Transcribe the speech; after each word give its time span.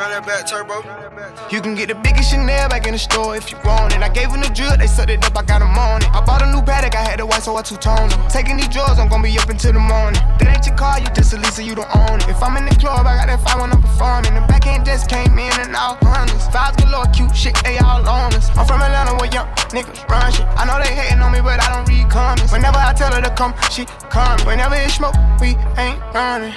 Run 0.00 0.16
that 0.16 0.24
back, 0.24 0.48
turbo. 0.48 0.80
You 1.52 1.60
can 1.60 1.76
get 1.76 1.92
the 1.92 1.94
biggest 1.94 2.32
Chanel 2.32 2.72
back 2.72 2.88
in 2.88 2.96
the 2.96 2.98
store 2.98 3.36
if 3.36 3.52
you 3.52 3.60
want 3.68 3.92
it. 3.92 4.00
I 4.00 4.08
gave 4.08 4.32
them 4.32 4.40
the 4.40 4.48
drill, 4.48 4.72
they 4.80 4.88
sucked 4.88 5.12
it 5.12 5.20
up, 5.20 5.36
I 5.36 5.44
got 5.44 5.60
them 5.60 5.76
on 5.76 6.00
it. 6.00 6.08
I 6.08 6.24
bought 6.24 6.40
a 6.40 6.48
new 6.48 6.64
Patek, 6.64 6.96
I 6.96 7.04
had 7.04 7.20
the 7.20 7.28
white, 7.28 7.44
so 7.44 7.52
I 7.52 7.60
two-toned 7.60 8.08
them. 8.08 8.20
Taking 8.32 8.56
these 8.56 8.72
drugs, 8.72 8.96
I'm 8.96 9.12
gonna 9.12 9.28
be 9.28 9.36
up 9.36 9.52
until 9.52 9.76
the 9.76 9.84
morning. 9.84 10.16
That 10.40 10.48
ain't 10.48 10.64
your 10.64 10.72
car, 10.80 10.96
you 10.96 11.04
just 11.12 11.36
a 11.36 11.36
Lisa, 11.36 11.60
you 11.60 11.76
don't 11.76 11.92
own 11.92 12.16
it. 12.16 12.32
If 12.32 12.40
I'm 12.40 12.56
in 12.56 12.64
the 12.64 12.72
club, 12.80 13.04
I 13.04 13.12
got 13.20 13.28
that 13.28 13.44
fight 13.44 13.60
when 13.60 13.76
I'm 13.76 13.84
performing. 13.84 14.32
The 14.32 14.40
backhand 14.48 14.88
just 14.88 15.12
came 15.12 15.36
in 15.36 15.52
and 15.60 15.76
out 15.76 16.00
hundreds. 16.00 16.48
Vibes 16.48 16.80
galore, 16.80 17.04
cute 17.12 17.36
shit, 17.36 17.52
they 17.60 17.76
all 17.84 18.00
on 18.00 18.32
us. 18.32 18.48
I'm 18.56 18.64
from 18.64 18.80
Atlanta 18.80 19.12
where 19.20 19.28
young 19.28 19.52
niggas 19.68 20.08
run 20.08 20.32
shit. 20.32 20.48
I 20.56 20.64
know 20.64 20.80
they 20.80 20.96
hating 20.96 21.20
on 21.20 21.28
me, 21.28 21.44
but 21.44 21.60
I 21.60 21.76
don't 21.76 21.84
read 21.84 22.08
comments. 22.08 22.48
Whenever 22.48 22.80
I 22.80 22.96
tell 22.96 23.12
her 23.12 23.20
to 23.20 23.32
come, 23.36 23.52
she 23.68 23.84
come. 24.08 24.40
Whenever 24.48 24.80
it's 24.80 24.96
smoke, 24.96 25.12
we 25.44 25.60
ain't 25.76 26.00
running. 26.16 26.56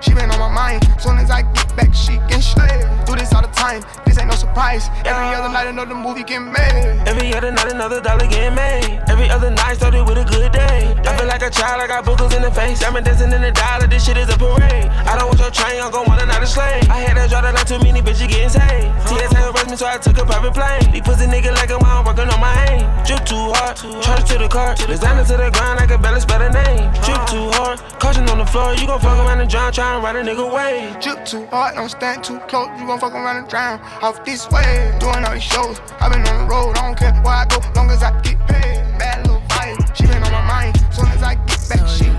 She 0.00 0.14
been 0.14 0.30
on 0.30 0.38
my 0.38 0.48
mind. 0.48 0.86
Soon 1.00 1.18
as 1.18 1.30
I 1.30 1.42
get 1.42 1.74
back, 1.76 1.92
she 1.92 2.18
can 2.30 2.40
slay. 2.40 2.86
Do 3.04 3.16
this 3.16 3.34
all 3.34 3.42
the 3.42 3.48
time, 3.48 3.82
this 4.04 4.18
ain't 4.18 4.28
no 4.30 4.34
surprise. 4.34 4.88
Every 5.04 5.34
other 5.34 5.50
night 5.50 5.66
another 5.66 5.94
movie 5.94 6.22
get 6.22 6.38
made. 6.38 7.02
Every 7.06 7.34
other 7.34 7.50
night 7.50 7.72
another 7.72 8.00
dollar 8.00 8.26
get 8.26 8.54
made. 8.54 9.02
Every 9.08 9.28
other 9.28 9.50
night 9.50 9.74
started 9.76 10.04
with 10.06 10.18
a 10.18 10.24
good 10.24 10.52
day. 10.52 10.94
I 11.04 11.16
feel 11.16 11.26
like 11.26 11.42
a 11.42 11.50
child, 11.50 11.82
I 11.82 11.86
got 11.86 12.04
boogers 12.04 12.34
in 12.36 12.42
the 12.42 12.50
face. 12.50 12.82
I'm 12.84 12.94
dancing 13.02 13.32
in 13.32 13.42
the 13.42 13.50
dollar, 13.50 13.86
this 13.86 14.06
shit 14.06 14.16
is 14.16 14.28
a 14.28 14.38
parade. 14.38 14.86
I 15.06 15.18
don't 15.18 15.26
want 15.26 15.40
your 15.40 15.50
train, 15.50 15.82
I'm 15.82 15.90
gon' 15.90 16.06
want 16.06 16.22
another 16.22 16.46
slave. 16.46 16.88
I 16.88 17.02
had 17.02 17.18
to 17.18 17.28
draw 17.28 17.40
the 17.42 17.50
line 17.50 17.66
too 17.66 17.78
many 17.82 18.00
bitches 18.00 18.28
getting 18.30 18.50
saved. 18.50 18.90
TSA 19.10 19.50
arrest 19.50 19.70
me, 19.70 19.76
so 19.76 19.86
I 19.86 19.98
took 19.98 20.18
a 20.18 20.24
private 20.24 20.54
plane. 20.54 20.94
These 20.94 21.02
pussy 21.02 21.26
nigga 21.26 21.50
like 21.58 21.70
a 21.70 21.78
while 21.78 22.04
working 22.06 22.30
on 22.30 22.38
my 22.38 22.54
aim. 22.70 22.86
Drip 23.02 23.26
too 23.26 23.50
hard, 23.58 23.74
charge 24.02 24.24
to 24.30 24.38
the 24.38 24.48
car. 24.48 24.74
Designer 24.74 25.24
to 25.26 25.36
the 25.36 25.50
ground, 25.50 25.80
I 25.80 25.86
can 25.86 25.98
spell 26.20 26.38
the 26.38 26.50
name. 26.50 26.86
Drip 27.02 27.22
too 27.26 27.50
hard, 27.58 27.82
caution 27.98 28.26
on 28.30 28.38
the 28.38 28.46
floor. 28.46 28.74
You 28.74 28.86
gon' 28.86 29.00
fuck 29.00 29.18
around 29.18 29.40
and 29.40 29.50
drown, 29.56 29.72
try 29.72 29.94
and 29.94 30.04
ride 30.04 30.16
a 30.16 30.22
nigga 30.22 30.52
way. 30.52 30.94
Drip 31.00 31.24
too 31.24 31.46
hard, 31.46 31.76
don't 31.76 31.88
stand 31.88 32.22
too 32.22 32.38
close. 32.40 32.68
You 32.78 32.86
gon' 32.86 32.98
fuck 32.98 33.14
around 33.14 33.36
and 33.38 33.48
drown. 33.48 33.80
Off 34.02 34.22
this 34.24 34.48
way, 34.50 34.94
doing 35.00 35.24
all 35.24 35.32
these 35.32 35.42
shows. 35.42 35.80
i 36.00 36.08
been 36.08 36.20
on 36.28 36.46
the 36.46 36.54
road, 36.54 36.76
I 36.76 36.86
don't 36.86 36.98
care 36.98 37.14
where 37.22 37.40
I 37.40 37.46
go, 37.46 37.58
long 37.74 37.90
as 37.90 38.02
I 38.02 38.10
get 38.20 38.38
paid. 38.46 38.84
Bad 38.98 39.26
little 39.26 39.40
vibe, 39.48 39.96
she 39.96 40.06
been 40.06 40.22
on 40.22 40.32
my 40.32 40.46
mind. 40.46 40.76
Soon 40.92 41.08
as 41.08 41.22
I 41.22 41.34
get 41.34 41.68
back, 41.68 41.80
oh, 41.80 41.96
she 41.96 42.15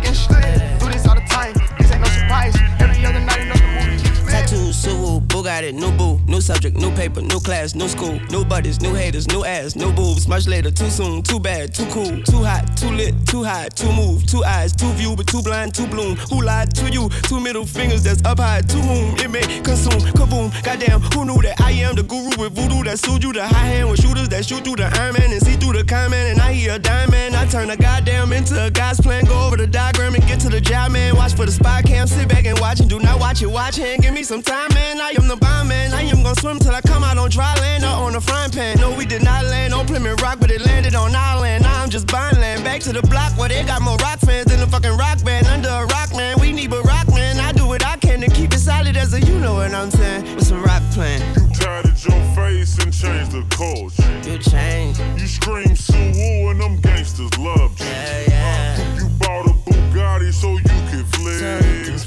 Suwu, 5.58 5.72
Bugatti, 5.72 5.74
new 5.74 5.92
boo, 5.92 6.20
new 6.28 6.42
subject, 6.42 6.78
new 6.78 6.92
paper, 6.92 7.22
new 7.22 7.40
class, 7.40 7.76
new 7.76 7.88
school, 7.88 8.20
new 8.30 8.46
buddies, 8.46 8.82
new 8.82 8.94
haters, 8.94 9.28
new 9.28 9.44
ass, 9.44 9.76
new 9.76 9.92
boobs. 9.92 10.28
Much 10.28 10.48
later, 10.48 10.72
too 10.72 10.90
soon, 10.90 11.22
too 11.24 11.40
bad, 11.40 11.74
too 11.74 11.86
cool, 11.88 12.22
too 12.24 12.44
hot, 12.44 12.78
too 12.78 12.90
lit, 12.92 13.14
too 13.26 13.44
high, 13.44 13.70
too 13.70 13.92
move, 13.92 14.26
too 14.26 14.44
eyes, 14.44 14.76
too 14.76 14.92
view, 14.94 15.16
but 15.16 15.28
too 15.28 15.42
blind, 15.42 15.74
too 15.74 15.88
bloom. 15.88 16.16
Who 16.30 16.42
lied 16.44 16.74
to 16.76 16.92
you? 16.92 17.10
Two 17.24 17.40
middle 17.40 17.66
fingers 17.66 18.04
that's 18.04 18.24
up 18.26 18.40
high, 18.40 18.62
to 18.62 18.78
whom 18.78 19.16
it 19.18 19.30
may 19.30 19.62
consume. 19.62 20.02
Kaboom, 20.14 20.52
goddamn, 20.64 21.02
who 21.02 21.26
knew 21.26 21.42
that 21.42 21.60
I 21.62 21.72
am 21.72 21.96
the 21.96 22.04
guru 22.04 22.30
with 22.38 22.54
voodoo 22.54 22.84
that 22.84 23.00
sued 23.00 23.24
you? 23.24 23.34
The 23.34 23.48
high 23.48 23.68
hand 23.68 23.90
with 23.90 24.02
shooters 24.02 24.30
that 24.30 24.46
shoot 24.46 24.64
through 24.64 24.78
the 24.78 24.86
Iron 25.00 25.14
Man 25.14 25.32
and 25.32 25.42
see 25.42 25.56
through 25.56 25.74
the 25.74 25.84
comment. 25.84 26.32
And 26.32 26.40
I 26.40 26.54
hear 26.54 26.74
a 26.74 26.80
diamond, 26.80 27.36
I 27.36 27.46
turn 27.48 27.70
a 27.70 27.78
goddamn 27.78 28.32
into 28.34 28.64
a 28.64 28.70
God's 28.70 29.02
plan. 29.02 29.26
Go 29.26 29.48
over 29.48 29.58
the 29.58 29.68
diagram 29.68 30.16
and 30.16 30.26
get 30.28 30.40
to 30.42 30.50
the 30.50 30.62
job, 30.62 30.92
man. 30.92 31.16
Watch 31.16 31.34
for 31.34 31.46
the 31.46 31.52
spy 31.52 31.82
cam, 31.82 32.08
sit 32.08 32.28
back 32.28 32.46
and 32.46 32.60
watch 32.60 32.80
and 32.80 32.90
do 32.90 33.00
not 33.00 33.20
watch 33.20 33.42
it. 33.42 33.48
Watch 33.48 33.78
hand, 33.78 34.02
give 34.02 34.14
me 34.14 34.24
some 34.24 34.42
time, 34.42 34.70
man. 34.74 35.00
I 35.02 35.14
am 35.18 35.28
the 35.28 35.38
man. 35.68 35.94
I 35.94 36.02
am 36.04 36.24
gonna 36.24 36.36
swim 36.36 36.60
till 36.60 36.74
I 36.74 36.82
come 36.82 37.04
out 37.04 37.18
on 37.18 37.30
dry 37.30 37.54
land 37.60 37.84
or 37.84 37.96
on 38.06 38.14
the 38.14 38.22
frying 38.22 38.52
pan. 38.52 38.78
No, 38.80 38.96
we 38.96 39.06
did 39.06 39.24
not 39.24 39.46
land 39.46 39.74
on 39.74 39.86
Plymouth 39.86 40.22
Rock, 40.22 40.40
but 40.40 40.52
it 40.52 40.62
landed 40.66 40.96
on 40.96 41.16
our 41.16 41.40
land. 41.42 41.64
Now 41.64 41.84
I'm 41.84 41.90
just 41.90 42.08
buying 42.08 42.40
land. 42.40 42.64
Back 42.64 42.82
to 42.82 42.94
the 42.94 43.02
block 43.02 43.38
where 43.38 43.50
they 43.50 43.64
got 43.64 43.82
more 43.82 43.98
rock 43.98 44.20
fans 44.20 44.48
than 44.48 44.60
the 44.60 44.68
fucking 44.68 44.98
rock 44.98 45.24
band. 45.24 45.48
Under 45.48 45.70
a 45.70 45.86
rock, 45.86 46.16
man. 46.16 46.38
We 46.40 46.52
need 46.52 46.70
but 46.70 46.84
rock, 46.84 47.08
man. 47.10 47.40
I 47.40 47.52
do 47.52 47.68
what 47.68 47.86
I 47.86 47.98
can 47.98 48.22
to 48.22 48.30
keep 48.30 48.54
it 48.54 48.60
solid 48.60 48.98
as 48.98 49.14
a, 49.14 49.22
you 49.22 49.40
know 49.40 49.56
what 49.56 49.74
I'm 49.74 49.92
saying. 49.92 50.36
With 50.36 50.48
some 50.48 50.64
rock 50.64 50.84
plan. 50.92 51.22
You 51.36 51.48
tatted 51.54 52.04
your 52.04 52.22
face 52.36 52.78
and 52.84 52.94
changed 52.94 53.32
the 53.32 53.44
culture. 53.50 54.04
You 54.30 54.38
changed. 54.38 55.00
You 55.20 55.28
scream 55.28 55.76
Suwu 55.76 56.52
and 56.52 56.62
them 56.62 56.80
gangsters 56.82 57.38
loved 57.38 57.80
you. 57.80 57.86
Yeah, 57.86 58.24
yeah. 58.30 58.96
You 58.98 59.10
bought 59.20 59.48
a 59.48 59.54
Bugatti 59.66 60.34
so 60.34 60.52
you 60.52 60.82
could 60.90 61.08
flex. 61.16 62.07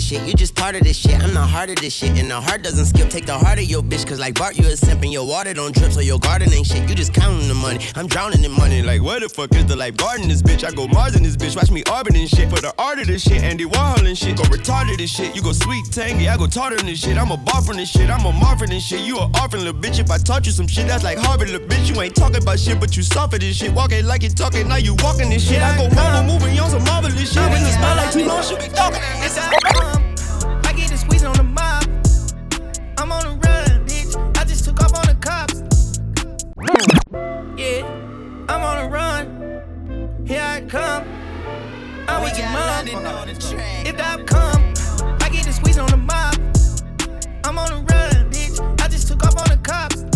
This 0.00 0.08
shit, 0.08 0.26
you 0.26 0.32
just 0.32 0.54
part 0.54 0.74
of 0.74 0.82
this 0.82 0.96
shit. 0.96 1.20
I'm 1.22 1.34
the 1.34 1.40
heart 1.40 1.68
of 1.68 1.76
this 1.76 1.92
shit, 1.92 2.18
and 2.18 2.30
the 2.30 2.40
heart 2.40 2.62
doesn't 2.62 2.86
skip. 2.86 3.10
Take 3.10 3.26
the 3.26 3.36
heart 3.36 3.58
of 3.58 3.64
your 3.64 3.82
bitch, 3.82 4.06
cause 4.06 4.18
like 4.18 4.34
Bart, 4.34 4.56
you 4.58 4.66
a 4.66 4.74
simp, 4.76 5.02
and 5.02 5.12
your 5.12 5.26
water 5.26 5.52
don't 5.52 5.74
drip, 5.74 5.92
so 5.92 6.00
your 6.00 6.18
garden 6.18 6.50
ain't 6.54 6.66
shit. 6.66 6.88
You 6.88 6.94
just 6.94 7.12
counting 7.12 7.48
the 7.48 7.54
money. 7.54 7.80
I'm 7.96 8.06
drowning 8.06 8.42
in 8.42 8.52
money, 8.52 8.80
like 8.80 9.02
where 9.02 9.20
the 9.20 9.28
fuck 9.28 9.54
is 9.54 9.66
the 9.66 9.76
life 9.76 9.96
garden 9.98 10.28
this 10.28 10.40
bitch? 10.40 10.64
I 10.64 10.70
go 10.70 10.88
Mars 10.88 11.16
in 11.16 11.22
this 11.22 11.36
bitch, 11.36 11.54
watch 11.54 11.70
me 11.70 11.82
Arbin 11.82 12.18
and 12.18 12.28
shit. 12.28 12.48
For 12.48 12.60
the 12.60 12.72
art 12.78 12.98
of 12.98 13.08
this 13.08 13.22
shit, 13.22 13.42
Andy 13.42 13.66
Warhol 13.66 14.06
and 14.06 14.16
shit. 14.16 14.38
Go 14.38 14.44
retarded 14.44 14.96
this 14.96 15.10
shit, 15.10 15.36
you 15.36 15.42
go 15.42 15.52
sweet 15.52 15.84
tangy, 15.92 16.28
I 16.28 16.36
go 16.38 16.46
tartar 16.46 16.78
in 16.80 16.86
this 16.86 17.00
shit. 17.00 17.18
I'm 17.18 17.30
a 17.30 17.36
bar 17.36 17.60
from 17.60 17.76
this 17.76 17.90
shit, 17.90 18.08
I'm 18.08 18.24
a 18.24 18.32
Marvin 18.32 18.72
and 18.72 18.82
shit. 18.82 19.00
You 19.00 19.18
a 19.18 19.26
orphan 19.42 19.64
little 19.64 19.78
bitch. 19.78 20.00
If 20.00 20.10
I 20.10 20.16
taught 20.16 20.46
you 20.46 20.52
some 20.52 20.66
shit, 20.66 20.88
that's 20.88 21.04
like 21.04 21.18
Harvard 21.18 21.50
little 21.50 21.68
bitch. 21.68 21.92
You 21.92 22.00
ain't 22.00 22.16
talking 22.16 22.42
about 22.42 22.58
shit, 22.58 22.80
but 22.80 22.96
you 22.96 23.02
suffer 23.02 23.36
this 23.38 23.56
shit. 23.56 23.72
Walking 23.72 24.06
like 24.06 24.22
you 24.22 24.30
talking, 24.30 24.66
now 24.66 24.76
you 24.76 24.94
walking 25.00 25.28
this 25.28 25.46
shit. 25.46 25.60
I 25.60 25.76
go 25.76 25.94
mama 25.94 26.26
moving 26.26 26.54
You 26.54 26.62
on 26.62 26.70
some 26.70 26.84
marvelous 26.84 27.32
shit. 27.32 27.42
In 27.42 27.62
the 27.62 27.70
spotlight 27.70 28.12
too 28.12 28.24
long, 28.24 28.42
she 28.42 28.56
be 28.56 28.72
talking. 28.72 29.02
It's 29.20 29.36
I 29.36 29.60
come, 29.72 29.89
Yeah, 36.62 37.86
I'm 38.48 38.62
on 38.62 38.84
the 38.84 38.90
run. 38.90 40.26
Here 40.26 40.42
I 40.42 40.60
come. 40.68 41.04
I'm 42.06 42.22
with 42.22 42.38
your 42.38 42.50
mom. 42.50 42.86
If 43.86 43.98
I 43.98 44.22
come, 44.24 44.74
I 45.22 45.30
get 45.30 45.46
the 45.46 45.52
squeeze 45.52 45.78
on 45.78 45.88
the 45.88 45.96
mob. 45.96 46.34
I'm 47.44 47.58
on 47.58 47.68
the 47.68 47.76
run, 47.92 48.30
bitch. 48.30 48.60
I 48.82 48.88
just 48.88 49.08
took 49.08 49.24
off 49.24 49.38
on 49.38 49.48
the 49.48 49.60
cops. 49.62 50.09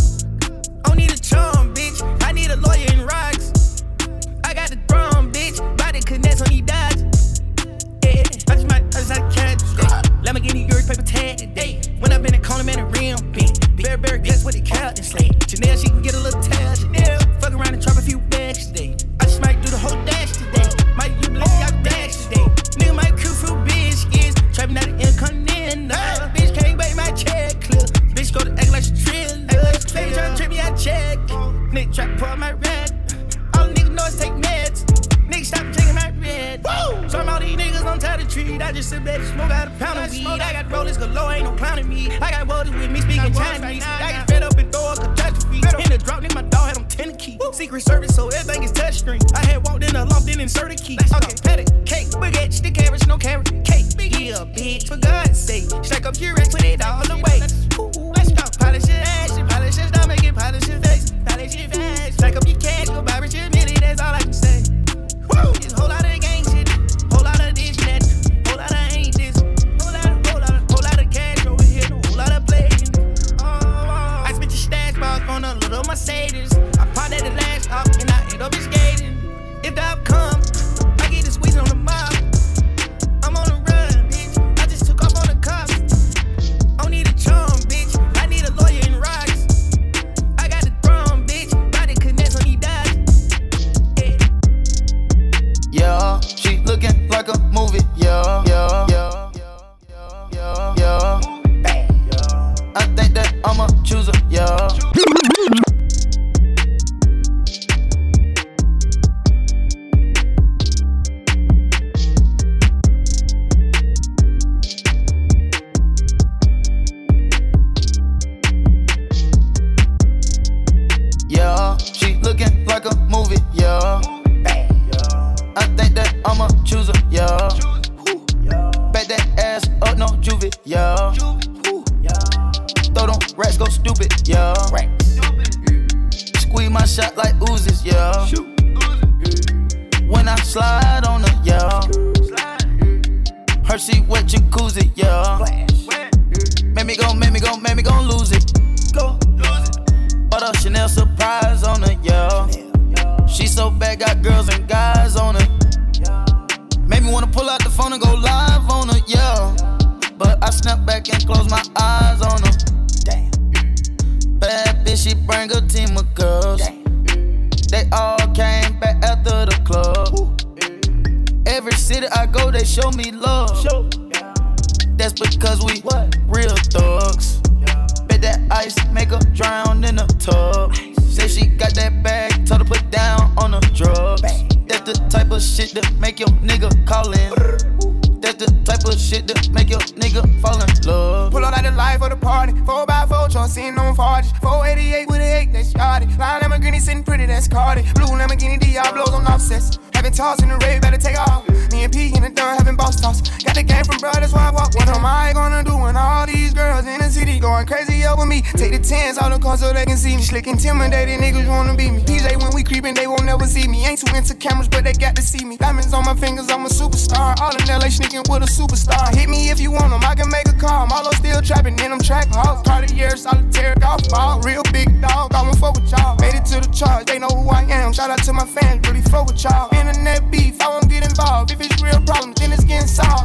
Problems, 232.86 233.23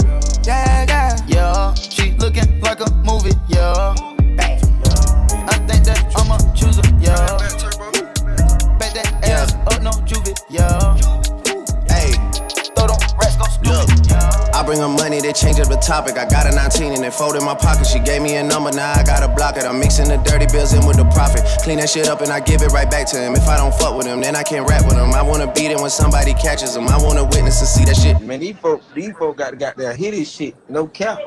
topic. 15.89 16.19
I 16.19 16.29
got 16.29 16.45
a 16.45 16.53
19 16.53 16.93
and 16.93 17.03
it 17.03 17.11
fold 17.11 17.35
in 17.35 17.43
my 17.43 17.55
pocket. 17.55 17.87
She 17.87 17.97
gave 17.97 18.21
me 18.21 18.35
a 18.35 18.43
number, 18.43 18.69
now 18.71 18.93
I 18.93 19.01
gotta 19.01 19.27
block 19.27 19.57
it. 19.57 19.63
I'm 19.65 19.79
mixing 19.79 20.07
the 20.07 20.17
dirty 20.17 20.45
bills 20.45 20.71
in 20.73 20.85
with 20.85 20.97
the 20.97 21.05
profit. 21.05 21.41
Clean 21.63 21.79
that 21.79 21.89
shit 21.89 22.07
up 22.07 22.21
and 22.21 22.29
I 22.29 22.39
give 22.39 22.61
it 22.61 22.71
right 22.71 22.89
back 22.89 23.07
to 23.07 23.17
him. 23.17 23.33
If 23.33 23.47
I 23.47 23.57
don't 23.57 23.73
fuck 23.73 23.97
with 23.97 24.05
him, 24.05 24.21
then 24.21 24.35
I 24.35 24.43
can't 24.43 24.69
rap 24.69 24.85
with 24.85 24.97
him. 24.97 25.11
I 25.13 25.23
wanna 25.23 25.51
beat 25.51 25.71
him 25.71 25.81
when 25.81 25.89
somebody 25.89 26.35
catches 26.35 26.75
him. 26.75 26.87
I 26.87 26.97
wanna 27.01 27.23
witness 27.23 27.59
and 27.59 27.67
see 27.67 27.85
that 27.85 27.97
shit. 27.97 28.21
Man, 28.21 28.39
these 28.39 28.55
folk, 28.57 28.83
these 28.93 29.13
folk 29.17 29.37
got 29.37 29.57
got 29.57 29.77
their 29.77 29.95
hit 29.95 30.11
this 30.11 30.29
shit, 30.29 30.53
no 30.69 30.85
cap. 30.85 31.17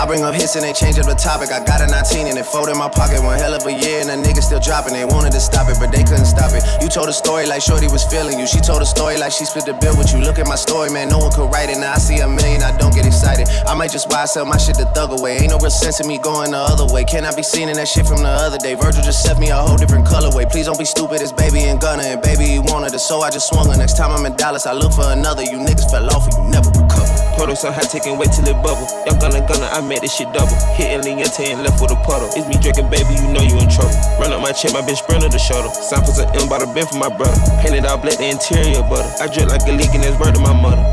I 0.00 0.06
bring 0.06 0.24
up 0.24 0.32
hits 0.32 0.56
and 0.56 0.64
they 0.64 0.72
change 0.72 0.96
up 0.96 1.04
the 1.04 1.12
topic. 1.12 1.52
I 1.52 1.60
got 1.60 1.84
a 1.84 1.86
19 1.86 2.24
and 2.24 2.38
it 2.40 2.48
fold 2.48 2.72
in 2.72 2.78
my 2.80 2.88
pocket. 2.88 3.20
One 3.20 3.36
hell 3.36 3.52
of 3.52 3.68
a 3.68 3.72
year 3.72 4.00
and 4.00 4.08
the 4.08 4.16
nigga 4.16 4.40
still 4.40 4.58
dropping. 4.58 4.96
They 4.96 5.04
wanted 5.04 5.36
to 5.36 5.40
stop 5.44 5.68
it, 5.68 5.76
but 5.76 5.92
they 5.92 6.00
couldn't 6.00 6.24
stop 6.24 6.56
it. 6.56 6.64
You 6.80 6.88
told 6.88 7.12
a 7.12 7.12
story 7.12 7.44
like 7.44 7.60
Shorty 7.60 7.84
was 7.84 8.00
feeling 8.08 8.40
you. 8.40 8.48
She 8.48 8.64
told 8.64 8.80
a 8.80 8.88
story 8.88 9.20
like 9.20 9.28
she 9.28 9.44
split 9.44 9.68
the 9.68 9.76
bill 9.76 9.92
with 10.00 10.08
you. 10.16 10.24
Look 10.24 10.40
at 10.40 10.48
my 10.48 10.56
story, 10.56 10.88
man. 10.88 11.12
No 11.12 11.20
one 11.20 11.28
could 11.36 11.52
write 11.52 11.68
it. 11.68 11.76
Now 11.76 11.92
I 11.92 12.00
see 12.00 12.16
a 12.24 12.26
million, 12.26 12.64
I 12.64 12.72
don't 12.80 12.96
get 12.96 13.04
excited. 13.04 13.44
I 13.68 13.76
might 13.76 13.92
just 13.92 14.08
buy 14.08 14.24
sell 14.24 14.48
my 14.48 14.56
shit 14.56 14.80
to 14.80 14.88
thug 14.96 15.12
away. 15.12 15.36
Ain't 15.36 15.52
no 15.52 15.60
real 15.60 15.68
sense 15.68 16.00
in 16.00 16.08
me 16.08 16.16
going 16.16 16.56
the 16.56 16.64
other 16.64 16.88
way. 16.88 17.04
Can 17.04 17.28
I 17.28 17.36
be 17.36 17.44
seen 17.44 17.68
in 17.68 17.76
that 17.76 17.88
shit 17.88 18.08
from 18.08 18.24
the 18.24 18.32
other 18.40 18.56
day? 18.56 18.80
Virgil 18.80 19.04
just 19.04 19.20
sent 19.20 19.36
me 19.36 19.52
a 19.52 19.60
whole 19.60 19.76
different 19.76 20.08
colorway. 20.08 20.48
Please 20.48 20.64
don't 20.64 20.80
be 20.80 20.88
stupid. 20.88 21.20
It's 21.20 21.36
baby 21.36 21.68
and 21.68 21.76
Gunna 21.76 22.16
and 22.16 22.22
baby 22.24 22.48
he 22.48 22.58
wanted 22.72 22.96
it, 22.96 23.04
so 23.04 23.20
I 23.20 23.28
just 23.28 23.52
swung 23.52 23.68
her. 23.68 23.76
Next 23.76 24.00
time 24.00 24.16
I'm 24.16 24.24
in 24.24 24.32
Dallas, 24.40 24.64
I 24.64 24.72
look 24.72 24.96
for 24.96 25.12
another. 25.12 25.44
You 25.44 25.60
niggas 25.60 25.92
fell 25.92 26.08
off 26.08 26.24
and 26.24 26.40
you 26.40 26.56
never 26.56 26.72
recover. 26.72 27.29
Puddle 27.40 27.56
so 27.56 27.72
high, 27.72 27.88
taking 27.88 28.18
wait 28.18 28.28
till 28.36 28.44
it 28.52 28.60
bubble. 28.60 28.84
Young 29.08 29.16
gunna 29.16 29.40
gunna, 29.40 29.64
I 29.72 29.80
made 29.80 30.02
this 30.02 30.12
shit 30.12 30.30
double. 30.34 30.52
Hitting 30.76 31.00
Leonte 31.00 31.40
and 31.48 31.64
left 31.64 31.80
with 31.80 31.90
a 31.90 31.96
puddle. 32.04 32.28
It's 32.36 32.44
me 32.44 32.60
drinking, 32.60 32.90
baby, 32.92 33.16
you 33.16 33.32
know 33.32 33.40
you 33.40 33.56
in 33.56 33.64
trouble. 33.72 33.96
Run 34.20 34.36
up 34.36 34.42
my 34.42 34.52
check, 34.52 34.74
my 34.74 34.82
bitch 34.82 35.00
sprinter 35.00 35.30
the 35.30 35.38
shuttle. 35.38 35.72
Samples 35.72 36.18
of 36.20 36.28
M 36.36 36.50
by 36.50 36.58
the 36.58 36.66
bin 36.66 36.84
for 36.84 36.98
my 37.00 37.08
brother. 37.08 37.40
Painted 37.64 37.86
all 37.86 37.96
black, 37.96 38.18
the 38.18 38.28
interior 38.28 38.82
butter. 38.84 39.08
I 39.24 39.26
drip 39.32 39.48
like 39.48 39.64
a 39.64 39.72
leak 39.72 39.88
and 39.96 40.04
it's 40.04 40.20
word 40.20 40.34
to 40.34 40.40
my 40.40 40.52
mother. 40.52 40.84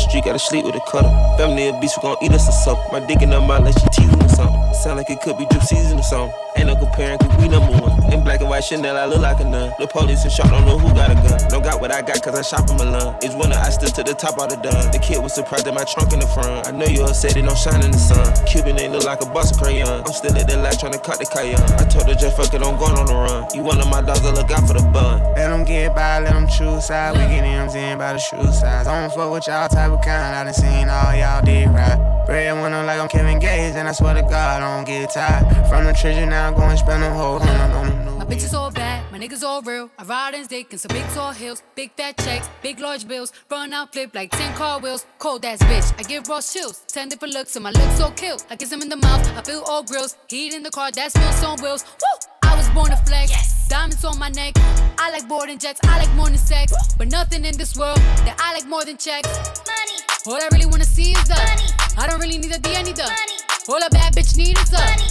Street, 0.00 0.24
gotta 0.24 0.38
sleep 0.38 0.64
with 0.64 0.74
a 0.74 0.80
cutter. 0.90 1.10
Family 1.36 1.68
a 1.68 1.80
beast, 1.80 1.96
we 1.98 2.02
gon' 2.02 2.16
eat 2.22 2.32
us 2.32 2.48
a 2.48 2.52
supper. 2.52 2.82
My 2.92 3.00
dick 3.00 3.22
in 3.22 3.30
her 3.30 3.40
mouth 3.40 3.64
like 3.64 3.78
she 3.78 3.86
teasing 3.92 4.22
or 4.22 4.28
something. 4.28 4.74
Sound 4.74 4.96
like 4.96 5.10
it 5.10 5.20
could 5.20 5.36
be 5.36 5.46
drip 5.46 5.62
season 5.62 5.98
or 5.98 6.02
something. 6.02 6.34
Ain't 6.56 6.66
no 6.66 6.76
comparing, 6.76 7.18
cause 7.18 7.36
we 7.38 7.48
number 7.48 7.72
one. 7.78 8.12
In 8.12 8.24
black 8.24 8.40
and 8.40 8.48
white 8.48 8.64
Chanel, 8.64 8.96
I 8.96 9.04
look 9.04 9.20
like 9.20 9.40
a 9.40 9.44
nun. 9.44 9.72
The 9.78 9.86
police 9.86 10.24
and 10.24 10.32
shot, 10.32 10.50
don't 10.50 10.64
know 10.66 10.78
who 10.78 10.92
got 10.94 11.10
a 11.10 11.14
gun. 11.14 11.38
Don't 11.48 11.62
got 11.62 11.80
what 11.80 11.92
I 11.92 12.02
got, 12.02 12.22
cause 12.22 12.34
I 12.34 12.42
shop 12.42 12.68
in 12.70 12.76
Milan. 12.76 13.16
It's 13.22 13.34
winter, 13.34 13.56
I 13.56 13.70
stood 13.70 13.94
to 13.94 14.02
the 14.02 14.14
top 14.14 14.38
of 14.38 14.50
the 14.50 14.56
done. 14.56 14.90
The 14.90 14.98
kid 14.98 15.22
was 15.22 15.32
surprised 15.32 15.66
at 15.68 15.74
my 15.74 15.84
trunk 15.84 16.12
in 16.12 16.20
the 16.20 16.26
front. 16.26 16.66
I 16.66 16.72
know 16.72 16.86
you 16.86 17.04
upset, 17.04 17.36
it 17.36 17.42
don't 17.42 17.56
shine 17.56 17.82
in 17.84 17.92
the 17.92 17.98
sun. 17.98 18.26
Cuban 18.46 18.78
ain't 18.78 18.92
look 18.92 19.04
like 19.04 19.22
a 19.22 19.26
boss 19.26 19.52
of 19.52 19.58
crayon. 19.58 20.02
I'm 20.04 20.12
still 20.12 20.36
at 20.36 20.48
the 20.48 20.56
light 20.56 20.78
trying 20.78 20.92
to 20.92 20.98
cut 20.98 21.18
the 21.18 21.26
cayenne. 21.26 21.62
I 21.78 21.84
told 21.84 22.06
her 22.08 22.14
just 22.14 22.36
fuck 22.36 22.52
it, 22.52 22.62
I'm 22.62 22.76
going 22.78 22.98
on 22.98 23.06
the 23.06 23.14
run. 23.14 23.46
You 23.54 23.62
one 23.62 23.80
of 23.80 23.88
my 23.88 24.02
dogs, 24.02 24.24
I 24.26 24.32
look 24.32 24.50
out 24.50 24.66
for 24.66 24.74
the 24.74 24.82
bun. 24.90 25.22
Let 25.34 25.48
them 25.48 25.64
get 25.64 25.94
by, 25.94 26.20
let 26.20 26.32
them 26.32 26.48
choose 26.48 26.86
side. 26.86 27.14
We 27.14 27.22
get 27.32 27.44
M's 27.44 27.74
in 27.74 27.98
by 27.98 28.14
the 28.14 28.18
shoe 28.18 28.42
size. 28.52 28.86
I 28.86 29.00
don't 29.00 29.12
fuck 29.12 29.30
with 29.30 29.46
y'all 29.46 29.68
type 29.68 29.89
of 29.94 30.02
kind. 30.02 30.36
I 30.36 30.44
done 30.44 30.54
seen 30.54 30.88
all 30.88 31.14
y'all 31.14 31.44
did 31.44 31.68
right. 31.68 32.24
Bread 32.26 32.60
when 32.60 32.72
I'm 32.72 32.86
like 32.86 33.00
I'm 33.00 33.08
Kevin 33.08 33.38
Gates, 33.38 33.76
and 33.76 33.88
I 33.88 33.92
swear 33.92 34.14
to 34.14 34.22
God, 34.22 34.62
I 34.62 34.76
don't 34.76 34.86
get 34.86 35.10
tired. 35.10 35.44
From 35.68 35.84
the 35.84 35.92
treasure 35.92 36.26
now, 36.26 36.48
I'm 36.48 36.54
going 36.54 36.76
spend 36.76 37.02
a 37.02 37.10
whole 37.12 37.38
hundred 37.38 37.74
on 37.74 37.86
them 37.88 38.18
My 38.18 38.24
bitches 38.24 38.54
all 38.54 38.70
bad, 38.70 39.10
my 39.10 39.18
niggas 39.18 39.42
all 39.42 39.62
real. 39.62 39.90
I 39.98 40.04
ride 40.04 40.34
in 40.34 40.46
dick 40.46 40.72
in 40.72 40.78
some 40.78 40.90
big 40.90 41.06
tall 41.08 41.32
hills, 41.32 41.62
big 41.74 41.92
fat 41.96 42.16
checks, 42.18 42.48
big 42.62 42.78
large 42.78 43.06
bills. 43.08 43.32
Run 43.50 43.72
out, 43.72 43.92
flip 43.92 44.14
like 44.14 44.30
10 44.30 44.54
car 44.54 44.78
wheels. 44.78 45.06
Cold 45.18 45.44
ass 45.44 45.58
bitch, 45.62 45.92
I 45.98 46.02
give 46.02 46.28
raw 46.28 46.40
chills. 46.40 46.84
10 46.88 47.08
different 47.08 47.34
looks, 47.34 47.56
and 47.56 47.64
my 47.64 47.70
looks 47.70 47.96
so 47.96 48.10
kill. 48.10 48.38
I 48.50 48.56
kiss 48.56 48.72
him 48.72 48.82
in 48.82 48.88
the 48.88 48.96
mouth, 48.96 49.26
I 49.36 49.42
feel 49.42 49.62
all 49.66 49.82
grills. 49.82 50.16
Heat 50.28 50.54
in 50.54 50.62
the 50.62 50.70
car, 50.70 50.90
that 50.92 51.12
smells 51.12 51.42
on 51.42 51.60
wheels. 51.62 51.84
Woo! 51.84 52.39
Born 52.74 52.90
to 52.90 52.96
flex. 52.98 53.68
Diamonds 53.68 54.04
on 54.04 54.18
my 54.18 54.28
neck. 54.30 54.54
I 54.98 55.10
like 55.10 55.28
boarding 55.28 55.58
jets, 55.58 55.80
I 55.84 55.98
like 55.98 56.12
more 56.14 56.26
than 56.26 56.38
sex. 56.38 56.72
But 56.98 57.08
nothing 57.08 57.44
in 57.44 57.56
this 57.56 57.76
world 57.76 57.98
that 58.26 58.36
I 58.38 58.54
like 58.54 58.66
more 58.66 58.84
than 58.84 58.96
checks. 58.96 59.28
Money. 59.66 59.98
All 60.26 60.34
I 60.34 60.48
really 60.52 60.66
wanna 60.66 60.84
see 60.84 61.12
is 61.12 61.24
the 61.24 61.34
money. 61.34 61.66
I 61.98 62.06
don't 62.06 62.20
really 62.20 62.38
need 62.38 62.52
a 62.54 62.58
D, 62.58 62.76
I 62.76 62.82
need 62.82 62.96
the 62.96 63.04
money. 63.04 63.36
All 63.68 63.82
a 63.82 63.90
bad 63.90 64.14
bitch 64.14 64.36
need 64.36 64.58
is 64.58 64.70
the 64.70 64.78
money. 64.78 65.08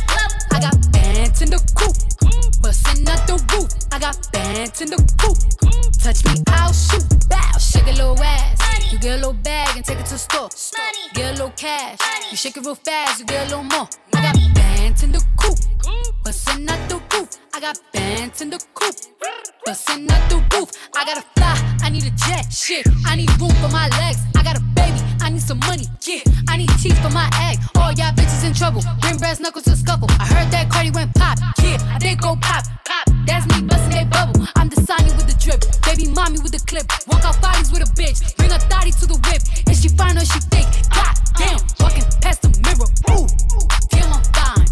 I 0.51 0.59
got 0.59 0.91
bands 0.91 1.41
in 1.41 1.49
the 1.49 1.59
coop, 1.75 1.95
bustin' 2.61 3.07
out 3.07 3.27
the 3.27 3.35
roof. 3.51 3.71
I 3.91 3.99
got 3.99 4.17
bands 4.31 4.81
in 4.81 4.89
the 4.89 4.99
coop. 5.19 5.37
Touch 5.99 6.23
me, 6.25 6.43
I'll 6.47 6.73
shoot. 6.73 7.03
Bow, 7.29 7.57
shake 7.59 7.87
a 7.87 7.91
little 7.91 8.21
ass. 8.21 8.91
You 8.91 8.99
get 8.99 9.13
a 9.13 9.17
little 9.17 9.33
bag 9.33 9.75
and 9.75 9.85
take 9.85 9.99
it 9.99 10.05
to 10.07 10.13
the 10.13 10.19
store. 10.19 10.49
Get 11.13 11.29
a 11.29 11.31
little 11.31 11.53
cash. 11.55 11.99
You 12.31 12.37
shake 12.37 12.57
it 12.57 12.65
real 12.65 12.75
fast, 12.75 13.19
you 13.19 13.25
get 13.25 13.47
a 13.47 13.55
little 13.55 13.63
more. 13.63 13.87
I 14.13 14.21
got 14.21 14.35
bands 14.55 15.03
in 15.03 15.11
the 15.11 15.23
coop, 15.37 15.57
bustin' 16.23 16.69
out 16.69 16.89
the 16.89 17.01
roof. 17.15 17.29
I 17.59 17.61
got 17.61 17.81
bands 17.91 18.41
in 18.41 18.49
the 18.49 18.57
coop, 18.73 18.95
bustin' 19.65 20.09
out 20.09 20.29
the 20.29 20.37
roof. 20.55 20.71
I 20.95 21.03
gotta 21.03 21.25
fly, 21.35 21.59
I 21.83 21.89
need 21.89 22.05
a 22.05 22.11
jet. 22.11 22.47
Shit, 22.49 22.87
I 23.05 23.17
need 23.17 23.27
room 23.35 23.51
for 23.59 23.67
my 23.67 23.89
legs. 23.99 24.23
I 24.37 24.43
got 24.43 24.55
a 24.55 24.63
baby, 24.79 24.95
I 25.19 25.29
need 25.29 25.41
some 25.41 25.59
money. 25.67 25.83
Yeah, 26.07 26.23
I 26.47 26.55
need 26.55 26.69
teeth 26.79 26.97
for 27.03 27.09
my 27.09 27.27
egg. 27.51 27.59
All 27.75 27.91
y'all 27.91 28.15
bitches 28.15 28.47
in 28.47 28.53
trouble. 28.53 28.81
Bring 29.01 29.17
brass 29.17 29.41
knuckles 29.41 29.65
to 29.65 29.75
scuffle. 29.75 30.07
I 30.21 30.25
heard 30.31 30.49
that 30.51 30.71
Cardi 30.71 30.91
went 30.91 31.13
pop. 31.15 31.37
Yeah, 31.61 31.75
did 31.99 32.21
go 32.21 32.37
pop. 32.39 32.63
Pop. 32.85 33.05
That's 33.27 33.45
me 33.51 33.67
busting 33.67 33.91
that 33.91 34.09
bubble. 34.09 34.47
I'm 34.55 34.69
the 34.69 34.79
Sonny 34.79 35.11
with 35.19 35.27
the 35.27 35.35
drip. 35.35 35.59
Baby 35.83 36.13
mommy 36.15 36.39
with 36.39 36.53
the 36.53 36.63
clip. 36.63 36.87
Walk 37.11 37.25
out 37.25 37.41
bodies 37.41 37.73
with 37.73 37.83
a 37.83 37.91
bitch. 37.91 38.37
Bring 38.37 38.53
a 38.53 38.59
thotty 38.71 38.91
to 38.91 39.05
the 39.05 39.19
whip. 39.27 39.43
If 39.67 39.83
she 39.83 39.89
fine 39.99 40.15
or 40.15 40.23
she 40.23 40.39
thick. 40.47 40.63
God 40.95 41.11
damn, 41.35 41.59
walking 41.83 42.07
past 42.23 42.39
the 42.41 42.55
mirror. 42.63 42.87
Ooh, 43.11 43.27
feel 43.91 44.07
I'm 44.07 44.23
fine. 44.31 44.63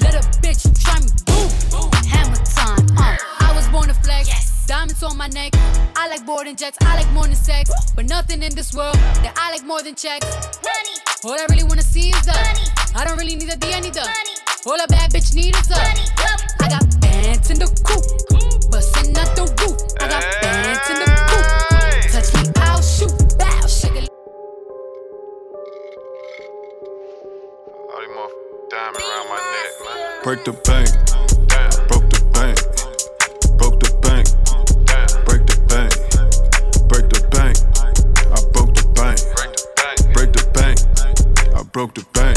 Let 0.00 0.16
a 0.16 0.24
bitch 0.40 0.64
try 0.80 1.00
me. 1.00 1.29
Diamonds 4.70 5.02
on 5.02 5.16
my 5.16 5.26
neck. 5.26 5.50
I 5.96 6.06
like 6.06 6.24
boarding 6.24 6.54
jets. 6.54 6.78
I 6.82 6.94
like 6.94 7.10
more 7.10 7.24
than 7.24 7.34
sex. 7.34 7.72
But 7.96 8.08
nothing 8.08 8.40
in 8.40 8.54
this 8.54 8.72
world 8.72 8.94
that 8.94 9.34
I 9.36 9.50
like 9.50 9.64
more 9.66 9.82
than 9.82 9.96
checks. 9.96 10.24
Money. 10.62 10.94
All 11.24 11.32
I 11.32 11.44
really 11.50 11.64
wanna 11.64 11.82
see 11.82 12.10
is 12.10 12.24
the. 12.24 12.30
money. 12.30 12.70
I 12.94 13.04
don't 13.04 13.18
really 13.18 13.34
need 13.34 13.50
a 13.50 13.56
D, 13.56 13.74
I 13.74 13.80
need 13.80 13.94
the. 13.94 14.02
money. 14.06 14.36
All 14.66 14.78
a 14.78 14.86
bad 14.86 15.10
bitch 15.10 15.34
need 15.34 15.56
is 15.56 15.66
the. 15.66 15.74
I 15.74 16.68
got 16.68 16.86
bands 17.00 17.50
in 17.50 17.58
the 17.58 17.66
coop, 17.82 18.70
bustin' 18.70 19.18
out 19.18 19.34
the 19.34 19.42
roof. 19.58 19.74
I 19.98 20.06
got 20.06 20.22
bands 20.38 20.86
in 20.86 21.02
the 21.02 21.06
coop. 21.26 21.46
Touch 22.14 22.30
me, 22.38 22.46
I'll 22.62 22.80
shoot. 22.80 23.10
Bow, 23.42 23.66
shake 23.66 24.04
it. 24.04 24.08
All 27.90 27.98
these 27.98 28.14
motherfuckers 28.14 28.70
diamond 28.70 29.02
around 29.02 29.26
my 29.34 29.40
neck, 29.50 29.70
man. 29.82 30.22
Break 30.22 30.44
the 30.44 30.52
bank. 30.62 31.39
Broke 41.80 41.94
the 41.94 42.04
bank. 42.12 42.29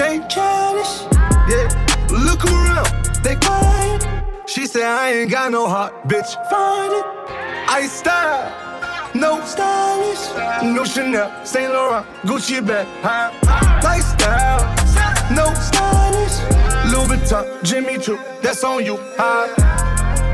They 0.00 0.18
childish. 0.28 1.02
Yeah. 1.52 1.68
Look 2.08 2.42
around, 2.46 2.88
they 3.22 3.36
quiet. 3.36 4.02
She 4.46 4.64
said 4.66 4.84
I 4.84 5.12
ain't 5.12 5.30
got 5.30 5.52
no 5.52 5.68
heart, 5.68 5.92
bitch. 6.08 6.32
Find 6.48 6.90
it. 6.90 7.04
I 7.68 7.86
style. 7.86 8.70
No 9.14 9.44
stylish, 9.44 10.24
no 10.62 10.84
Chanel, 10.84 11.44
Saint 11.44 11.72
Laurent, 11.72 12.06
Gucci 12.22 12.64
bag, 12.64 12.86
huh? 13.02 13.30
Lifestyle, 13.82 14.60
no 15.34 15.52
stylish, 15.54 16.36
Louis 16.92 17.18
Vuitton, 17.18 17.62
Jimmy 17.64 17.98
Choo, 17.98 18.20
that's 18.40 18.62
on 18.62 18.84
you, 18.84 18.96
huh? 19.18 19.52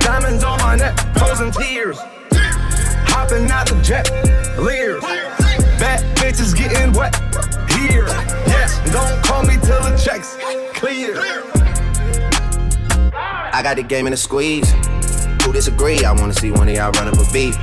Diamonds 0.01 0.45
on 0.45 0.59
my 0.59 0.77
neck, 0.77 0.95
frozen 1.17 1.51
tears, 1.53 1.99
hopping 3.09 3.51
out 3.51 3.67
the 3.67 3.81
jet, 3.81 4.11
leers, 4.59 5.01
bad 5.81 6.05
bitches 6.17 6.55
getting 6.55 6.93
wet 6.93 7.17
here. 7.73 8.07
Yes, 8.47 8.66
don't 8.93 9.23
call 9.25 9.43
me 9.43 9.55
till 9.63 9.81
the 9.83 10.01
checks 10.03 10.37
clear. 10.75 11.17
I 13.53 13.63
got 13.63 13.77
the 13.77 13.83
game 13.83 14.07
in 14.07 14.13
a 14.13 14.17
squeeze. 14.17 14.71
Who 15.45 15.53
disagree? 15.53 16.05
I 16.05 16.13
wanna 16.13 16.35
see 16.35 16.51
one 16.51 16.69
of 16.69 16.75
y'all 16.75 16.93
run 16.93 17.09
up 17.09 17.15
a 17.15 17.33
beat. 17.33 17.57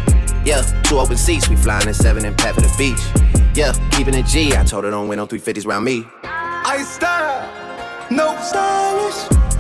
Yeah, 0.46 0.62
two 0.84 1.00
open 1.00 1.18
seats, 1.18 1.50
we 1.50 1.56
flying 1.56 1.88
in 1.88 1.94
seven 1.94 2.26
and 2.26 2.38
pat 2.38 2.56
for 2.56 2.62
the 2.62 2.74
beach. 2.78 3.00
Yeah, 3.56 3.74
keeping 3.92 4.14
it 4.14 4.26
G. 4.26 4.56
I 4.56 4.64
told 4.64 4.84
her 4.84 4.92
don't 4.92 5.08
win 5.08 5.20
on 5.20 5.28
350s 5.28 5.66
round 5.66 5.86
me. 5.86 6.08
I 6.24 6.84
style, 6.84 8.10
no 8.10 8.36
stylish. 8.42 9.43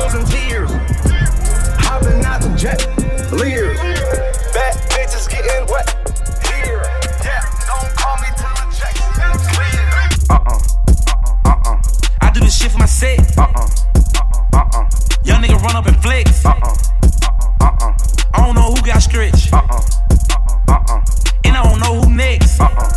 frozen 0.00 0.24
tears, 0.26 0.70
hopping 1.84 2.24
out 2.24 2.40
the 2.40 2.48
jet, 2.56 2.80
leers, 3.32 3.78
bad 4.54 4.74
bitches 4.88 5.28
getting 5.28 5.66
wet 5.70 5.88
here. 6.48 6.80
Yeah, 7.22 7.44
don't 7.68 7.90
call 7.94 8.16
me 8.16 8.28
till 8.40 8.54
the 8.56 8.64
checks 8.72 9.00
clear. 9.52 9.88
Uh-uh. 10.30 10.56
I 12.22 12.30
do 12.32 12.40
this 12.40 12.56
shit 12.58 12.72
for 12.72 12.78
my 12.78 12.86
set. 12.86 13.18
Young 15.22 15.42
nigga 15.42 15.60
run 15.60 15.76
up 15.76 15.86
and 15.86 16.02
flex. 16.02 16.46
I 16.46 16.56
don't 18.36 18.54
know 18.54 18.72
who 18.72 18.80
got 18.86 19.02
stretched. 19.02 19.52
And 21.44 21.56
I 21.56 21.62
don't 21.62 21.80
know 21.80 22.00
who 22.00 22.10
next. 22.14 22.58
Uh 22.58 22.64
uh, 22.64 22.88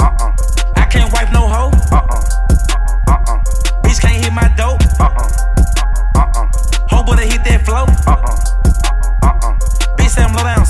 uh 0.00 0.16
uh. 0.20 0.32
I 0.76 0.86
can't 0.90 1.12
wipe 1.12 1.30
no 1.32 1.46
hoe. 1.48 1.70
Bitch 1.70 2.43
I'm 10.16 10.32
low 10.32 10.63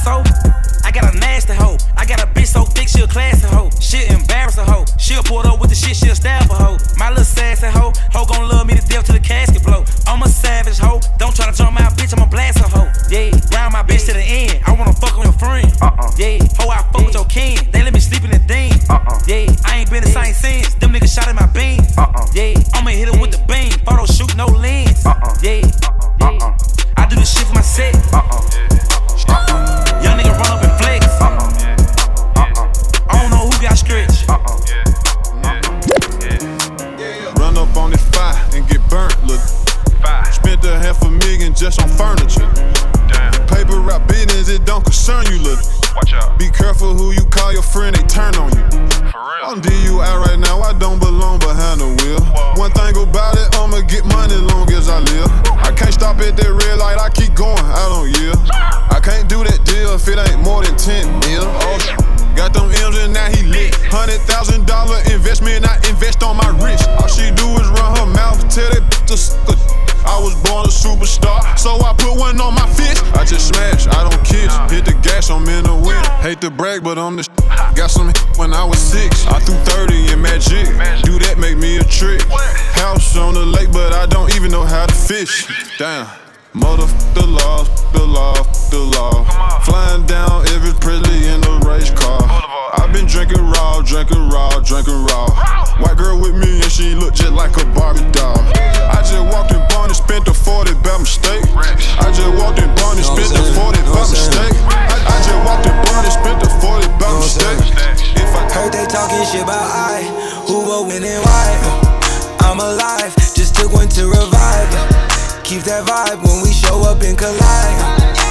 Keep 115.44 115.64
that 115.64 115.84
vibe 115.84 116.24
when 116.24 116.42
we 116.42 116.50
show 116.50 116.80
up 116.88 117.02
and 117.02 117.18
collide. 117.18 117.76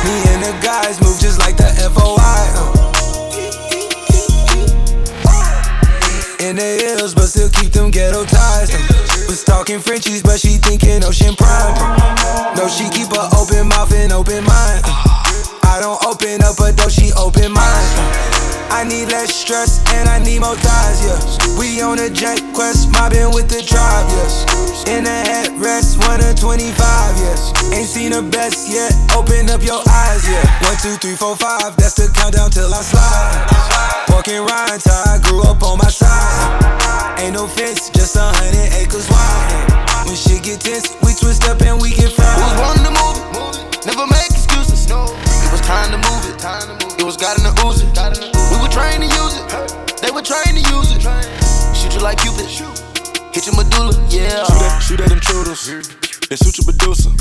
Me 0.01 0.15
and 0.33 0.41
the 0.41 0.53
guys 0.65 0.99
move 0.99 1.19
just 1.21 1.37
like 1.37 1.55
the 1.55 1.69
FOI. 1.93 2.41
In 6.41 6.55
the 6.57 6.81
hills, 6.81 7.13
but 7.13 7.27
still 7.27 7.49
keep 7.49 7.71
them 7.71 7.91
ghetto 7.91 8.25
ties. 8.25 8.73
Was 9.29 9.43
talking 9.43 9.79
Frenchies, 9.79 10.23
but 10.23 10.39
she 10.39 10.57
thinking 10.57 11.03
Ocean 11.03 11.35
Prime. 11.35 11.77
No, 12.57 12.67
she 12.67 12.89
keep 12.89 13.13
a 13.13 13.29
open 13.37 13.69
mouth 13.69 13.93
and 13.93 14.11
open 14.11 14.43
mind. 14.43 14.81
I 15.69 15.77
don't 15.79 16.03
open 16.03 16.41
up 16.41 16.57
a 16.59 16.73
door, 16.73 16.89
she 16.89 17.13
open 17.13 17.53
mine. 17.53 18.42
I 18.71 18.83
need 18.83 19.11
less 19.11 19.33
stress 19.33 19.83
and 19.93 20.07
I 20.07 20.19
need 20.19 20.39
more 20.39 20.55
thighs, 20.55 20.99
yeah. 21.03 21.59
We 21.59 21.81
on 21.81 21.99
a 21.99 22.09
jet 22.09 22.41
quest, 22.53 22.91
mobbing 22.91 23.33
with 23.33 23.49
the 23.49 23.61
tribe, 23.61 24.07
yeah. 24.11 24.97
In 24.97 25.05
a 25.05 25.19
headrest, 25.25 25.97
1 25.97 26.19
to 26.19 26.33
25, 26.39 26.71
yeah. 26.77 27.75
Ain't 27.75 27.87
seen 27.87 28.11
the 28.11 28.21
best 28.21 28.69
yet, 28.69 28.93
open 29.15 29.49
up 29.49 29.63
your 29.63 29.81
eyes, 29.89 30.27
yeah. 30.27 30.43
1, 30.69 30.77
2, 30.81 30.95
3, 30.97 31.15
4, 31.15 31.35
5, 31.35 31.75
that's 31.77 31.95
the 31.95 32.11
countdown 32.13 32.51
till 32.51 32.73
I 32.73 32.81
slide. 32.81 33.63
And 34.25 34.49
rind, 34.49 34.81
I 34.87 35.19
grew 35.21 35.43
up 35.43 35.61
on 35.63 35.77
my 35.77 35.89
side. 35.89 37.19
Ain't 37.19 37.33
no 37.33 37.45
fence, 37.45 37.89
just 37.89 38.15
a 38.15 38.21
hundred 38.21 38.71
acres 38.71 39.09
wide. 39.09 40.07
When 40.07 40.15
shit 40.15 40.43
get 40.43 40.61
tense, 40.61 40.95
we 41.03 41.13
twist 41.13 41.43
up 41.49 41.61
and 41.61 41.81
we 41.81 41.89
get 41.89 42.13
fried. 42.13 42.39
Was 42.39 42.55
born 42.55 42.77
to 42.87 42.91
move 42.95 43.75
it, 43.75 43.85
never 43.85 44.07
make 44.07 44.31
excuses. 44.31 44.89
It 44.89 45.51
was 45.51 45.59
time 45.59 45.91
to 45.91 45.97
move 45.97 46.23
it, 46.31 46.99
it 46.99 47.03
was 47.03 47.17
God 47.17 47.37
in 47.37 47.43
the 47.43 47.51
Uzi 47.61 48.32
trained 48.73 49.03
to 49.03 49.09
use 49.21 49.37
it. 49.37 50.01
They 50.01 50.09
were 50.09 50.23
trying 50.23 50.55
to 50.57 50.63
use 50.73 50.89
it. 50.95 51.01
Shoot 51.77 51.93
you 51.93 52.01
like 52.01 52.17
Cupid. 52.17 52.49
Hit 53.33 53.45
your 53.45 53.55
medulla, 53.55 53.93
yeah. 54.09 54.43
Shoot 54.45 54.61
at, 54.61 54.79
shoot 54.79 54.99
at 54.99 55.11
intruders. 55.11 56.02
Then 56.29 56.37
shoot 56.39 56.57
your 56.57 56.65
producer. 56.65 57.11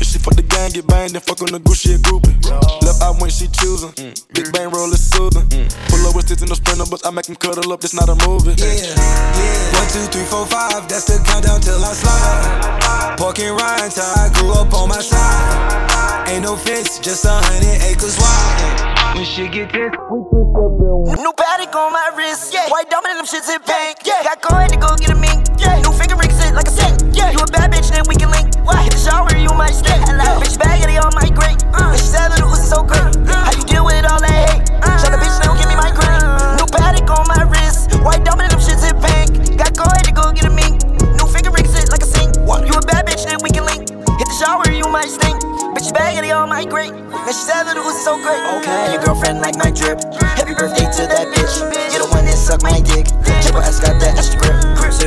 If 0.00 0.06
she 0.08 0.18
fuck 0.18 0.34
the 0.34 0.42
gang, 0.42 0.70
get 0.72 0.86
banged, 0.86 1.12
then 1.12 1.22
fuck 1.22 1.40
on 1.42 1.52
the 1.52 1.60
Gucci 1.60 1.94
and 1.94 2.02
groupie. 2.02 2.34
Left 2.82 3.02
eye 3.02 3.14
when 3.20 3.30
she 3.30 3.46
choosing. 3.48 3.92
Big 4.32 4.52
bang 4.52 4.70
roll 4.70 4.90
is 4.92 5.02
soothing. 5.02 5.46
Pull 5.88 6.06
up 6.08 6.14
with 6.16 6.26
sticks 6.26 6.42
in 6.42 6.48
the 6.48 6.56
sprinter, 6.56 6.88
but 6.90 7.04
I 7.06 7.10
make 7.10 7.26
them 7.26 7.36
cuddle 7.36 7.72
up, 7.72 7.84
it's 7.84 7.94
not 7.94 8.08
a 8.08 8.16
movie. 8.26 8.56
Yeah, 8.58 8.74
yeah. 8.74 9.76
One, 9.78 9.88
two, 9.88 10.04
three, 10.10 10.26
four, 10.26 10.46
five, 10.46 10.88
that's 10.88 11.06
the 11.06 11.22
countdown 11.22 11.60
till 11.60 11.78
I 11.78 11.92
slide. 11.94 13.16
Pork 13.16 13.38
and 13.38 13.54
Ryan, 13.54 13.90
I 13.92 14.30
grew 14.34 14.52
up 14.52 14.72
on 14.74 14.88
my 14.88 15.00
side. 15.00 16.26
Ain't 16.28 16.44
no 16.44 16.56
fence, 16.56 16.98
just 16.98 17.24
a 17.24 17.30
hundred 17.30 17.82
acres 17.86 18.18
wide. 18.18 19.14
When 19.14 19.24
shit 19.24 19.50
get 19.52 19.70
this, 19.70 19.90
we 20.10 20.18
twist 20.30 20.54
up 20.58 20.74
and 20.80 21.22
New 21.22 21.32
Patek 21.34 21.74
on 21.74 21.92
my 21.92 22.10
wrist, 22.16 22.54
yeah. 22.54 22.70
White 22.70 22.90
diamond 22.90 23.18
and 23.18 23.22
them 23.22 23.28
shits 23.30 23.50
in 23.50 23.62
pink, 23.62 24.02
yeah. 24.06 24.22
Got 24.22 24.42
coin 24.42 24.68
to 24.70 24.78
go 24.78 24.94
get 24.96 25.10
a 25.10 25.18
mink, 25.18 25.46
yeah. 25.58 25.78
New 25.82 25.92
finger 25.94 26.16
ring 26.16 26.30
sit 26.30 26.54
like 26.54 26.66
a 26.66 26.74
sink, 26.74 26.98
yeah. 27.14 27.30
You 27.30 27.38
a 27.38 27.46
bad 27.46 27.69
bitch, 27.69 27.69
then 28.00 28.08
we 28.08 28.16
can 28.16 28.32
link. 28.32 28.48
What? 28.64 28.80
Hit 28.80 28.96
the 28.96 29.00
shower, 29.00 29.28
you 29.36 29.52
might 29.52 29.76
stink. 29.76 30.00
Hello. 30.08 30.40
Bitch 30.40 30.56
bag, 30.56 30.80
they 30.88 30.96
all 30.96 31.12
my 31.12 31.28
great. 31.28 31.60
Uh. 31.76 31.92
Bitch 31.92 32.08
said 32.08 32.32
little 32.32 32.48
Uzi 32.48 32.64
so 32.64 32.80
great. 32.80 33.12
Uh. 33.28 33.44
How 33.44 33.52
you 33.52 33.64
deal 33.68 33.84
with 33.84 34.08
all 34.08 34.20
that 34.24 34.32
hate? 34.32 34.64
Uh. 34.80 34.96
Shut 34.96 35.12
the 35.12 35.20
bitch, 35.20 35.36
don't 35.44 35.60
give 35.60 35.68
me 35.68 35.76
my 35.76 35.92
green. 35.92 36.16
New 36.56 36.64
Patek 36.72 37.04
on 37.12 37.28
my 37.28 37.44
wrist, 37.44 37.92
white 38.00 38.24
diamond 38.24 38.56
them 38.56 38.60
shits 38.60 38.88
in 38.88 38.96
pink. 39.04 39.60
Got 39.60 39.76
coin 39.76 40.00
to 40.00 40.12
go 40.16 40.32
get 40.32 40.48
a 40.48 40.52
mink. 40.52 40.80
New 41.20 41.28
finger 41.28 41.52
ring 41.52 41.68
sit 41.68 41.92
like 41.92 42.00
a 42.00 42.08
sink. 42.08 42.40
What? 42.48 42.64
You 42.64 42.72
a 42.72 42.80
bad 42.88 43.04
bitch, 43.04 43.28
then 43.28 43.36
we 43.44 43.52
can 43.52 43.68
link. 43.68 43.84
Hit 43.92 44.26
the 44.32 44.36
shower, 44.40 44.64
you 44.72 44.88
might 44.88 45.12
stink. 45.12 45.36
Bitch 45.76 45.92
bag, 45.92 46.16
they 46.24 46.32
all 46.32 46.48
my 46.48 46.64
great. 46.64 46.96
Man, 46.96 47.36
she 47.36 47.44
said 47.44 47.68
that 47.68 47.76
it 47.76 47.84
was 47.84 48.00
so 48.00 48.16
great. 48.16 48.40
Okay. 48.64 48.80
And 48.88 48.96
your 48.96 49.02
girlfriend 49.04 49.44
like 49.44 49.60
my 49.60 49.68
drip. 49.68 50.00
Happy 50.40 50.56
birthday 50.56 50.88
to 50.88 51.04
that 51.04 51.28
bitch. 51.36 51.52
You 51.92 52.00
the 52.00 52.08
one 52.08 52.24
that 52.24 52.40
suck 52.40 52.64
my 52.64 52.80
dick. 52.80 53.12
Triple 53.44 53.60
S 53.60 53.76
got 53.76 54.00
that 54.00 54.16
extra 54.16 54.40
grip. 54.40 54.59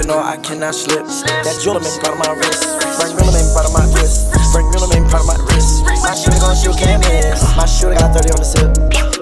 You 0.03 0.09
know 0.11 0.19
I 0.19 0.35
cannot 0.35 0.75
slip. 0.75 1.07
That 1.47 1.63
jewelry 1.63 1.87
part 2.03 2.11
of 2.11 2.19
my 2.19 2.35
wrist. 2.35 2.67
Franck 2.99 3.15
Muller 3.15 3.39
part 3.55 3.63
of 3.63 3.71
my 3.71 3.87
wrist. 3.95 4.35
Franck 4.51 4.67
Muller 4.75 4.99
part 5.07 5.23
of 5.23 5.31
my 5.31 5.39
wrist. 5.47 5.79
My 6.03 6.11
shooter 6.11 6.43
gon' 6.43 6.59
shoot 6.59 6.75
can't 6.75 6.99
miss. 7.07 7.39
My 7.55 7.63
shooter 7.63 7.95
got 7.95 8.11
30 8.11 8.35
on 8.35 8.39
the 8.43 8.43
sip. 8.43 8.67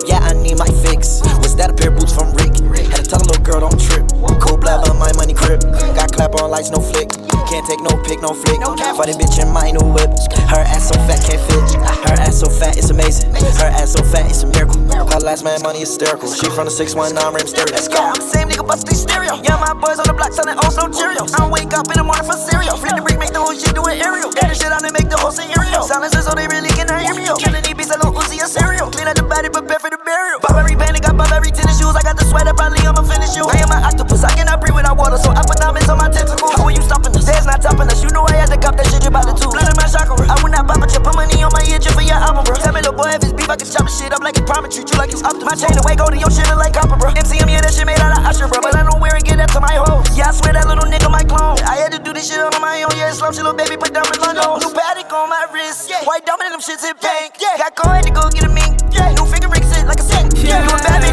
Yeah, 0.10 0.26
I 0.26 0.34
need 0.34 0.58
my 0.58 0.66
fix. 0.82 1.22
Was 1.38 1.54
that 1.62 1.70
a 1.70 1.78
pair 1.78 1.94
of 1.94 2.02
boots 2.02 2.18
from 2.18 2.34
Rick? 2.34 2.58
Had 2.90 3.06
to 3.06 3.14
tell 3.14 3.22
a 3.22 3.30
little 3.30 3.46
girl 3.46 3.70
don't 3.70 3.78
trip. 3.78 4.10
Cool 4.42 4.58
blood 4.58 4.90
on 4.90 4.98
my 4.98 5.14
money 5.14 5.38
grip. 5.38 5.62
Got 5.94 6.11
clap 6.22 6.42
on 6.42 6.52
lights, 6.52 6.70
no 6.70 6.80
flick. 6.80 7.10
Can't 7.50 7.66
take 7.66 7.82
no 7.82 7.98
pick, 8.06 8.22
no 8.22 8.32
flick. 8.38 8.62
For 8.94 9.10
the 9.10 9.18
bitch 9.18 9.42
in 9.42 9.50
my 9.50 9.74
new 9.74 9.82
whip. 9.82 10.14
Her 10.54 10.62
ass 10.62 10.94
so 10.94 10.96
fat, 11.10 11.18
can't 11.26 11.42
fit. 11.50 11.82
Her 12.06 12.16
ass 12.22 12.40
so 12.40 12.48
fat, 12.48 12.78
it's 12.78 12.94
amazing. 12.94 13.34
Her 13.58 13.74
ass 13.74 13.98
so 13.98 14.04
fat, 14.06 14.30
it's 14.30 14.44
a 14.44 14.48
miracle. 14.48 14.78
Her 15.10 15.20
last 15.20 15.44
man 15.44 15.62
money 15.66 15.82
is 15.82 15.90
hysterical. 15.90 16.30
She 16.30 16.46
from 16.54 16.70
the 16.70 16.74
619 16.74 17.18
rim 17.34 17.48
stereo. 17.50 17.74
Let's 17.74 17.90
go. 17.90 17.98
I'm 17.98 18.14
the 18.14 18.22
same 18.22 18.48
nigga, 18.48 18.62
bust 18.62 18.86
these 18.86 19.02
stereo. 19.02 19.42
Yeah, 19.42 19.58
my 19.58 19.74
boys 19.74 19.98
on 19.98 20.06
the 20.06 20.14
block 20.14 20.32
selling 20.32 20.56
old 20.62 20.72
slow 20.72 20.94
Cheerios. 20.94 21.34
I 21.34 21.50
wake 21.50 21.74
up 21.74 21.90
in 21.90 21.98
the 21.98 22.06
morning 22.06 22.28
for 22.28 22.38
cereal. 22.38 22.78
Flip 22.78 22.96
the 22.96 23.02
brick, 23.02 23.18
make 23.18 23.34
the 23.34 23.42
whole 23.42 23.58
shit 23.58 23.74
do 23.74 23.82
an 23.90 23.98
aerial. 23.98 24.30
Get 24.32 24.54
the 24.54 24.56
shit 24.56 24.70
out 24.70 24.86
and 24.86 24.94
make 24.94 25.10
the 25.10 25.18
whole 25.18 25.34
scenario. 25.34 25.82
Silences 25.82 26.30
so 26.30 26.38
they 26.38 26.46
really 26.48 26.70
cannot 26.78 27.02
hear 27.02 27.18
me. 27.18 27.26
Killing 27.42 27.66
these 27.66 27.74
beats, 27.74 27.90
a 27.90 27.98
little 27.98 28.14
Uzi 28.14 28.38
a 28.40 28.48
cereal. 28.48 28.94
Clean 28.94 29.10
out 29.10 29.18
the 29.18 29.26
body, 29.26 29.50
prepare 29.50 29.82
for 29.82 29.90
the 29.90 30.00
burial. 30.06 30.40
Pop 30.40 30.56
every 30.56 30.78
band, 30.78 30.96
got 31.02 31.18
pop 31.18 31.34
every 31.34 31.50
tennis 31.50 31.82
shoes. 31.82 31.98
I 31.98 32.06
got 32.06 32.16
the 32.16 32.24
sweater, 32.30 32.54
probably 32.54 32.86
I'ma 32.86 33.02
finish 33.04 33.34
you. 33.34 33.50
I 33.50 33.58
am 33.66 33.74
an 33.74 33.82
octopus, 33.82 34.24
I 34.24 34.32
cannot 34.38 34.62
breathe 34.62 34.78
without 34.78 34.96
water, 34.96 35.18
so 35.18 35.34
I 35.34 35.42
put 35.42 35.58
diamonds 35.58 35.90
on 35.90 35.98
my 35.98 36.11
tentacles. 36.12 36.54
How 36.54 36.68
are 36.68 36.76
you 36.76 36.84
stopping 36.84 37.16
us? 37.16 37.26
There's 37.26 37.48
not 37.48 37.62
topping 37.62 37.88
us. 37.88 38.04
You 38.04 38.12
know 38.12 38.28
I 38.28 38.36
had 38.44 38.52
to 38.52 38.60
cop 38.60 38.76
that 38.78 38.88
shit 38.88 39.02
you 39.04 39.10
about 39.10 39.26
the 39.26 39.34
two. 39.34 39.50
Blood 39.50 39.72
in 39.72 39.76
my 39.80 39.88
chakra. 39.88 40.20
I 40.28 40.36
would 40.44 40.52
not 40.52 40.68
pop 40.68 40.84
a 40.84 40.88
chip, 40.88 41.04
put 41.04 41.16
money 41.16 41.40
on 41.42 41.52
my 41.56 41.64
ear 41.72 41.80
just 41.80 41.96
for 41.96 42.04
your 42.04 42.20
album, 42.20 42.44
bro. 42.44 42.56
Tell 42.60 42.76
me, 42.76 42.84
little 42.84 42.96
boy, 42.96 43.16
if 43.16 43.24
it's 43.24 43.34
beef, 43.34 43.50
I 43.50 43.56
can 43.56 43.68
chop 43.68 43.88
the 43.88 43.94
shit 43.94 44.12
up 44.14 44.22
like 44.22 44.38
a 44.38 44.44
promise. 44.44 44.76
Treat 44.76 44.92
you 44.92 44.98
like 45.00 45.12
it's 45.16 45.24
up 45.24 45.40
to 45.40 45.46
my 45.48 45.56
chain 45.56 45.74
away, 45.80 45.96
go 45.96 46.06
to 46.12 46.20
your 46.20 46.30
shit 46.30 46.48
like 46.54 46.78
copper, 46.78 47.00
bro. 47.00 47.10
MCM, 47.16 47.50
yeah, 47.50 47.64
that 47.64 47.74
shit 47.74 47.88
made 47.88 48.00
out 48.00 48.14
of 48.14 48.24
Usher, 48.28 48.48
bro. 48.48 48.62
But 48.62 48.76
I 48.76 48.84
know 48.84 49.00
where 49.02 49.16
and 49.16 49.24
get 49.24 49.40
that 49.42 49.50
to 49.56 49.60
my 49.60 49.76
hoes. 49.82 50.06
Yeah, 50.14 50.30
I 50.30 50.36
swear 50.36 50.54
that 50.54 50.68
little 50.68 50.88
nigga 50.88 51.10
my 51.12 51.24
clone. 51.26 51.60
I 51.68 51.82
had 51.82 51.92
to 51.92 52.00
do 52.00 52.14
this 52.14 52.30
shit 52.30 52.40
on 52.40 52.54
my 52.62 52.84
own, 52.86 52.94
yeah, 52.96 53.12
slump 53.12 53.36
shit, 53.36 53.44
little 53.44 53.58
baby, 53.58 53.76
put 53.76 53.92
diamonds 53.92 54.22
on 54.22 54.36
nose. 54.38 54.62
New 54.62 54.72
Patek 54.72 55.12
on 55.12 55.28
my 55.28 55.50
wrist, 55.52 55.90
yeah. 55.90 56.04
White 56.06 56.26
diamond 56.26 56.54
and 56.54 56.56
them 56.56 56.64
shits 56.64 56.86
in 56.86 56.96
pink, 57.02 57.42
yeah. 57.42 57.58
Got 57.58 57.76
coin 57.76 58.04
to 58.06 58.12
go 58.12 58.30
get 58.30 58.46
a 58.46 58.52
mink, 58.52 58.80
yeah. 58.94 59.12
New 59.18 59.26
finger 59.28 59.50
ring 59.52 59.66
it 59.66 59.88
like 59.88 60.00
a 60.00 60.08
sink, 60.08 60.32
yeah. 60.40 60.64
You 60.64 60.72
a 60.72 60.80
bad 60.80 61.04
bitch, 61.04 61.11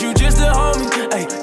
you 0.00 0.14
just 0.14 0.38
a 0.38 0.52
homie, 0.52 1.10
ayy. 1.10 1.41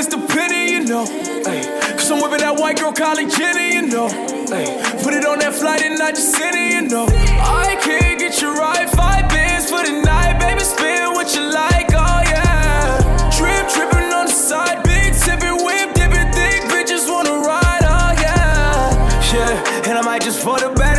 It's 0.00 0.08
the 0.08 0.18
pity, 0.32 0.72
you 0.72 0.84
know. 0.84 1.04
Ay, 1.44 1.60
Cause 1.92 2.10
I'm 2.10 2.22
whipping 2.22 2.40
that 2.40 2.56
white 2.56 2.80
girl, 2.80 2.92
Kylie 2.92 3.28
Jenner, 3.28 3.68
you 3.68 3.82
know. 3.86 4.08
Ay, 4.48 4.64
put 5.04 5.12
it 5.12 5.26
on 5.26 5.38
that 5.40 5.52
flight 5.52 5.82
and 5.82 6.00
I 6.00 6.10
just 6.10 6.32
send 6.32 6.56
it, 6.56 6.72
you 6.72 6.88
know. 6.88 7.04
I 7.04 7.76
can't 7.84 8.18
get 8.18 8.40
you 8.40 8.48
right, 8.54 8.88
five 8.88 9.28
bands 9.28 9.68
for 9.68 9.84
the 9.84 10.00
night, 10.00 10.40
baby. 10.40 10.64
Spin 10.64 11.12
what 11.12 11.28
you 11.36 11.44
like, 11.52 11.92
oh 11.92 12.20
yeah. 12.32 12.96
Drip, 13.36 13.68
tripping 13.68 14.08
on 14.12 14.26
the 14.26 14.32
side, 14.32 14.82
big 14.84 15.12
tipping, 15.20 15.60
whip 15.64 15.92
dipping, 15.92 16.32
thick 16.32 16.64
bitches 16.72 17.04
wanna 17.04 17.36
ride, 17.44 17.84
oh 17.84 18.16
yeah. 18.24 19.36
Yeah, 19.36 19.88
and 19.90 19.98
I 19.98 20.02
might 20.02 20.22
just 20.22 20.40
for 20.40 20.58
the 20.58 20.72
better 20.72 20.89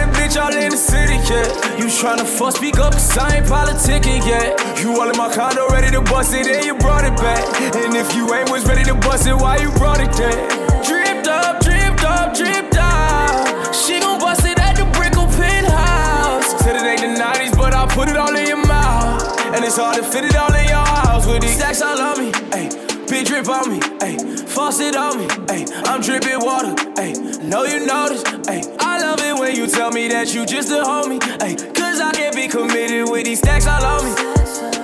You 1.32 1.88
tryna 1.88 2.26
fuss, 2.26 2.56
speak 2.56 2.78
up, 2.78 2.92
cause 2.92 3.18
I 3.18 3.38
ain't 3.38 3.46
politicking 3.46 4.26
yet. 4.28 4.60
You 4.84 5.00
all 5.00 5.10
in 5.10 5.16
my 5.16 5.34
condo, 5.34 5.68
ready 5.70 5.90
to 5.92 6.02
bust 6.02 6.34
it, 6.34 6.46
and 6.46 6.66
you 6.66 6.76
brought 6.76 7.06
it 7.06 7.16
back. 7.16 7.40
And 7.74 7.96
if 7.96 8.14
you 8.14 8.34
ain't 8.34 8.52
was 8.52 8.66
ready 8.66 8.84
to 8.84 8.96
bust 8.96 9.28
it, 9.28 9.34
why 9.34 9.56
you 9.56 9.72
brought 9.80 10.02
it 10.02 10.12
there? 10.12 10.36
Dripped 10.84 11.28
up, 11.28 11.64
dripped 11.64 12.04
up, 12.04 12.36
dripped 12.36 12.76
out. 12.76 13.74
She 13.74 14.02
gon' 14.02 14.20
bust 14.20 14.46
it 14.46 14.60
at 14.60 14.76
the 14.76 14.84
Brickell 14.92 15.28
penthouse. 15.28 16.52
Said 16.64 16.76
it 16.76 16.84
ain't 16.84 17.00
the 17.00 17.24
90s, 17.24 17.56
but 17.56 17.74
I 17.74 17.88
put 17.88 18.10
it 18.10 18.18
all 18.18 18.36
in 18.36 18.48
your 18.48 18.66
mouth. 18.68 19.24
And 19.56 19.64
it's 19.64 19.78
hard 19.78 19.96
to 19.96 20.04
fit 20.04 20.26
it 20.26 20.36
all 20.36 20.54
in 20.54 20.68
your 20.68 20.86
house 20.86 21.26
with 21.26 21.42
these 21.42 21.56
stacks 21.56 21.82
all 21.82 21.98
on 21.98 22.20
me. 22.20 22.32
Ayy, 22.52 23.08
big 23.08 23.26
drip 23.26 23.48
on 23.48 23.70
me. 23.70 23.80
Ayy, 24.04 24.50
faucet 24.50 24.98
on 24.98 25.18
me. 25.18 25.28
Ayy, 25.48 25.72
I'm 25.86 26.02
dripping 26.02 26.44
water. 26.44 26.76
Ayy, 27.00 27.42
know 27.42 27.64
you 27.64 27.86
notice. 27.86 28.24
Ayy, 28.52 28.68
I 28.82 29.01
when 29.42 29.56
you 29.56 29.66
tell 29.66 29.90
me 29.90 30.08
that 30.08 30.36
you 30.36 30.46
just 30.46 30.70
a 30.70 30.84
homie. 30.86 31.20
Ayy, 31.42 31.58
cause 31.74 32.00
I 32.00 32.12
can't 32.12 32.36
be 32.36 32.48
committed 32.48 33.10
with 33.10 33.26
these 33.26 33.40
stacks 33.40 33.66
all 33.66 33.84
on 33.84 34.06
me. 34.06 34.14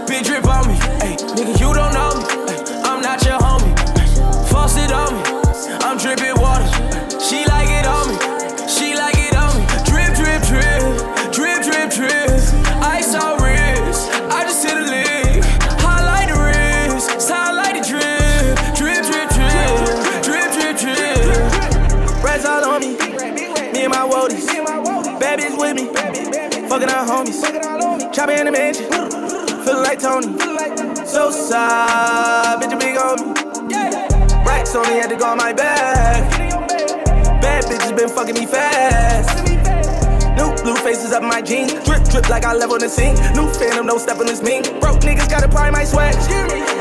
Big 0.08 0.26
drip 0.26 0.46
on 0.46 0.67
me. 0.67 0.74
Ayy, 1.06 1.17
nigga, 1.38 1.54
you 1.62 1.70
don't 1.78 1.93
know 1.93 2.10
me. 2.17 2.26
Ayy, 2.50 2.82
I'm 2.89 3.00
not 3.02 3.24
your 3.24 3.38
homie. 3.38 3.74
Ayy, 4.02 4.50
faucet 4.50 4.91
on 4.91 5.13
me. 5.13 5.22
I'm 5.86 5.98
dripping 6.00 6.37
Fucking 26.78 26.94
our 26.94 27.08
homies. 27.08 28.13
Chopping 28.13 28.38
in 28.38 28.46
the 28.46 28.52
mansion. 28.52 28.86
Feeling 29.66 29.82
like 29.82 29.98
Tony. 29.98 30.28
So 31.08 31.32
side. 31.32 32.62
Bitch, 32.62 32.70
you 32.70 32.78
big 32.78 32.98
on 32.98 33.18
me. 33.18 34.46
Racks 34.46 34.76
on 34.76 34.88
me, 34.88 35.00
had 35.00 35.10
to 35.10 35.16
go 35.16 35.26
on 35.26 35.40
my 35.40 35.54
back. 35.54 36.30
Bad 37.42 37.63
bitches 37.63 37.98
been 37.98 38.10
fucking 38.10 38.36
me 38.36 38.46
fast. 38.46 39.44
New 40.38 40.54
blue 40.62 40.76
faces 40.76 41.13
up 41.13 41.24
my 41.24 41.42
jeans. 41.42 41.74
Drip, 41.84 42.04
drip 42.10 42.30
like 42.30 42.46
I 42.46 42.54
live 42.54 42.70
on 42.70 42.78
the 42.78 42.90
scene. 42.90 43.16
New 43.34 43.52
phantom, 43.54 43.88
don't 43.88 44.00
step 44.00 44.20
on 44.20 44.28
this 44.28 44.44
mean. 44.44 44.62
Broke 44.80 45.00
niggas 45.00 45.28
gotta 45.32 45.48
apply 45.48 45.72
my 45.72 45.84
swag. 45.84 46.13
All 46.13 46.28
Miami 46.28 46.77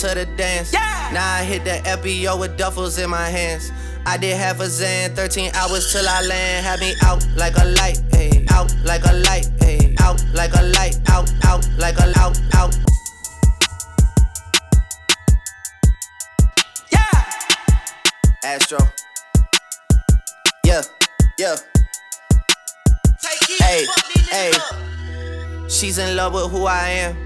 to 0.00 0.10
it 0.10 0.26
the 0.26 0.36
dance. 0.36 0.72
Now 0.72 1.36
I 1.36 1.42
hit 1.42 1.64
the 1.64 1.80
FBO 1.88 2.38
with 2.38 2.58
duffels 2.58 3.02
in 3.02 3.08
my 3.08 3.28
hands. 3.30 3.72
I 4.04 4.18
did 4.18 4.36
half 4.36 4.60
a 4.60 4.64
Xan, 4.64 5.14
13 5.14 5.52
hours 5.54 5.90
till 5.90 6.06
I 6.06 6.20
land. 6.22 6.66
Had 6.66 6.80
me 6.80 6.94
out 7.02 7.26
like 7.36 7.54
a 7.56 7.64
light, 7.64 7.98
ayy, 8.12 8.46
out 8.50 8.74
like 8.84 9.04
a 9.04 9.14
light, 9.14 9.48
ayy, 9.60 9.98
out 10.00 10.22
like 10.34 10.52
a 10.52 10.62
light, 10.62 10.98
out, 11.08 11.30
out 11.44 11.66
like 11.78 11.96
a 11.98 12.12
out, 12.18 12.38
out. 12.54 12.76
Yeah. 16.92 17.24
Astro. 18.44 18.78
Yeah, 20.64 20.82
yeah. 21.38 21.56
Hey, 23.60 23.86
hey. 24.30 24.52
She's 25.68 25.96
in 25.96 26.16
love 26.16 26.34
with 26.34 26.50
who 26.50 26.66
I 26.66 26.88
am. 26.88 27.25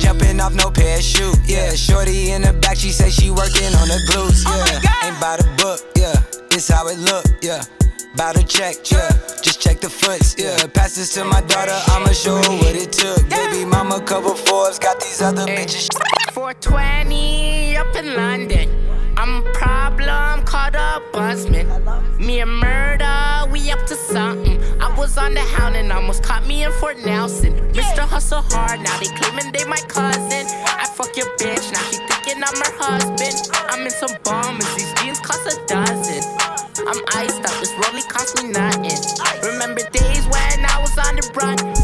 Shorty 1.81 2.31
in 2.31 2.43
the 2.43 2.53
back, 2.53 2.77
she 2.77 2.91
say 2.91 3.09
she 3.09 3.31
working 3.31 3.73
on 3.81 3.87
the 3.89 3.99
glutes, 4.07 4.43
oh 4.45 4.53
yeah. 4.69 5.09
Ain't 5.09 5.19
by 5.19 5.37
the 5.37 5.47
book, 5.57 5.81
yeah. 5.97 6.13
It's 6.51 6.67
how 6.67 6.87
it 6.87 6.99
look, 6.99 7.25
yeah. 7.41 7.63
Bout 8.15 8.35
to 8.35 8.43
check, 8.43 8.75
yeah. 8.91 9.09
Just 9.41 9.61
check 9.61 9.79
the 9.79 9.89
foots, 9.89 10.35
yeah. 10.37 10.67
Pass 10.73 10.95
this 10.95 11.13
to 11.13 11.23
my 11.23 11.39
daughter, 11.41 11.77
I'ma 11.87 12.11
show 12.11 12.35
her 12.35 12.57
what 12.57 12.75
it 12.75 12.91
took. 12.91 13.27
Baby 13.29 13.63
mama 13.63 14.01
cover 14.01 14.35
Forbes, 14.35 14.79
got 14.79 14.99
these 14.99 15.21
other 15.21 15.45
bitches. 15.45 15.87
420 16.33 17.77
up 17.77 17.95
in 17.95 18.15
London. 18.15 18.69
I'm 19.15 19.45
a 19.45 19.51
problem, 19.51 20.43
called 20.45 20.75
a 20.75 21.01
buzzman. 21.13 22.19
Me 22.19 22.41
and 22.41 22.51
murder, 22.51 23.49
we 23.49 23.71
up 23.71 23.85
to 23.87 23.95
something. 23.95 24.61
I 24.81 24.93
was 24.97 25.17
on 25.17 25.33
the 25.33 25.41
hound 25.41 25.77
and 25.77 25.91
almost 25.91 26.21
caught 26.21 26.45
me 26.45 26.65
in 26.65 26.71
Fort 26.73 26.97
Nelson. 27.05 27.53
Mr. 27.71 27.99
Hustle 27.99 28.41
Hard, 28.41 28.81
now 28.81 28.99
they 28.99 29.07
claiming 29.15 29.53
they 29.53 29.63
my 29.65 29.79
cousin. 29.87 30.47
I 30.67 30.85
fuck 30.95 31.15
your 31.15 31.27
bitch, 31.37 31.71
now 31.71 31.83
she 31.91 31.97
thinking 32.07 32.43
I'm 32.43 32.57
her 32.59 32.73
husband. 32.77 33.49
I'm 33.69 33.85
in 33.85 33.91
some 33.91 34.17
bombers, 34.23 34.75
these 34.75 34.93
jeans 34.95 35.19
cost 35.19 35.47
a 35.47 35.65
dozen. 35.65 36.40
I'm 36.93 37.01
iced 37.13 37.39
up, 37.45 37.57
this 37.61 37.71
rollie 37.71 38.05
cost 38.09 38.43
me 38.43 38.51
nothing. 38.51 38.99
Remember 39.49 39.79
days 39.91 40.27
when 40.27 40.65
I 40.65 40.77
was 40.81 40.97
on 40.97 41.15
the 41.15 41.31
run? 41.33 41.80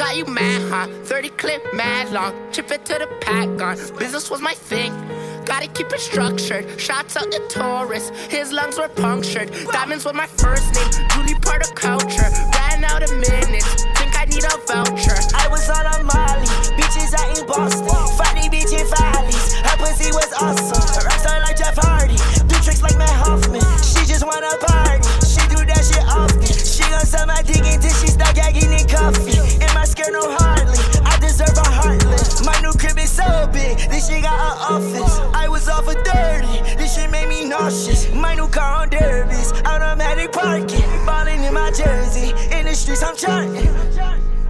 Got 0.00 0.16
you 0.16 0.24
mad, 0.24 0.62
huh? 0.72 0.88
30 1.04 1.28
clip 1.36 1.62
mad 1.74 2.10
long. 2.10 2.32
Chip 2.52 2.70
it 2.70 2.86
to 2.86 2.94
the 2.94 3.06
pack 3.20 3.54
gun. 3.58 3.76
Business 3.98 4.30
was 4.30 4.40
my 4.40 4.54
thing. 4.54 4.96
Gotta 5.44 5.68
keep 5.68 5.92
it 5.92 6.00
structured. 6.00 6.64
Shots 6.80 7.18
out 7.18 7.30
the 7.30 7.44
tourists. 7.50 8.08
His 8.32 8.50
lungs 8.50 8.78
were 8.78 8.88
punctured. 8.88 9.52
Diamonds 9.70 10.06
were 10.06 10.14
my 10.14 10.24
first 10.24 10.72
name. 10.72 10.88
Julie 11.12 11.38
part 11.44 11.68
of 11.68 11.74
culture. 11.74 12.32
Ran 12.56 12.82
out 12.82 13.04
of 13.04 13.12
minutes. 13.12 13.84
Think 14.00 14.16
I 14.16 14.24
need 14.24 14.40
a 14.40 14.56
voucher. 14.64 15.20
I 15.36 15.52
was 15.52 15.68
on 15.68 15.84
a 15.84 16.00
Molly. 16.00 16.48
Bitches 16.80 17.12
out 17.20 17.36
in 17.36 17.44
Boston. 17.44 17.92
Funny 18.16 18.48
bitch 18.48 18.72
in 18.72 18.88
valleys. 18.88 19.52
Her 19.68 19.76
pussy 19.84 20.08
was 20.16 20.32
awesome. 20.40 20.80
Rockstar 21.04 21.44
like 21.44 21.58
Jeff 21.60 21.76
Hardy. 21.76 22.16
Do 22.48 22.56
tricks 22.64 22.80
like 22.80 22.96
Mat 22.96 23.12
Hoffman. 23.20 23.60
She 23.84 24.08
just 24.08 24.24
wanna 24.24 24.48
party. 24.64 25.04
She 25.28 25.44
do 25.52 25.60
that 25.60 25.84
shit 25.84 26.08
often. 26.08 26.48
She 26.48 26.88
gon' 26.88 27.04
sell 27.04 27.26
my 27.26 27.42
dick 27.42 27.68
until 27.68 27.92
she 28.00 28.08
start 28.08 28.34
gagging 28.34 28.72
in 28.72 28.88
coffee. 28.88 29.39
My 30.00 30.08
no 30.08 30.32
hardly. 30.32 30.80
I 31.04 31.18
deserve 31.20 31.52
a 31.60 31.68
heartless. 31.68 32.40
My 32.40 32.58
new 32.64 32.72
crib 32.72 32.96
is 32.96 33.12
so 33.12 33.46
big. 33.52 33.76
This 33.92 34.08
shit 34.08 34.22
got 34.22 34.32
an 34.32 34.56
office. 34.80 35.20
I 35.36 35.46
was 35.46 35.68
off 35.68 35.84
for 35.84 35.92
30. 35.92 36.80
This 36.80 36.96
shit 36.96 37.10
made 37.10 37.28
me 37.28 37.44
nauseous. 37.44 38.08
My 38.14 38.34
new 38.34 38.48
car 38.48 38.80
on 38.80 38.88
derbies. 38.88 39.52
Automatic 39.60 40.32
parking. 40.32 40.88
Ballin' 41.04 41.44
in 41.44 41.52
my 41.52 41.70
jersey. 41.72 42.32
In 42.48 42.64
the 42.64 42.72
streets, 42.72 43.02
I'm 43.02 43.14
trying. 43.14 43.52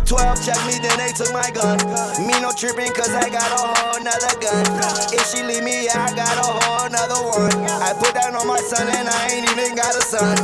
12 0.07 0.47
check 0.47 0.59
me, 0.67 0.79
then 0.83 0.97
they 1.03 1.11
took 1.19 1.33
my 1.35 1.51
gun. 1.51 1.79
Me 2.23 2.35
no 2.39 2.55
tripping, 2.55 2.95
cause 2.95 3.11
I 3.11 3.27
got 3.29 3.51
a 3.51 3.75
whole 3.75 3.99
nother 4.07 4.35
gun. 4.39 4.67
If 5.11 5.27
she 5.35 5.43
leave 5.43 5.65
me, 5.65 5.89
I 5.91 6.15
got 6.15 6.35
a 6.39 6.47
whole 6.47 6.91
nother 6.91 7.23
one. 7.27 7.59
I 7.83 7.91
put 7.99 8.15
that 8.15 8.35
on 8.39 8.47
my 8.47 8.59
son, 8.59 8.87
and 8.87 9.09
I 9.09 9.35
ain't 9.35 9.51
even 9.51 9.75
got 9.75 9.99
a 9.99 10.03
son. 10.03 10.35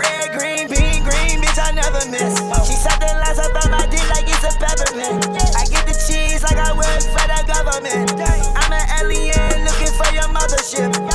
Red, 0.00 0.40
green, 0.40 0.68
pink, 0.68 1.04
green, 1.04 1.40
bitch, 1.44 1.60
I 1.60 1.72
never 1.72 2.00
miss. 2.08 2.43
Up 2.86 3.64
on 3.64 3.70
my 3.70 3.86
dick 3.86 4.08
like 4.10 4.28
it's 4.28 4.44
a 4.44 4.56
peppermint. 4.58 5.26
I 5.56 5.64
get 5.66 5.86
the 5.86 5.96
cheese 6.06 6.42
like 6.44 6.56
I 6.56 6.72
work 6.72 7.02
for 7.02 7.24
the 7.26 7.42
government. 7.46 8.12
I'm 8.56 8.72
an 8.72 8.86
alien 9.00 9.64
looking 9.64 9.92
for 9.96 10.12
your 10.14 10.28
mothership. 10.28 11.13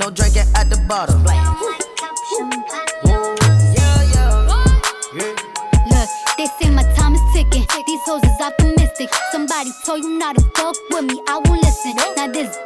No 0.00 0.10
drinking 0.10 0.48
at 0.56 0.70
the 0.70 0.78
bottom. 0.88 1.22
Look, 5.92 6.08
they 6.38 6.46
say 6.58 6.70
my 6.70 6.82
time 6.96 7.14
is 7.14 7.20
ticking. 7.34 7.66
These 7.86 8.00
hoes 8.06 8.22
is 8.24 8.40
optimistic. 8.40 9.10
Somebody 9.30 9.70
told 9.84 10.02
you 10.02 10.18
not 10.18 10.36
to 10.36 10.42
fuck 10.56 10.76
with 10.90 11.04
me, 11.04 11.20
I 11.28 11.38
won't 11.44 11.62
listen. 11.62 11.96
Now 12.16 12.26
this 12.28 12.56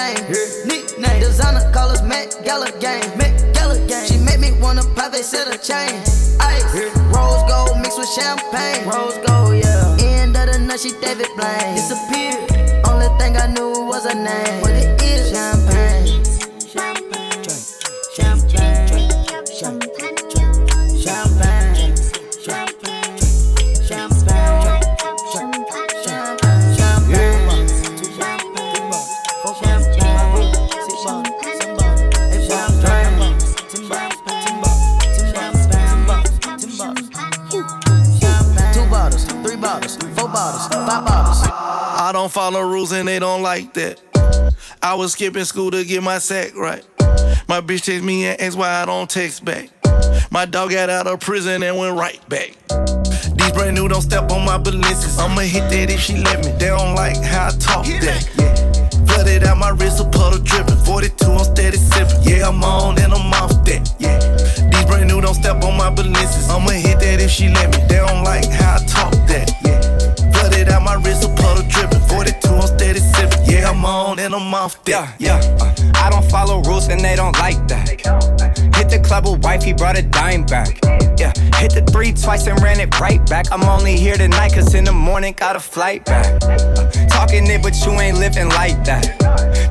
nickname. 0.00 0.66
Nickname. 0.66 1.20
Designer 1.20 1.70
call 1.72 1.88
us 1.88 2.02
Met 2.02 2.36
Gala 2.44 2.70
Gang. 2.80 3.04
Met 3.16 3.54
Gala 3.54 3.78
Gang. 3.86 4.06
She 4.06 4.18
made 4.18 4.40
me 4.40 4.52
wanna 4.60 4.82
private 4.94 5.24
set 5.24 5.48
a 5.48 5.58
chain. 5.58 6.00
Ice, 6.40 6.64
rose 7.14 7.42
gold 7.48 7.78
mixed 7.80 7.98
with 7.98 8.08
champagne. 8.08 8.86
Rose 8.88 9.18
gold, 9.26 9.56
yeah. 9.56 9.96
End 10.00 10.36
of 10.36 10.46
the 10.52 10.58
night, 10.58 10.80
she 10.80 10.92
David 11.00 11.28
Blaine. 11.36 11.74
Disappeared. 11.74 12.86
Only 12.86 13.08
thing 13.18 13.36
I 13.36 13.46
knew 13.46 13.86
was 13.86 14.04
her 14.04 14.14
name. 14.14 14.89
Rules 42.80 42.92
and 42.92 43.06
they 43.06 43.18
don't 43.18 43.42
like 43.42 43.74
that. 43.74 44.00
I 44.82 44.94
was 44.94 45.12
skipping 45.12 45.44
school 45.44 45.70
to 45.70 45.84
get 45.84 46.02
my 46.02 46.18
sack 46.18 46.56
right. 46.56 46.82
My 47.46 47.60
bitch 47.60 47.84
text 47.84 48.02
me 48.02 48.24
and 48.24 48.40
asked 48.40 48.56
why 48.56 48.70
I 48.70 48.86
don't 48.86 49.08
text 49.08 49.44
back. 49.44 49.68
My 50.30 50.46
dog 50.46 50.70
got 50.70 50.88
out 50.88 51.06
of 51.06 51.20
prison 51.20 51.62
and 51.62 51.76
went 51.76 51.98
right 51.98 52.20
back. 52.30 52.56
These 53.36 53.52
brand 53.52 53.74
new 53.76 53.86
don't 53.88 54.00
step 54.00 54.30
on 54.30 54.46
my 54.46 54.56
balances. 54.56 55.18
I'ma 55.18 55.42
hit 55.42 55.68
that 55.68 55.90
if 55.90 56.00
she 56.00 56.16
let 56.22 56.42
me. 56.42 56.52
They 56.52 56.68
don't 56.68 56.94
like 56.94 57.20
how 57.22 57.48
I 57.48 57.50
talk 57.58 57.84
that. 57.84 58.22
Yeah. 58.38 59.04
Flooded 59.04 59.44
out 59.44 59.58
my 59.58 59.70
wrist, 59.70 60.00
a 60.00 60.04
puddle 60.04 60.42
dripping. 60.42 60.80
42, 60.86 61.26
I'm 61.26 61.44
steady 61.44 61.76
sipping. 61.76 62.22
Yeah, 62.22 62.48
I'm 62.48 62.64
on 62.64 62.98
and 62.98 63.12
I'm 63.12 63.34
off 63.34 63.52
that. 63.66 63.92
Yeah. 63.98 64.18
These 64.70 64.86
brand 64.86 65.08
new 65.08 65.20
don't 65.20 65.34
step 65.34 65.62
on 65.62 65.76
my 65.76 65.90
balances. 65.90 66.48
I'ma 66.48 66.70
hit 66.70 66.98
that 67.00 67.20
if 67.20 67.20
if 67.20 67.30
she 67.30 67.48
let 67.50 67.68
me. 67.76 67.84
They 67.88 68.00
don't 68.00 68.24
like 68.24 68.48
how 68.48 68.76
I 68.76 68.86
talk 68.86 69.12
that. 69.28 69.52
Yeah. 69.68 70.32
Flooded 70.32 70.68
out 70.70 70.82
my 70.82 70.94
wrist, 70.94 71.24
a 71.24 71.28
puddle 71.36 71.68
dripping. 71.68 72.00
42 72.08 72.49
Yeah, 72.82 73.70
I'm 73.70 73.84
on 73.84 74.18
and 74.18 74.34
I'm 74.34 74.54
off 74.54 74.82
that. 74.84 75.14
Yeah, 75.18 75.38
yeah. 75.40 75.56
Uh, 75.60 75.92
I 75.96 76.08
don't 76.08 76.24
follow 76.30 76.62
rules 76.62 76.88
and 76.88 77.00
they 77.00 77.14
don't 77.14 77.36
like 77.38 77.68
that. 77.68 77.88
Hit 78.76 78.88
the 78.88 79.02
club 79.04 79.26
with 79.26 79.44
wife, 79.44 79.62
he 79.62 79.74
brought 79.74 79.98
a 79.98 80.02
dime 80.02 80.44
back. 80.44 80.78
Yeah, 81.18 81.32
hit 81.56 81.74
the 81.74 81.86
three 81.92 82.12
twice 82.12 82.46
and 82.46 82.60
ran 82.62 82.80
it 82.80 82.98
right 82.98 83.24
back. 83.26 83.52
I'm 83.52 83.64
only 83.64 83.96
here 83.96 84.16
tonight, 84.16 84.54
cause 84.54 84.74
in 84.74 84.84
the 84.84 84.92
morning 84.92 85.34
got 85.36 85.56
a 85.56 85.60
flight 85.60 86.06
back. 86.06 86.42
Uh, 86.42 86.90
talking 87.08 87.46
it, 87.48 87.62
but 87.62 87.74
you 87.84 87.92
ain't 88.00 88.18
living 88.18 88.48
like 88.48 88.82
that. 88.84 89.18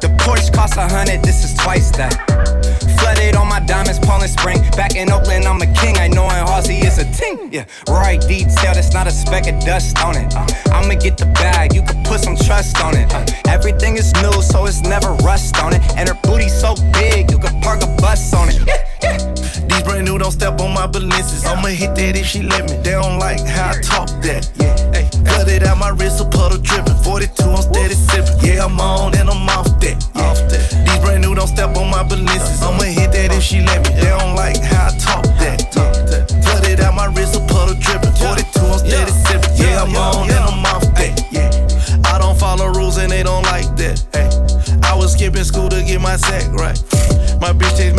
The 0.02 0.10
Porsche 0.20 0.54
costs 0.54 0.78
a 0.78 0.88
hundred, 0.88 1.24
this 1.24 1.44
is 1.44 1.58
twice 1.58 1.90
that. 1.92 2.59
Flooded 3.00 3.36
on 3.36 3.48
my 3.48 3.60
diamonds, 3.60 4.00
Poland 4.00 4.32
Spring. 4.32 4.62
Back 4.72 4.96
in 4.96 5.12
Oakland, 5.12 5.46
I'm 5.46 5.62
a 5.62 5.68
king. 5.74 5.98
I 5.98 6.08
know 6.08 6.26
in 6.26 6.46
Halsey 6.48 6.78
is 6.78 6.98
a 6.98 7.06
ting. 7.12 7.52
Yeah, 7.52 7.66
right 7.90 8.22
detail, 8.22 8.74
that's 8.74 8.94
not 8.94 9.08
a 9.08 9.12
speck 9.12 9.48
of 9.48 9.60
dust 9.62 9.98
on 10.04 10.16
it. 10.16 10.34
Uh, 10.36 10.46
I'ma 10.72 10.96
get 10.96 11.18
the 11.18 11.26
bag, 11.26 11.74
you 11.74 11.82
can 11.82 12.04
put 12.04 12.20
some 12.20 12.36
trust 12.36 12.80
on 12.82 12.96
it. 12.96 13.14
Uh, 13.14 13.26
everything 13.48 13.98
is 13.98 14.14
new, 14.22 14.42
so 14.42 14.66
it's 14.66 14.82
never 14.82 15.14
rust 15.26 15.58
on 15.62 15.74
it. 15.74 15.82
And 15.98 16.10
her 16.10 16.18
booty 16.24 16.50
so 16.50 16.76
big, 16.94 17.32
you 17.32 17.40
can 17.40 17.60
park 17.62 17.82
a 17.84 17.88
bus 18.02 18.34
on 18.34 18.50
it. 18.50 18.62
Yeah. 19.02 19.18
These 19.68 19.84
brand 19.84 20.06
new 20.06 20.18
don't 20.18 20.32
step 20.32 20.60
on 20.60 20.74
my 20.74 20.88
balances. 20.88 21.46
I'ma 21.46 21.70
hit 21.70 21.96
that 21.96 22.16
if 22.16 22.26
she 22.26 22.44
let 22.44 22.70
me. 22.70 22.78
They 22.78 22.92
don't 22.92 23.20
like 23.20 23.40
how 23.46 23.72
I 23.72 23.82
talk 23.82 24.10
that. 24.24 24.50
Yeah, 24.56 24.89
flooded 25.26 25.64
out 25.64 25.78
my 25.78 25.90
wrist, 25.90 26.22
a 26.22 26.26
puddle 26.26 26.58
dripping. 26.58 26.96
42, 27.04 27.44
I'm 27.44 27.62
steady 27.62 27.96
sipping. 27.96 28.38
Yeah, 28.42 28.66
I'm 28.66 28.80
on 28.80 29.16
and 29.16 29.30
I'm 29.30 29.50
off 29.50 29.68
that. 29.80 29.98
Yeah. 30.16 30.30
Off 30.30 30.40
that. 30.50 30.64
These 30.86 31.00
brand 31.00 31.22
new 31.22 31.36
don't 31.36 31.48
step 31.48 31.76
on 31.76 31.90
my 31.90 32.04
balances. 32.04 32.62
I'ma 32.62 32.84
hit 32.84 33.12
that 33.12 33.32
if 33.34 33.44
she 33.44 33.62
let 33.62 33.88
me. 33.88 33.96
They 33.96 34.10
don't 34.10 34.36
like 34.36 34.60
how 34.62 34.88
I 34.88 34.98
talk 34.98 35.26
that. 35.40 35.72
Talk 35.72 35.96
Yeah. 36.10 36.26
Flooded 36.44 36.80
out 36.82 36.96
my 36.96 37.08
wrist, 37.08 37.36
a 37.36 37.42
puddle 37.48 37.76
dripping. 37.80 38.14
42, 38.14 38.60
I'm 38.60 38.80
steady 38.80 39.12
sipping. 39.12 39.56
Yeah, 39.58 39.84
I'm 39.84 39.96
on 39.96 40.30
and 40.30 40.44
I'm 40.44 40.66
off 40.66 40.86
that. 40.96 41.14
Yeah. 41.32 41.50
I 42.14 42.18
don't 42.20 42.38
follow 42.38 42.68
rules 42.74 42.98
and 42.98 43.12
they 43.12 43.24
don't 43.24 43.44
like 43.44 43.70
that. 43.78 44.00
Hey, 44.14 44.30
I 44.84 44.96
was 44.96 45.14
skipping 45.14 45.44
school 45.44 45.70
to 45.70 45.84
get 45.84 46.02
my 46.02 46.18
sack 46.18 46.52
right. 46.54 46.78
My 47.40 47.54
bitch 47.54 47.78
text 47.78 47.96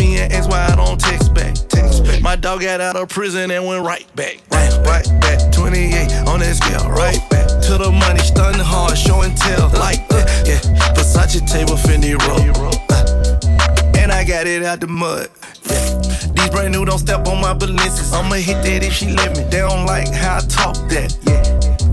dog 2.50 2.62
got 2.62 2.80
out 2.80 2.96
of 2.96 3.08
prison 3.08 3.48
and 3.50 3.64
went 3.64 3.84
right 3.86 4.06
back. 4.16 4.40
Right, 4.50 4.74
right 4.84 5.06
back. 5.20 5.52
28 5.52 6.26
on 6.26 6.40
that 6.40 6.56
scale, 6.56 6.90
right 6.90 7.22
back. 7.30 7.46
To 7.70 7.78
the 7.78 7.92
money, 7.92 8.18
stunning 8.18 8.58
hard, 8.58 8.98
show 8.98 9.22
and 9.22 9.36
tell. 9.36 9.68
Like 9.78 10.02
that, 10.08 10.26
yeah. 10.42 10.58
Versace 10.94 11.46
table, 11.46 11.76
Fendi 11.78 12.18
roll. 12.26 12.42
Uh, 12.90 13.98
and 13.98 14.10
I 14.10 14.24
got 14.24 14.48
it 14.48 14.64
out 14.64 14.80
the 14.80 14.88
mud. 14.88 15.30
Yeah. 15.70 15.94
These 16.34 16.50
brand 16.50 16.72
new 16.72 16.84
don't 16.84 16.98
step 16.98 17.28
on 17.28 17.40
my 17.40 17.54
balances. 17.54 18.12
I'ma 18.12 18.42
hit 18.42 18.58
that 18.66 18.82
if 18.82 18.94
she 18.94 19.12
let 19.14 19.36
me. 19.36 19.44
They 19.44 19.62
don't 19.62 19.86
like 19.86 20.10
how 20.10 20.38
I 20.38 20.40
talk 20.40 20.74
that. 20.90 21.14
Yeah. 21.22 21.38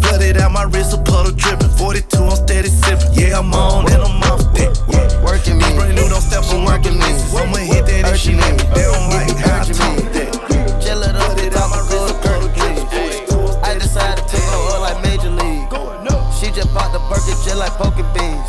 Flooded 0.02 0.38
out 0.38 0.52
my 0.52 0.64
wrist, 0.64 0.94
a 0.94 0.98
puddle 0.98 1.34
dripping. 1.34 1.70
42, 1.78 2.18
I'm 2.18 2.36
steady 2.36 2.70
sipping. 2.70 3.14
Yeah, 3.14 3.38
I'm 3.38 3.54
on 3.54 3.92
and 3.92 4.02
I'm 4.02 4.24
off 4.26 4.42
that. 4.58 4.74
Yeah. 4.90 5.24
Working 5.24 5.60
me. 5.60 5.66
These 5.66 5.76
brand 5.78 5.96
new 5.96 6.10
don't 6.10 6.22
step 6.22 6.50
on 6.50 6.66
my 6.66 6.80
balances. 6.80 7.36
I'ma 7.36 7.62
hit 7.62 7.86
that 7.86 8.10
if 8.10 8.18
she 8.18 8.34
let 8.34 8.58
me. 8.58 8.66
They 8.74 8.90
don't 8.90 9.10
like 9.14 9.38
how 9.38 9.62
I 9.62 9.66
talk 9.70 10.07
like 17.58 17.74
poking 17.74 18.06
beans. 18.14 18.48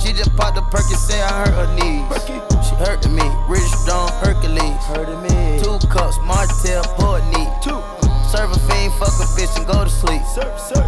She 0.00 0.12
just 0.12 0.34
popped 0.34 0.58
Perky, 0.70 0.94
say 0.94 1.20
I 1.20 1.44
hurt 1.44 1.54
her 1.54 1.70
knees. 1.76 2.04
She 2.66 2.74
hurting 2.76 3.14
me, 3.14 3.28
rich 3.48 3.68
strong 3.84 4.08
Hercules. 4.24 4.80
Hurting 4.88 5.20
me. 5.22 5.62
Two 5.62 5.78
cups, 5.88 6.16
Martell, 6.24 6.82
neat. 7.30 7.50
Two. 7.62 7.78
Serve 8.30 8.52
a 8.52 8.58
fiend, 8.66 8.92
fuck 8.94 9.12
a 9.20 9.26
bitch 9.36 9.56
and 9.56 9.66
go 9.66 9.84
to 9.84 9.90
sleep. 9.90 10.22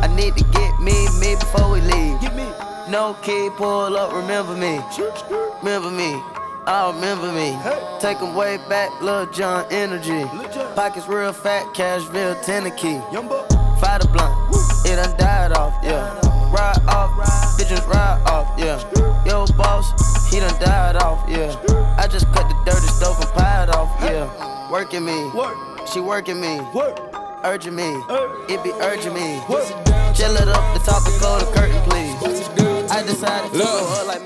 I 0.03 0.07
need 0.09 0.37
to 0.37 0.45
get 0.45 0.79
me, 0.81 0.95
me 1.21 1.35
before 1.37 1.71
we 1.71 1.81
leave. 1.83 2.21
No 2.89 3.15
key, 3.23 3.51
pull 3.57 3.97
up, 3.97 4.13
remember 4.13 4.55
me. 4.57 4.81
Remember 5.63 5.91
me. 5.91 6.21
I 6.67 6.93
remember 6.95 7.33
me. 7.33 7.59
Take 8.01 8.23
'em 8.23 8.35
way 8.35 8.59
back, 8.69 8.91
Lil 9.03 9.27
Jon 9.27 9.67
energy. 9.71 10.25
Pockets 10.75 11.09
real 11.09 11.33
fat, 11.33 11.67
Cashville, 11.75 12.37
Tennessee. 12.43 13.01
Fight 13.81 14.05
a 14.05 14.09
blunt, 14.09 14.33
it 14.87 14.97
done 14.97 15.17
died 15.19 15.53
off, 15.53 15.75
yeah. 15.83 16.32
Ride 16.53 16.83
off, 16.89 17.11
bitches 17.59 17.87
ride 17.89 18.23
off, 18.27 18.47
yeah. 18.59 18.79
Yo, 19.25 19.47
boss, 19.57 20.31
he 20.31 20.39
done 20.39 20.61
died 20.61 20.97
off, 20.97 21.27
yeah. 21.27 21.57
I 21.97 22.07
just 22.07 22.27
cut 22.33 22.47
the 22.47 22.71
dirty 22.71 22.87
stove 22.89 23.19
and 23.21 23.31
pied 23.31 23.71
off, 23.71 23.89
yeah. 24.03 24.71
Working 24.71 25.05
me, 25.07 25.31
she 25.91 26.01
working 26.01 26.41
me, 26.41 26.61
urging 27.43 27.75
me, 27.75 27.89
it 28.51 28.63
be 28.63 28.71
urging 28.83 29.15
me. 29.15 29.41
Chill 30.15 30.37
it 30.37 30.49
up, 30.49 30.75
the 30.75 30.83
top 30.85 31.07
of 31.07 31.13
the 31.15 31.53
curtain, 31.55 31.81
please. 31.89 32.62
I 32.93 33.03
decided 33.03 33.53
to 33.53 33.57
Look. 33.57 34.07
like. 34.07 34.21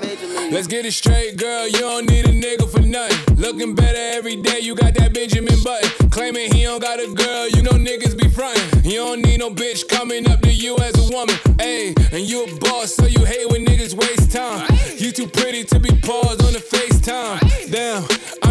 Let's 0.51 0.67
get 0.67 0.85
it 0.85 0.93
straight, 0.93 1.37
girl. 1.37 1.69
You 1.69 1.79
don't 1.79 2.11
need 2.11 2.25
a 2.27 2.33
nigga 2.33 2.69
for 2.69 2.81
nothing. 2.81 3.37
Looking 3.37 3.77
better 3.77 4.17
every 4.19 4.35
day. 4.35 4.59
You 4.59 4.75
got 4.75 4.95
that 4.95 5.15
Benjamin 5.15 5.63
Button. 5.63 6.11
Claiming 6.11 6.53
he 6.53 6.65
don't 6.65 6.83
got 6.83 6.99
a 6.99 7.07
girl. 7.15 7.49
You 7.49 7.63
know 7.63 7.71
niggas 7.71 8.19
be 8.19 8.29
frontin'. 8.29 8.83
You 8.85 8.99
don't 9.05 9.23
need 9.23 9.39
no 9.39 9.51
bitch 9.51 9.87
coming 9.89 10.29
up 10.29 10.41
to 10.41 10.53
you 10.53 10.77
as 10.79 10.95
a 10.99 11.13
woman. 11.15 11.37
Ayy, 11.63 11.95
and 12.13 12.29
you 12.29 12.45
a 12.45 12.59
boss, 12.59 12.93
so 12.93 13.07
you 13.07 13.25
hate 13.25 13.49
when 13.51 13.65
niggas 13.65 13.95
waste 13.95 14.33
time. 14.33 14.67
You 14.99 15.13
too 15.13 15.29
pretty 15.29 15.63
to 15.65 15.79
be 15.79 15.91
paused 16.01 16.43
on 16.43 16.53
the 16.53 16.59
FaceTime. 16.59 17.71
Damn, 17.71 18.03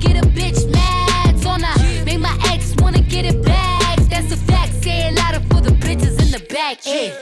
Get 0.00 0.16
a 0.24 0.28
bitch 0.28 0.70
mad, 0.70 1.40
don't 1.40 1.64
I? 1.64 2.04
Make 2.04 2.20
my 2.20 2.36
ex 2.46 2.74
wanna 2.80 3.00
get 3.00 3.24
it 3.24 3.42
back. 3.42 3.98
That's 4.10 4.32
a 4.32 4.36
fact. 4.36 4.72
Say 4.82 5.08
it 5.08 5.14
louder 5.14 5.40
for 5.50 5.60
the 5.60 5.70
bitches 5.70 6.20
in 6.22 6.30
the 6.30 6.44
back. 6.52 6.82
Hey, 6.82 7.12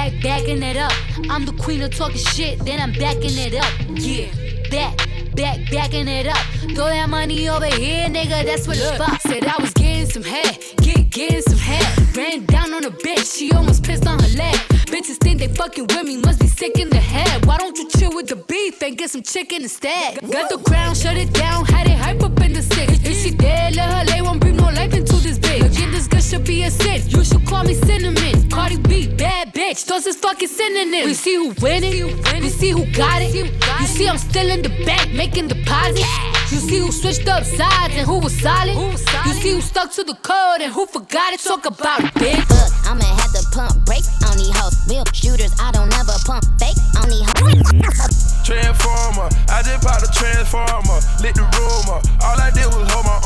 back, 0.00 0.12
back, 0.12 0.22
backing 0.22 0.62
it 0.62 0.76
up. 0.76 0.92
I'm 1.28 1.44
the 1.44 1.52
queen 1.52 1.82
of 1.82 1.94
talking 1.94 2.16
shit, 2.16 2.58
then 2.64 2.80
I'm 2.80 2.92
backing 2.92 3.36
it 3.36 3.54
up. 3.54 3.72
Yeah, 3.88 4.28
back. 4.70 5.06
Back, 5.34 5.70
backing 5.70 6.08
it 6.08 6.26
up. 6.26 6.44
Throw 6.74 6.86
that 6.86 7.08
money 7.08 7.48
over 7.48 7.66
here, 7.66 8.08
nigga. 8.08 8.44
That's 8.44 8.66
what 8.66 8.76
it's 8.76 8.96
about. 8.96 9.20
Said 9.22 9.44
I 9.44 9.56
was 9.60 9.72
getting 9.74 10.06
some 10.06 10.24
head, 10.24 10.58
get 10.82 11.08
getting 11.10 11.42
some 11.42 11.56
head. 11.56 12.16
Ran 12.16 12.44
down 12.46 12.74
on 12.74 12.84
a 12.84 12.90
bitch, 12.90 13.38
she 13.38 13.52
almost 13.52 13.84
pissed 13.84 14.06
on 14.08 14.18
her 14.18 14.36
leg. 14.36 14.56
Bitches 14.90 15.18
think 15.18 15.38
they 15.38 15.46
fucking 15.46 15.86
with 15.86 16.04
me, 16.04 16.16
must 16.16 16.40
be 16.40 16.48
sick 16.48 16.78
in 16.78 16.90
the 16.90 16.98
head. 16.98 17.46
Why 17.46 17.58
don't 17.58 17.78
you 17.78 17.88
chill 17.90 18.12
with 18.12 18.26
the 18.26 18.36
beef 18.36 18.82
and 18.82 18.98
get 18.98 19.10
some 19.10 19.22
chicken 19.22 19.62
instead? 19.62 20.20
Got 20.30 20.50
the 20.50 20.58
ground, 20.58 20.96
shut 20.96 21.16
it 21.16 21.32
down, 21.32 21.64
had 21.64 21.86
it 21.86 21.96
hype 21.96 22.22
up 22.22 22.38
in 22.40 22.52
the 22.52 22.62
six. 22.62 22.92
If 23.04 23.16
she 23.22 23.30
dead, 23.30 23.76
let 23.76 23.88
her 23.92 24.04
lay, 24.12 24.20
won't 24.20 24.40
bring 24.40 24.56
no 24.56 24.64
life 24.64 24.92
into 24.94 25.14
this 25.16 25.38
bitch. 25.50 25.76
Again, 25.76 25.90
this 25.92 26.06
girl 26.06 26.20
should 26.20 26.44
be 26.44 26.62
a 26.64 26.70
sin. 26.70 27.02
You 27.08 27.24
should 27.24 27.44
call 27.46 27.64
me 27.64 27.74
cinnamon. 27.74 28.48
Cardi 28.50 28.76
B, 28.78 29.08
bad 29.08 29.52
bitch, 29.54 29.86
those 29.86 30.06
is 30.06 30.16
fucking 30.16 30.48
synonyms. 30.48 31.06
We 31.06 31.14
see 31.14 31.34
who 31.34 31.54
winning, 31.60 32.16
we 32.40 32.48
see 32.48 32.70
who 32.70 32.86
got 32.92 33.22
it. 33.22 33.34
You 33.34 33.86
see 33.86 34.08
I'm 34.08 34.18
still 34.18 34.48
in 34.50 34.62
the 34.62 34.70
bank 34.84 35.12
making 35.12 35.48
deposits. 35.48 36.06
You 36.52 36.58
see 36.58 36.78
who 36.78 36.90
switched 36.90 37.28
up 37.28 37.44
sides 37.44 37.94
and 37.94 38.06
who 38.06 38.18
was 38.18 38.36
solid. 38.40 38.74
You 38.74 39.32
see 39.34 39.52
who 39.52 39.60
stuck 39.60 39.92
to 39.92 40.04
the 40.04 40.14
code 40.14 40.60
and 40.60 40.72
who 40.72 40.86
forgot 40.86 41.32
it. 41.32 41.40
Talk 41.40 41.66
about 41.66 42.00
it, 42.00 42.12
bitch. 42.14 42.42
Look, 42.50 42.72
I'ma 42.86 43.04
have 43.04 43.32
to 43.32 43.42
pump 43.54 43.86
brakes 43.86 44.10
on 44.26 44.36
these 44.36 44.50
hoes. 44.56 44.74
Real 44.88 45.04
shooters, 45.12 45.54
I 45.60 45.70
don't 45.70 45.92
ever 45.94 46.12
pump 46.26 46.44
fake 46.58 46.76
on 46.98 47.08
these 47.08 47.22
hoes. 47.38 48.42
Transformer, 48.42 49.30
I 49.46 49.62
just 49.62 49.86
popped 49.86 50.02
a 50.02 50.10
transformer, 50.10 50.98
lit 51.22 51.38
the 51.38 51.46
room 51.54 51.86
up. 51.94 52.02
All 52.26 52.34
I 52.34 52.50
did 52.50 52.66
was 52.66 52.82
hold 52.90 53.06
my 53.06 53.19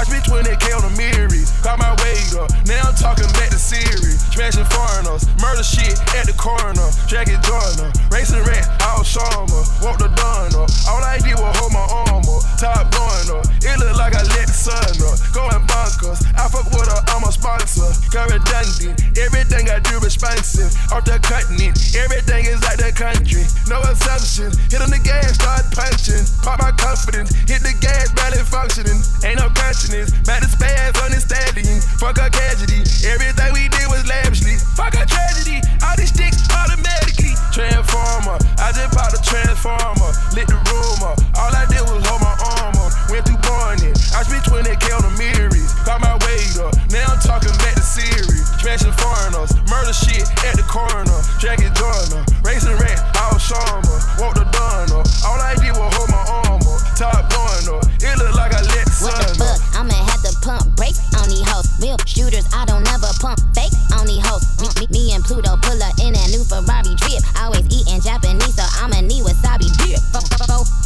I 0.00 0.04
spent 0.04 0.24
20k 0.24 0.72
on 0.72 0.88
a 0.88 0.96
Miri, 0.96 1.44
got 1.60 1.76
my 1.76 1.92
weight 2.00 2.32
up. 2.40 2.48
Now 2.64 2.88
I'm 2.88 2.96
talking 2.96 3.28
back 3.36 3.52
to 3.52 3.60
Siri. 3.60 4.16
Smashing 4.32 4.64
foreigners, 4.72 5.28
murder 5.44 5.60
shit 5.60 5.92
at 6.16 6.24
the 6.24 6.32
corner. 6.40 6.88
Jacket 7.04 7.36
joiner, 7.44 7.92
racing 8.08 8.40
rat, 8.48 8.64
all 8.80 9.04
summer. 9.04 9.60
Walk 9.84 10.00
the 10.00 10.08
dawn 10.16 10.56
up. 10.56 10.72
All 10.88 11.04
I 11.04 11.20
did 11.20 11.36
was 11.36 11.52
hold 11.60 11.76
my 11.76 11.84
arm 11.84 12.24
up, 12.24 12.40
top 12.56 12.88
going 12.96 13.28
up. 13.28 13.44
It 13.60 13.76
look 13.76 13.92
like 14.00 14.16
I 14.16 14.24
let 14.40 14.48
the 14.48 14.56
sun 14.56 14.88
up. 15.04 15.20
Going 15.36 15.68
bonkers. 15.90 16.22
I 16.38 16.48
fuck 16.48 16.66
with 16.70 16.86
her, 16.86 17.00
I'm 17.10 17.24
a 17.24 17.32
sponsor. 17.32 17.90
Got 18.10 18.30
redundant, 18.30 19.18
everything 19.18 19.70
I 19.70 19.78
do 19.80 19.98
expensive. 19.98 20.70
Off 20.92 21.04
the 21.04 21.18
continent, 21.22 21.78
everything 21.96 22.46
is 22.46 22.62
like 22.62 22.78
the 22.78 22.92
country. 22.94 23.44
No 23.66 23.80
assumption, 23.82 24.54
hit 24.70 24.82
on 24.82 24.90
the 24.90 25.00
gas, 25.02 25.34
start 25.34 25.66
punching. 25.74 26.22
Pop 26.42 26.58
my 26.60 26.72
confidence, 26.78 27.34
hit 27.46 27.62
the 27.62 27.74
gas, 27.80 28.12
barely 28.14 28.42
functioning. 28.46 29.00
Ain't 29.24 29.38
no 29.38 29.50
consciousness, 29.50 30.14
about 30.22 30.42
to 30.42 30.48
spaz 30.50 30.94
on 31.02 31.10
the 31.10 31.20
stallion. 31.20 31.80
Fuck 31.98 32.18
a 32.18 32.30
casualty, 32.30 32.82
everything 33.06 33.50
we 33.52 33.66
did 33.68 33.86
was 33.90 34.06
lavishly. 34.06 34.56
Fuck 34.78 34.94
a 34.94 35.04
tragedy, 35.06 35.58
all 35.82 35.96
these 35.96 36.12
sticks 36.12 36.46
automatically. 36.50 37.34
Transformer, 37.50 38.38
I 38.62 38.70
just 38.72 38.94
popped 38.94 39.18
a 39.18 39.20
transformer, 39.22 40.10
lit 40.34 40.46
the 40.46 40.58
rumor. 40.70 41.14
All 41.38 41.52
I 41.52 41.66
did 41.66 41.82
was 41.82 42.02
hold 42.06 42.22
my 42.22 42.34
armor. 42.38 42.79
Went 43.10 43.26
through 43.26 43.40
morning. 43.70 43.94
I 44.14 44.22
spent 44.22 44.42
20k 44.46 44.86
on 44.94 45.02
the 45.02 45.12
mirrors. 45.18 45.74
Caught 45.86 46.00
my 46.02 46.14
weight 46.26 46.54
up. 46.58 46.74
Now 46.90 47.10
I'm 47.10 47.20
talking 47.20 47.54
back 47.62 47.74
to 47.74 47.82
Siri. 47.82 48.38
Smashing 48.62 48.94
foreigners. 48.98 49.50
Murder 49.70 49.94
shit 49.94 50.26
at 50.46 50.54
the 50.58 50.66
coroner. 50.66 51.20
Dragon 51.38 51.70
joiner. 51.74 52.22
Racing 52.42 52.78
rat. 52.78 52.98
I 53.14 53.30
was 53.34 53.42
Sharma. 53.42 53.94
Walk 54.18 54.34
the 54.34 54.46
donor. 54.50 55.02
All 55.26 55.38
I 55.38 55.54
did 55.58 55.74
was 55.74 55.90
hold 55.94 56.10
my 56.10 56.22
arm 56.22 56.62
up. 56.62 56.80
Top 56.94 57.26
going 57.30 57.66
up. 57.70 57.82
It 57.98 58.14
look 58.18 58.34
like 58.34 58.54
I 58.54 58.62
let 58.62 58.86
the 58.86 58.96
What 59.06 59.14
the 59.22 59.34
fuck? 59.38 59.58
I'ma 59.76 59.94
have 59.94 60.22
to 60.26 60.32
pump 60.42 60.64
brakes 60.76 61.00
on 61.18 61.28
these 61.28 61.46
hoes. 61.46 61.66
Real 61.80 61.96
shooters, 62.06 62.46
I 62.52 62.64
don't 62.66 62.86
ever 62.90 63.10
pump 63.20 63.40
fake 63.54 63.72
on 63.96 64.06
these 64.06 64.24
hoes. 64.24 64.44
Me, 64.60 64.68
me, 64.78 64.86
me 64.90 65.02
and 65.14 65.24
Pluto 65.24 65.56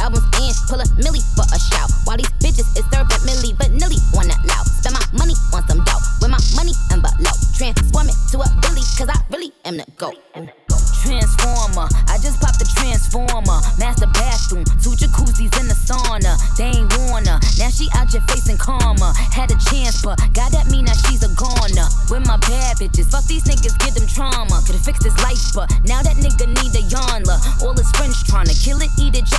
albums 0.01 0.25
in, 0.41 0.53
pull 0.67 0.79
a 0.81 0.87
milli 1.01 1.21
for 1.35 1.45
a 1.49 1.59
shout. 1.59 1.89
While 2.05 2.17
these 2.17 2.31
bitches 2.41 2.67
is 2.77 2.85
serving 2.91 3.21
milli, 3.25 3.57
but 3.57 3.71
nilly 3.71 3.99
wanna 4.13 4.35
loud. 4.45 4.65
Spend 4.67 4.95
my 4.95 5.03
money 5.13 5.35
on 5.53 5.61
some 5.67 5.83
dough. 5.83 6.01
With 6.21 6.31
my 6.31 6.41
money 6.55 6.73
envelope. 6.91 7.39
Transform 7.55 8.09
it 8.09 8.17
to 8.31 8.43
a 8.43 8.47
billy, 8.61 8.83
cause 8.99 9.07
I 9.07 9.17
really 9.31 9.51
am 9.63 9.77
the 9.77 9.85
GOAT. 9.95 10.19
Transformer, 11.05 11.85
I 12.09 12.17
just 12.17 12.41
popped 12.41 12.57
the 12.57 12.65
transformer. 12.65 13.61
Master 13.77 14.09
bathroom, 14.11 14.65
two 14.81 14.97
jacuzzis 14.97 15.53
in 15.61 15.69
the 15.69 15.77
sauna. 15.77 16.33
They 16.57 16.73
ain't 16.73 16.89
wanna, 17.07 17.39
now 17.61 17.69
she 17.69 17.87
out 17.93 18.09
here 18.09 18.25
facing 18.27 18.57
karma. 18.57 19.13
Had 19.31 19.51
a 19.53 19.57
chance, 19.69 20.01
but 20.01 20.17
God 20.33 20.51
that 20.51 20.67
mean 20.67 20.85
that 20.89 20.97
she's 21.05 21.21
a 21.21 21.29
goner. 21.37 21.87
With 22.09 22.25
my 22.25 22.41
bad 22.43 22.81
bitches, 22.81 23.07
fuck 23.13 23.23
these 23.29 23.45
niggas, 23.45 23.77
give 23.79 23.93
them 23.93 24.09
trauma. 24.09 24.59
Could've 24.65 24.81
fixed 24.81 25.05
his 25.05 25.15
life, 25.21 25.53
but 25.53 25.69
now 25.85 26.01
that 26.01 26.17
nigga 26.17 26.49
need 26.49 26.73
a 26.73 26.83
yarnla. 26.89 27.37
All 27.61 27.77
his 27.77 27.89
friends 27.95 28.19
tryna 28.25 28.57
kill 28.57 28.81
it, 28.81 28.89
eat 28.99 29.15
it. 29.15 29.29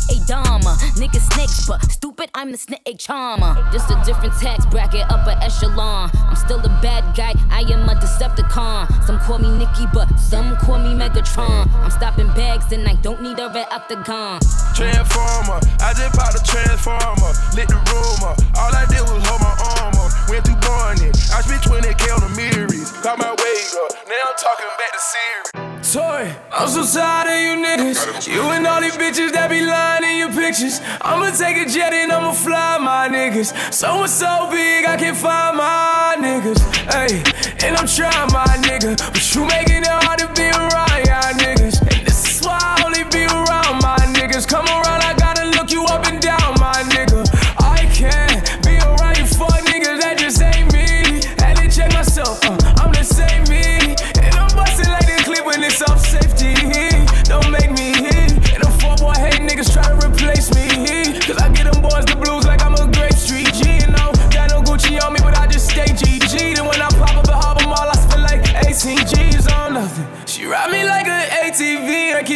Niggas 0.95 1.33
snakes, 1.33 1.67
but 1.67 1.83
stupid, 1.91 2.31
I'm 2.35 2.53
the 2.53 2.59
snake 2.59 2.99
charmer. 2.99 3.55
Just 3.73 3.91
a 3.91 4.01
different 4.05 4.35
tax 4.35 4.65
bracket, 4.67 5.05
upper 5.11 5.37
echelon. 5.43 6.11
I'm 6.15 6.37
still 6.37 6.61
a 6.61 6.69
bad 6.81 7.17
guy, 7.17 7.35
I 7.51 7.61
am 7.73 7.89
a 7.89 7.95
Decepticon. 7.95 9.05
Some 9.05 9.19
call 9.21 9.39
me 9.39 9.51
Nikki, 9.59 9.87
but 9.93 10.07
some 10.17 10.57
call 10.57 10.79
me 10.79 10.95
Megatron. 10.95 11.69
I'm 11.83 11.91
stopping 11.91 12.29
bags 12.29 12.73
and 12.73 12.87
I 12.87 12.95
don't 13.03 13.21
need 13.23 13.39
a 13.39 13.49
red 13.49 13.67
octagon. 13.71 14.41
Transformer, 14.75 15.61
I 15.81 15.93
just 15.97 16.15
popped 16.15 16.39
a 16.39 16.43
transformer, 16.45 17.33
lit 17.55 17.69
the 17.69 17.77
up. 17.77 18.39
All 18.57 18.73
I 18.75 18.87
did 18.89 19.03
was 19.03 19.23
hold 19.27 19.41
my 19.41 19.55
armor. 19.81 20.09
Went 20.29 20.45
through 20.45 20.57
morning, 20.87 21.13
I 21.35 21.43
spent 21.43 21.63
20k 21.63 22.15
on 22.15 22.21
the 22.23 22.33
mirrors. 22.37 22.93
Got 23.03 23.19
my 23.19 23.31
weight 23.31 23.75
up, 23.85 23.93
now 24.09 24.23
I'm 24.29 24.37
talking 24.39 24.71
back 24.79 24.93
to 24.93 25.01
Siri. 25.01 25.76
Toy, 25.93 26.35
I'm 26.51 26.67
so 26.69 26.83
tired 26.83 27.31
of 27.31 27.41
you 27.41 27.65
niggas. 27.65 28.27
You 28.27 28.43
and 28.51 28.67
all 28.67 28.81
these 28.81 28.97
bitches 28.97 29.31
that 29.33 29.49
be 29.49 29.61
lying 29.61 30.03
in 30.03 30.19
your 30.19 30.33
pictures. 30.33 30.81
I'ma 31.01 31.31
take 31.31 31.59
a 31.59 31.71
jet 31.71 31.93
and 31.93 32.11
I'ma 32.11 32.33
fly 32.33 32.79
my 32.79 33.09
niggas. 33.09 33.55
So 33.73 34.05
so 34.07 34.49
big 34.51 34.85
I 34.85 34.97
can't 34.97 35.17
find 35.17 35.57
my 35.57 36.17
niggas. 36.19 36.59
Hey, 36.91 37.23
and 37.65 37.77
I'm 37.77 37.87
trying 37.87 38.33
my 38.33 38.51
nigga. 38.67 38.99
But 38.99 39.35
you 39.35 39.47
making 39.47 39.87
it 39.87 40.03
hard 40.03 40.19
to 40.19 40.27
be 40.35 40.51
around 40.51 41.07
y'all 41.07 41.33
niggas. 41.39 41.56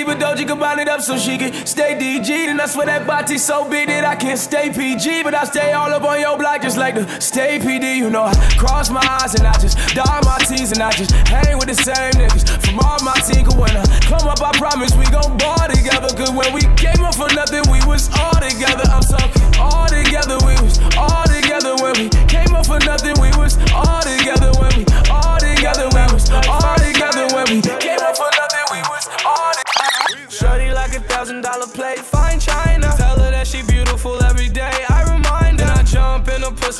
Keep 0.01 0.09
a 0.09 0.19
doji, 0.19 0.47
combine 0.47 0.79
it 0.79 0.89
up 0.89 1.01
so 1.01 1.19
she 1.19 1.37
can 1.37 1.53
stay 1.67 1.93
DG. 1.95 2.31
And 2.31 2.61
I 2.61 2.67
swear 2.67 2.87
that 2.87 3.07
body 3.07 3.37
so 3.37 3.69
big 3.69 3.89
that 3.89 4.05
I 4.05 4.17
can't 4.17 4.39
stay 4.39 4.71
PG. 4.73 5.23
But 5.25 5.35
I 5.35 5.45
stay 5.45 5.73
all 5.73 5.93
up 5.93 6.05
on 6.05 6.21
your 6.21 6.39
block 6.39 6.63
just 6.63 6.79
like 6.79 6.95
the 6.95 7.05
stay 7.21 7.59
PD. 7.59 7.97
You 7.97 8.09
know, 8.09 8.25
I 8.25 8.35
cross 8.57 8.91
my 8.91 9.05
eyes 9.21 9.35
and 9.35 9.47
I 9.47 9.53
just 9.59 9.77
dot 9.95 10.25
my 10.25 10.39
T's 10.39 10.73
and 10.73 10.83
I 10.83 10.91
just 10.93 11.13
hang 11.29 11.59
with 11.59 11.69
the 11.69 11.75
same 11.77 12.13
niggas 12.17 12.49
from 12.65 12.81
all 12.81 12.99
my 13.05 13.13
team. 13.29 13.45
Cause 13.45 13.57
when 13.57 13.77
I 13.77 13.85
come 14.09 14.27
up, 14.29 14.41
I 14.41 14.53
promise 14.57 14.95
we 14.97 15.05
gon' 15.13 15.37
ball 15.37 15.69
together. 15.69 16.09
Cause 16.17 16.33
when 16.33 16.53
we 16.55 16.63
came 16.81 17.05
up 17.05 17.15
for 17.15 17.29
nothing, 17.37 17.65
we 17.69 17.85
was 17.85 18.09
all 18.17 18.41
together. 18.41 18.89
I'm 18.89 19.05
talking 19.05 19.45
all 19.61 19.89
together, 19.89 20.41
we 20.49 20.57
was 20.65 20.81
all 20.97 21.25
together. 21.29 21.77
When 21.77 21.93
we 22.01 22.09
came 22.25 22.57
up 22.57 22.65
for 22.65 22.81
nothing, 22.89 23.21
we 23.21 23.29
was 23.37 23.61
all 23.77 24.01
together. 24.01 24.49
When 24.57 24.73
we 24.81 24.85
all 25.13 25.37
together, 25.37 25.93
we 25.93 26.05
was 26.09 26.25
all 26.49 26.77
together. 26.81 27.29
When 27.37 27.45
we 27.53 27.80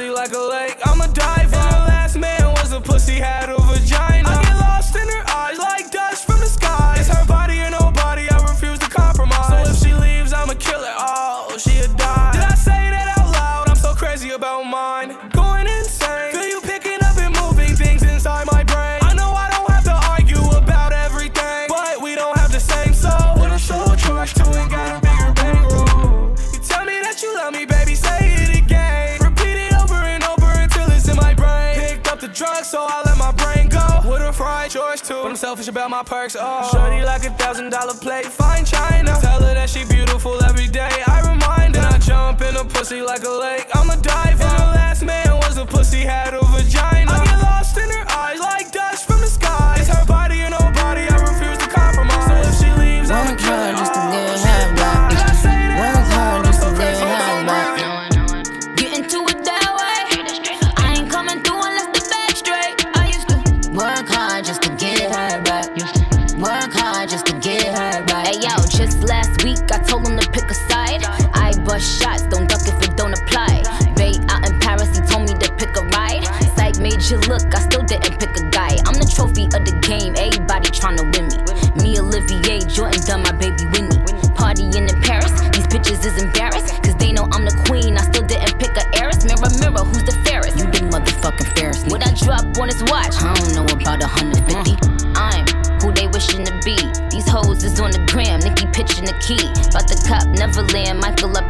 pussy 0.01 0.11
like 0.11 0.33
a 0.33 0.50
selfish 35.61 35.69
about 35.69 35.91
my 35.91 36.03
perks. 36.03 36.37
Oh, 36.39 36.69
shorty 36.73 37.05
like 37.05 37.25
a 37.25 37.31
thousand 37.31 37.71
dollar 37.71 37.95
plate, 37.95 38.27
fine 38.27 38.65
china. 38.65 39.17
Tell 39.21 39.41
her 39.41 39.55
that 39.55 39.69
she 39.69 39.85
beautiful 39.85 40.43
every 40.45 40.69
day. 40.69 40.91
I 41.07 41.21
remind 41.21 41.77
her. 41.77 41.83
Then 41.83 41.93
I 41.93 41.99
jump 41.99 42.41
in 42.43 42.57
a 42.57 42.65
pussy 42.65 43.03
like 43.03 43.25
a 43.25 43.31
lake. 43.31 43.67
I'm 43.75 43.91
a 43.91 43.97
diver. 43.97 44.43
And 44.43 44.61
her 44.61 44.73
last 44.75 45.03
man 45.03 45.37
was 45.37 45.59
a 45.59 45.67
pussy 45.67 46.01
had 46.01 46.35
a 46.35 46.41
vagina. 46.45 47.20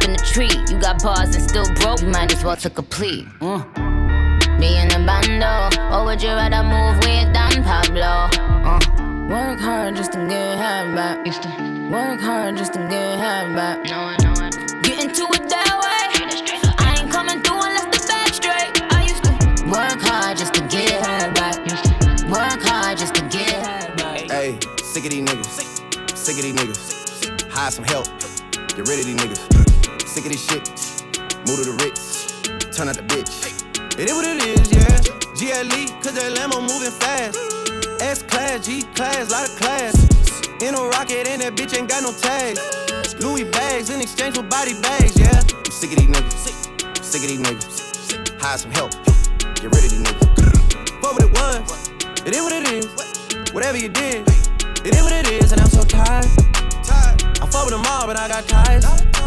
Up 0.01 0.07
in 0.07 0.13
the 0.13 0.23
tree. 0.23 0.51
You 0.69 0.79
got 0.79 1.01
bars 1.03 1.35
and 1.35 1.43
still 1.49 1.65
broke, 1.75 2.01
you 2.01 2.07
might 2.07 2.33
as 2.33 2.43
well 2.43 2.55
took 2.55 2.77
a 2.77 2.83
plea. 2.83 3.27
Uh. 3.41 3.63
be 4.59 4.77
in 4.77 4.87
the 4.89 5.03
bando. 5.05 5.69
Or 5.93 6.05
would 6.05 6.21
you 6.21 6.29
rather 6.29 6.63
move 6.63 6.97
with 7.03 7.33
Don 7.33 7.63
Pablo? 7.63 8.29
Uh, 8.65 8.79
work 9.29 9.59
hard 9.59 9.95
just 9.95 10.13
to 10.13 10.19
get 10.27 10.57
half 10.57 10.95
back. 10.95 11.25
Used 11.25 11.43
to 11.43 11.49
work 11.91 12.19
hard 12.19 12.57
just 12.57 12.73
to 12.73 12.79
get 12.79 13.19
half 13.19 13.55
back. 13.55 13.85
No, 13.89 13.97
I 13.97 14.17
know 14.23 14.33
it. 14.45 14.83
Get 14.83 15.03
into 15.03 15.23
it 15.33 15.49
that 15.49 15.73
way. 15.83 16.75
I 16.85 17.01
ain't 17.01 17.11
coming 17.11 17.41
through 17.41 17.61
unless 17.61 17.85
the 17.85 18.07
back 18.07 18.33
straight. 18.33 18.93
I 18.93 19.03
used 19.03 19.23
to 19.23 19.31
work 19.67 20.01
hard 20.01 20.37
just 20.37 20.53
to 20.55 20.61
get 20.67 21.05
half 21.05 21.33
back. 21.35 21.57
Work 22.29 22.61
hard 22.63 22.97
just 22.97 23.15
to 23.15 23.21
get 23.23 23.65
half 23.65 23.97
back. 23.97 24.31
Hey, 24.31 24.57
sick 24.83 25.05
of 25.05 25.11
these 25.11 25.23
niggas. 25.23 26.17
Sick 26.17 26.37
of 26.37 26.43
these 26.43 26.55
niggas. 26.55 27.51
Hire 27.51 27.71
some 27.71 27.85
help. 27.85 28.07
Get 28.75 28.87
rid 28.87 28.99
of 28.99 29.05
these 29.05 29.15
niggas. 29.15 29.60
Sick 30.11 30.25
of 30.25 30.31
this 30.33 30.43
shit. 30.43 30.67
Move 31.47 31.63
to 31.63 31.71
the 31.71 31.77
Ritz. 31.79 32.35
Turn 32.75 32.91
out 32.91 32.99
the 32.99 33.07
bitch. 33.07 33.31
It 33.95 34.11
is 34.11 34.13
what 34.13 34.27
it 34.27 34.43
is, 34.43 34.67
yeah. 34.67 34.99
GLE, 35.39 35.87
cause 36.03 36.19
that 36.19 36.35
Lambo 36.35 36.59
moving 36.59 36.91
fast. 36.91 37.39
S 38.03 38.21
class, 38.21 38.67
G 38.67 38.83
class, 38.91 39.31
lot 39.31 39.47
of 39.47 39.55
class. 39.55 39.95
In 40.59 40.75
a 40.75 40.83
rocket, 40.83 41.31
and 41.31 41.39
that 41.39 41.55
bitch 41.55 41.79
ain't 41.79 41.87
got 41.87 42.03
no 42.03 42.11
tags. 42.11 42.59
Louis 43.23 43.45
bags 43.55 43.89
in 43.89 44.01
exchange 44.01 44.35
for 44.35 44.43
body 44.43 44.75
bags, 44.83 45.15
yeah. 45.15 45.31
I'm 45.31 45.71
sick 45.71 45.95
of 45.95 46.03
these 46.03 46.11
niggas. 46.11 46.99
Sick 46.99 47.23
of 47.23 47.29
these 47.31 47.39
niggas. 47.39 48.35
Hire 48.35 48.57
some 48.57 48.71
help. 48.75 48.91
Get 49.63 49.71
rid 49.71 49.79
of 49.79 49.95
these 49.95 50.03
niggas. 50.03 50.91
What 50.99 51.23
it 51.23 51.31
was. 51.39 51.87
It 52.27 52.35
is 52.35 52.43
what 52.43 52.51
it 52.51 52.67
is. 52.67 52.83
Whatever 53.55 53.77
you 53.79 53.87
did, 53.87 54.27
it 54.27 54.91
is 54.91 55.03
what 55.07 55.15
it 55.15 55.31
is, 55.31 55.53
and 55.53 55.61
I'm 55.61 55.71
so 55.71 55.87
tired. 55.87 56.27
I 57.39 57.47
fuck 57.47 57.63
with 57.63 57.79
them 57.79 57.87
all, 57.87 58.11
but 58.11 58.19
I 58.19 58.27
got 58.27 58.43
ties. 58.43 59.20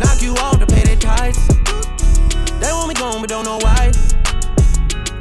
Knock 0.00 0.22
you 0.22 0.34
off 0.36 0.58
to 0.58 0.66
pay 0.66 0.82
their 0.82 0.96
ties. 0.96 1.38
They 2.58 2.70
want 2.72 2.88
me 2.88 2.94
gone, 2.94 3.20
but 3.20 3.28
don't 3.28 3.44
know 3.44 3.58
why. 3.58 3.92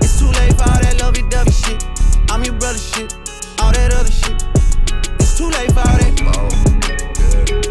It's 0.01 0.19
too 0.19 0.27
late 0.27 0.53
for 0.57 0.63
all 0.63 0.79
that 0.81 0.97
lovey-dovey 0.99 1.51
shit. 1.51 1.83
I'm 2.29 2.43
your 2.43 2.55
brother 2.55 2.79
shit. 2.79 3.13
All 3.59 3.71
that 3.71 3.93
other 3.93 4.11
shit. 4.11 4.43
It's 5.19 5.37
too 5.37 5.49
late 5.49 5.71
for 5.71 5.79
all 5.79 5.97
that. 5.97 6.13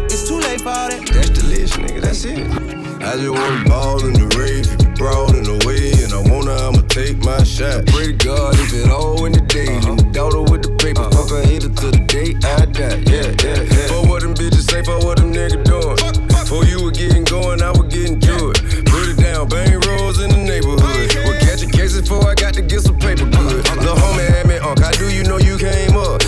It's 0.05 0.27
too 0.27 0.39
late 0.39 0.61
for 0.61 0.69
all 0.69 0.89
that. 0.89 1.05
That's 1.11 1.29
the 1.29 1.45
list, 1.47 1.73
nigga. 1.73 2.01
That's 2.01 2.23
it. 2.25 2.83
I 3.03 3.17
just 3.17 3.29
wanna 3.29 3.69
ball 3.69 4.05
in 4.05 4.13
the 4.13 4.27
rave, 4.39 4.63
if 4.63 4.79
you 4.81 4.93
broad 4.95 5.35
in 5.35 5.43
the 5.43 5.59
way, 5.67 5.91
and 6.03 6.13
I 6.15 6.23
wanna, 6.31 6.55
I'ma 6.55 6.87
take 6.87 7.17
my 7.19 7.43
shot. 7.43 7.85
Pray 7.87 8.07
to 8.07 8.13
God 8.13 8.55
if 8.55 8.73
it 8.73 8.89
all 8.89 9.25
in 9.25 9.33
the 9.33 9.41
day, 9.41 9.75
uh-huh. 9.75 9.95
the 9.95 10.03
daughter 10.15 10.41
with 10.41 10.63
the 10.63 10.71
paper, 10.79 11.03
fuck 11.11 11.29
her 11.29 11.43
hater 11.43 11.67
to 11.67 11.87
the 11.91 11.99
day 12.07 12.31
I 12.47 12.63
die. 12.63 13.03
Yeah, 13.11 13.35
yeah, 13.43 13.61
yeah. 13.67 13.87
For 13.91 14.07
what 14.07 14.21
them 14.21 14.33
bitches 14.33 14.71
say, 14.71 14.83
for 14.83 15.03
what 15.03 15.17
them 15.17 15.33
niggas 15.33 15.65
doing. 15.65 16.12
For 16.53 16.63
you 16.65 16.83
were 16.83 16.91
getting 16.91 17.23
going, 17.23 17.63
I 17.63 17.71
was 17.71 17.91
getting 17.91 18.19
to 18.19 18.53
it. 18.53 18.85
Put 18.85 19.09
it 19.09 19.17
down, 19.17 19.49
bang 19.49 19.73
rolls 19.89 20.21
in 20.21 20.29
the 20.29 20.37
neighborhood. 20.37 21.09
We're 21.25 21.39
catching 21.39 21.71
cases 21.71 22.01
before 22.01 22.29
I 22.29 22.35
got 22.35 22.53
to 22.53 22.61
get 22.61 22.81
some 22.81 22.99
paper 22.99 23.25
good. 23.25 23.65
Lil' 23.81 23.95
homie 23.97 24.29
had 24.29 24.45
me 24.45 24.59
on, 24.59 24.77
how 24.77 24.91
do 24.91 25.09
you 25.09 25.23
know 25.23 25.39
you 25.39 25.57
came 25.57 25.97
up? 25.97 26.22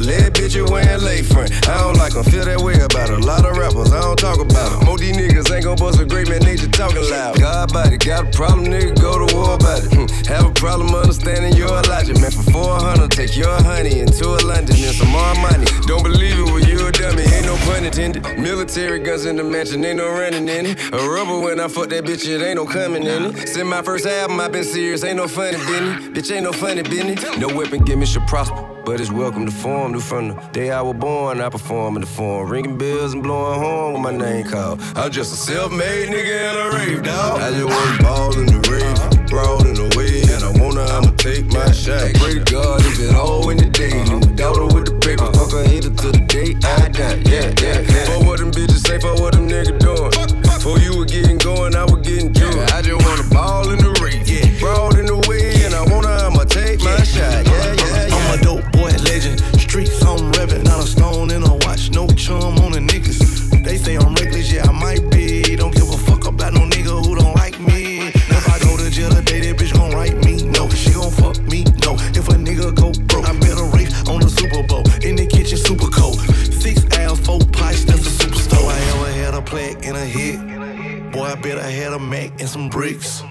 With 0.00 0.08
lead, 0.08 0.32
bitch, 0.32 0.54
you 0.54 0.64
wearing 0.64 1.02
lay 1.04 1.20
friend. 1.20 1.52
I 1.68 1.76
don't 1.84 1.96
like 1.96 2.14
them, 2.14 2.24
feel 2.24 2.44
that 2.46 2.60
way 2.60 2.80
about 2.80 3.10
a 3.10 3.18
lot 3.18 3.44
of 3.44 3.56
rappers, 3.56 3.92
I 3.92 4.00
don't 4.00 4.18
talk 4.18 4.40
about 4.40 4.80
them. 4.80 4.96
These 4.96 5.16
niggas 5.16 5.52
ain't 5.52 5.64
gon' 5.64 5.76
bust 5.76 6.00
a 6.00 6.06
great 6.06 6.28
man, 6.28 6.40
they 6.40 6.56
just 6.56 6.72
talking 6.72 7.04
loud. 7.10 7.38
God 7.38 7.72
body, 7.72 7.98
got 7.98 8.24
a 8.24 8.30
problem, 8.30 8.66
nigga, 8.66 8.96
go 9.00 9.20
to 9.20 9.34
war 9.36 9.54
about 9.54 9.84
it. 9.84 9.92
Hmm. 9.92 10.08
Have 10.32 10.46
a 10.46 10.54
problem 10.54 10.94
understanding 10.94 11.52
your 11.52 11.68
logic, 11.84 12.18
man, 12.20 12.30
for 12.30 12.48
400, 12.50 13.10
take 13.10 13.36
your 13.36 13.52
honey 13.62 14.00
into 14.00 14.24
a 14.24 14.40
London 14.40 14.76
and 14.80 14.96
some 14.96 15.10
more 15.10 15.34
money. 15.36 15.66
Don't 15.84 16.02
believe 16.02 16.38
it, 16.38 16.48
well, 16.48 16.64
you 16.64 16.80
a 16.86 16.92
dummy, 16.92 17.24
ain't 17.36 17.44
no 17.44 17.56
pun 17.68 17.84
intended. 17.84 18.24
Military 18.38 19.00
guns 19.00 19.26
in 19.26 19.36
the 19.36 19.44
mansion, 19.44 19.84
ain't 19.84 19.98
no 19.98 20.08
running 20.08 20.48
in 20.48 20.64
it. 20.64 20.80
A 20.94 20.96
rubber 20.96 21.38
when 21.40 21.60
I 21.60 21.68
fuck 21.68 21.90
that 21.90 22.04
bitch, 22.04 22.26
it 22.26 22.40
ain't 22.40 22.56
no 22.56 22.64
coming 22.64 23.04
in 23.04 23.36
it. 23.36 23.48
Since 23.48 23.68
my 23.68 23.82
first 23.82 24.06
album, 24.06 24.40
i 24.40 24.48
been 24.48 24.64
serious, 24.64 25.04
ain't 25.04 25.16
no 25.16 25.28
funny 25.28 25.58
Benny. 25.58 26.08
Bitch, 26.08 26.32
ain't 26.34 26.44
no 26.44 26.52
funny 26.52 26.82
Benny. 26.82 27.16
No 27.36 27.48
weapon, 27.54 27.84
give 27.84 27.98
me 27.98 28.06
should 28.06 28.26
prosper. 28.26 28.69
But 28.84 29.00
it's 29.00 29.10
welcome 29.10 29.46
to 29.46 29.52
form, 29.52 29.92
new 29.92 30.00
from 30.00 30.28
the 30.28 30.34
day 30.52 30.70
I 30.70 30.80
was 30.80 30.96
born. 30.96 31.40
I 31.40 31.48
perform 31.48 31.96
in 31.96 32.00
the 32.00 32.06
form, 32.06 32.50
ringing 32.50 32.76
bells 32.78 33.12
and 33.12 33.22
blowing 33.22 33.60
horn 33.60 33.92
with 33.92 34.02
my 34.02 34.10
name 34.10 34.46
called. 34.46 34.80
I'm 34.96 35.10
just 35.10 35.32
a 35.32 35.36
self-made 35.36 36.08
nigga 36.08 36.50
and 36.50 36.74
a 36.74 36.76
rave 36.76 37.02
dog. 37.02 37.40
I 37.40 37.50
just 37.50 37.68
wanna 37.68 38.02
ball 38.02 38.38
in 38.38 38.46
the 38.46 38.60
rave, 38.70 39.28
broad 39.28 39.66
in 39.66 39.74
the 39.74 39.88
way, 39.96 40.22
and 40.32 40.42
I 40.42 40.50
wanna, 40.62 40.84
I'ma 40.90 41.12
take 41.16 41.46
my 41.52 41.70
shot. 41.70 42.02
I 42.02 42.12
Pray 42.14 42.34
to 42.34 42.44
God 42.50 42.80
if 42.86 42.98
it 43.00 43.14
all 43.14 43.48
in 43.50 43.58
the 43.58 43.70
day, 43.70 44.02
the 44.04 44.32
daughter 44.34 44.66
with 44.66 44.86
the 44.86 44.96
paper, 44.98 45.30
fuck 45.38 45.52
her 45.52 45.64
hater 45.64 45.90
to 45.90 46.08
the 46.10 46.24
day 46.26 46.56
I 46.64 46.88
die. 46.88 47.22
Yeah, 47.28 47.52
yeah, 47.62 47.80
yeah. 47.84 48.04
For 48.06 48.24
what 48.26 48.38
them 48.40 48.50
bitches 48.50 48.82
say, 48.86 48.98
for 48.98 49.14
what 49.20 49.34
them 49.34 49.46
niggas 49.48 49.78
doing. 49.78 50.10
Before 50.42 50.78
you 50.78 50.96
were 50.98 51.06
getting 51.06 51.38
going, 51.38 51.76
I 51.76 51.84
was 51.84 52.00
getting 52.00 52.34
it. 52.34 52.72
I 52.72 52.82
just 52.82 52.98
wanna 53.06 53.28
ball 53.28 53.68
in 53.70 53.78
the 53.78 53.92
rave, 54.02 54.58
broad 54.58 54.98
in 54.98 55.06
the 55.06 55.19
Not 61.20 61.32
a 61.32 61.36
stone 61.36 61.42
in 61.42 61.50
a 61.50 61.66
watch, 61.66 61.90
no 61.90 62.06
chum 62.08 62.58
on 62.60 62.72
the 62.72 62.78
niggas. 62.78 63.62
They 63.62 63.76
say 63.76 63.96
I'm 63.96 64.14
reckless, 64.14 64.50
yeah, 64.50 64.64
I 64.66 64.72
might 64.72 65.10
be. 65.10 65.54
Don't 65.54 65.74
give 65.74 65.88
a 65.90 65.98
fuck 65.98 66.26
about 66.26 66.54
no 66.54 66.60
nigga 66.60 67.04
who 67.04 67.14
don't 67.14 67.34
like 67.34 67.60
me. 67.60 68.08
If 68.08 68.48
I 68.48 68.58
go 68.60 68.76
to 68.78 68.88
jail 68.90 69.10
today, 69.10 69.40
that 69.40 69.56
bitch 69.58 69.74
gon' 69.74 69.92
write 69.92 70.16
me. 70.24 70.42
No, 70.44 70.68
she 70.70 70.92
gon' 70.92 71.10
fuck 71.10 71.38
me. 71.42 71.64
No, 71.84 71.94
if 72.16 72.26
a 72.28 72.36
nigga 72.40 72.74
go 72.74 72.92
broke, 73.04 73.28
I 73.28 73.38
bet 73.38 73.58
a 73.58 73.64
race 73.76 73.92
on 74.08 74.20
the 74.20 74.30
Super 74.30 74.62
Bowl. 74.66 74.84
In 75.02 75.16
the 75.16 75.26
kitchen, 75.26 75.58
super 75.58 75.88
cold. 75.88 76.20
Six 76.52 76.84
ounce, 76.98 77.20
four 77.20 77.40
pints, 77.52 77.84
that's 77.84 78.06
a 78.06 78.24
superstar. 78.24 78.64
I 78.64 78.78
ever 78.96 79.12
had 79.12 79.34
a 79.34 79.42
plaque 79.42 79.84
and 79.84 79.96
a 79.96 80.04
hit. 80.04 80.40
Boy, 81.12 81.24
I 81.24 81.34
bet 81.34 81.58
I 81.58 81.70
had 81.70 81.92
a 81.92 81.98
Mac 81.98 82.40
and 82.40 82.48
some 82.48 82.70
bricks. 82.70 83.22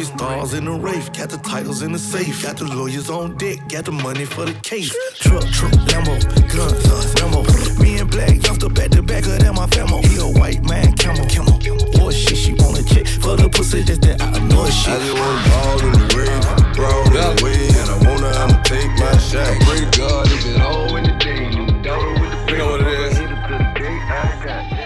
If 0.00 0.06
stars 0.06 0.54
in 0.54 0.64
the 0.64 0.72
race, 0.72 1.10
got 1.10 1.28
the 1.28 1.36
titles 1.36 1.82
in 1.82 1.92
the 1.92 1.98
safe. 1.98 2.42
Got 2.42 2.56
the 2.56 2.64
lawyers 2.64 3.10
on 3.10 3.36
deck, 3.36 3.58
got 3.68 3.84
the 3.84 3.92
money 3.92 4.24
for 4.24 4.46
the 4.46 4.54
case. 4.62 4.88
Truck, 5.18 5.44
truck, 5.52 5.72
Lambo, 5.92 6.16
guns, 6.48 6.88
us, 6.88 7.12
Lambo. 7.20 7.44
Me 7.82 7.98
and 7.98 8.10
Black 8.10 8.42
youngster 8.42 8.70
back 8.70 8.88
to 8.92 9.02
back 9.02 9.26
of 9.26 9.38
that 9.38 9.52
my 9.52 9.66
famo. 9.66 10.02
He 10.02 10.16
a 10.16 10.24
white 10.40 10.64
man, 10.64 10.94
camel, 10.94 11.26
camel. 11.26 11.58
Boy, 11.92 12.12
shit, 12.12 12.38
she 12.38 12.54
wanna 12.54 12.82
check 12.82 13.06
for 13.06 13.36
the 13.36 13.50
pussy, 13.52 13.82
that's 13.82 13.98
that 13.98 14.22
I 14.22 14.38
know 14.48 14.64
shit. 14.70 14.88
I 14.88 14.98
just 15.04 15.12
wanna 15.20 15.48
ball 15.52 15.84
in 15.84 15.92
the 15.92 16.04
rave, 16.16 16.74
broad 16.76 17.06
in 17.06 17.12
the 17.12 17.44
way, 17.44 17.60
and 17.68 17.88
I 17.92 17.96
wanna, 18.08 18.30
I'ma 18.40 18.62
take 18.62 18.88
my 18.96 19.12
shot. 19.20 19.52
Pray 19.68 19.84
to 19.84 19.98
God 19.98 20.26
if 20.32 20.46
it 20.46 20.62
all 20.62 20.96
in 20.96 21.04
the 21.04 21.16
day, 21.20 21.44
the 21.52 21.76
daughter 21.84 22.12
with 22.16 22.46
the 22.46 22.52
You 22.52 22.56
know 22.56 22.70
what 22.70 22.80
it 22.80 23.12
is. 23.12 24.79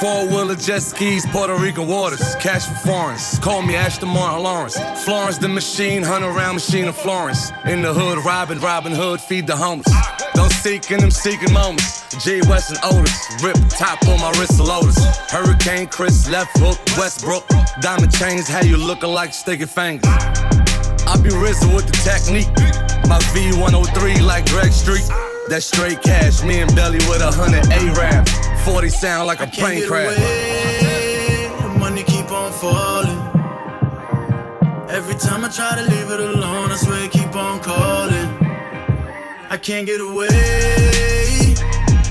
Four 0.00 0.26
wheeler 0.26 0.56
jet 0.56 0.82
skis, 0.82 1.24
Puerto 1.26 1.54
Rican 1.54 1.86
waters, 1.86 2.34
cash 2.40 2.66
for 2.66 2.74
foreigns. 2.88 3.38
Call 3.38 3.62
me 3.62 3.76
Ashton 3.76 4.08
Martin 4.08 4.42
Lawrence. 4.42 4.76
Florence 5.04 5.38
the 5.38 5.48
machine, 5.48 6.02
hunt 6.02 6.24
around 6.24 6.54
machine 6.54 6.88
of 6.88 6.96
Florence. 6.96 7.52
In 7.64 7.80
the 7.80 7.94
hood, 7.94 8.24
robbing, 8.24 8.58
Robin 8.58 8.90
Hood, 8.92 9.20
feed 9.20 9.46
the 9.46 9.56
homeless. 9.56 9.92
Don't 10.34 10.50
seek 10.50 10.90
in 10.90 10.98
them 10.98 11.12
seeking 11.12 11.52
moments. 11.52 12.08
G 12.24 12.40
West 12.48 12.70
and 12.70 12.80
Otis, 12.82 13.40
rip 13.40 13.56
top 13.68 14.02
on 14.08 14.18
my 14.18 14.30
wrist, 14.40 14.58
Lotus. 14.58 14.98
Hurricane 15.30 15.86
Chris, 15.86 16.28
left 16.28 16.58
hook, 16.58 16.78
Westbrook. 16.98 17.46
Diamond 17.80 18.12
chains, 18.12 18.48
how 18.48 18.62
you 18.62 18.76
looking 18.76 19.10
like 19.10 19.32
sticky 19.32 19.66
fingers. 19.66 20.10
I 21.06 21.16
be 21.22 21.30
risen 21.30 21.72
with 21.72 21.86
the 21.86 21.96
technique. 22.02 22.50
My 23.06 23.20
V103 23.30 24.26
like 24.26 24.46
Greg 24.46 24.72
Street. 24.72 25.06
That 25.48 25.62
straight 25.62 26.02
cash, 26.02 26.42
me 26.42 26.62
and 26.62 26.74
Belly 26.74 26.98
with 27.08 27.22
a 27.22 27.30
hundred 27.30 27.66
A-rap. 27.70 28.26
40 28.64 28.88
sound 28.90 29.26
like 29.26 29.40
a 29.40 29.46
plane 29.46 29.86
crash. 29.86 30.16
The 30.16 31.68
money 31.78 32.02
keep 32.02 32.30
on 32.30 32.52
falling. 32.52 33.20
Every 34.90 35.14
time 35.14 35.44
I 35.44 35.48
try 35.48 35.76
to 35.76 35.82
leave 35.82 36.10
it 36.10 36.20
alone, 36.20 36.70
I 36.70 36.76
swear 36.76 37.04
it 37.04 37.10
keep 37.10 37.34
on 37.34 37.60
calling. 37.60 38.28
I 39.48 39.56
can't 39.56 39.86
get 39.86 40.00
away. 40.00 40.28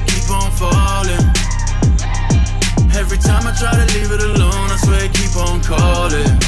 Keep 0.08 0.30
on 0.32 0.52
falling. 0.52 1.26
Every 2.96 3.18
time 3.18 3.46
I 3.46 3.54
try 3.58 3.74
to 3.74 3.86
leave 3.94 4.12
it 4.12 4.22
alone, 4.22 4.70
I 4.72 4.78
swear 4.84 5.06
it 5.06 5.14
keep 5.14 5.36
on 5.38 5.62
calling. 5.62 6.40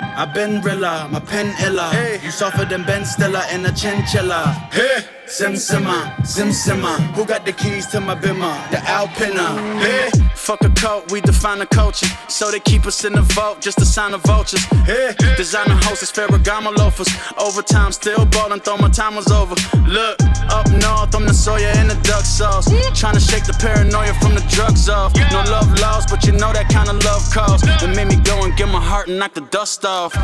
I've 0.00 0.34
been 0.34 0.60
Rilla, 0.62 1.08
my 1.10 1.20
pen 1.20 1.54
illa. 1.64 1.90
Hey. 1.90 2.20
You 2.24 2.30
suffer 2.30 2.64
than 2.64 2.84
Ben 2.84 3.04
Stiller 3.04 3.44
in 3.52 3.64
a 3.64 3.72
chinchilla. 3.72 4.42
Hey. 4.72 5.17
Sim 5.28 5.52
Simma, 5.52 6.26
Sim 6.26 6.48
Simma. 6.48 6.96
Who 7.14 7.24
got 7.24 7.44
the 7.44 7.52
keys 7.52 7.86
to 7.88 8.00
my 8.00 8.14
bimmer? 8.14 8.70
The 8.70 8.78
Alpina. 8.88 9.78
Hey. 9.78 10.10
Fuck 10.34 10.64
a 10.64 10.70
coat, 10.70 11.12
we 11.12 11.20
define 11.20 11.58
the 11.58 11.66
culture. 11.66 12.06
So 12.28 12.50
they 12.50 12.60
keep 12.60 12.86
us 12.86 13.04
in 13.04 13.12
the 13.12 13.20
vault, 13.20 13.60
just 13.60 13.78
a 13.80 13.84
sign 13.84 14.14
of 14.14 14.22
vultures. 14.22 14.64
Hey. 14.86 15.14
Designer 15.36 15.74
hostess, 15.74 16.10
Ferragamo 16.10 16.76
loafers. 16.78 17.08
Overtime, 17.36 17.92
still 17.92 18.24
ballin', 18.24 18.60
thought 18.60 18.80
my 18.80 18.88
time 18.88 19.16
was 19.16 19.30
over. 19.30 19.54
Look, 19.86 20.18
up 20.48 20.66
north, 20.70 21.14
I'm 21.14 21.26
the 21.26 21.34
Sawyer 21.34 21.72
in 21.78 21.88
the 21.88 21.98
duck 22.02 22.24
sauce. 22.24 22.66
Tryna 22.68 23.20
shake 23.20 23.44
the 23.44 23.52
paranoia 23.60 24.14
from 24.14 24.34
the 24.34 24.44
drugs 24.48 24.88
off. 24.88 25.14
No 25.30 25.42
love 25.50 25.70
lost, 25.80 26.08
but 26.08 26.24
you 26.24 26.32
know 26.32 26.52
that 26.52 26.70
kind 26.70 26.88
of 26.88 27.04
love 27.04 27.22
calls. 27.30 27.62
It 27.62 27.94
made 27.94 28.08
me 28.08 28.16
go 28.24 28.44
and 28.44 28.56
get 28.56 28.68
my 28.68 28.80
heart 28.80 29.08
and 29.08 29.18
knock 29.18 29.34
the 29.34 29.42
dust 29.42 29.84
off. 29.84 30.14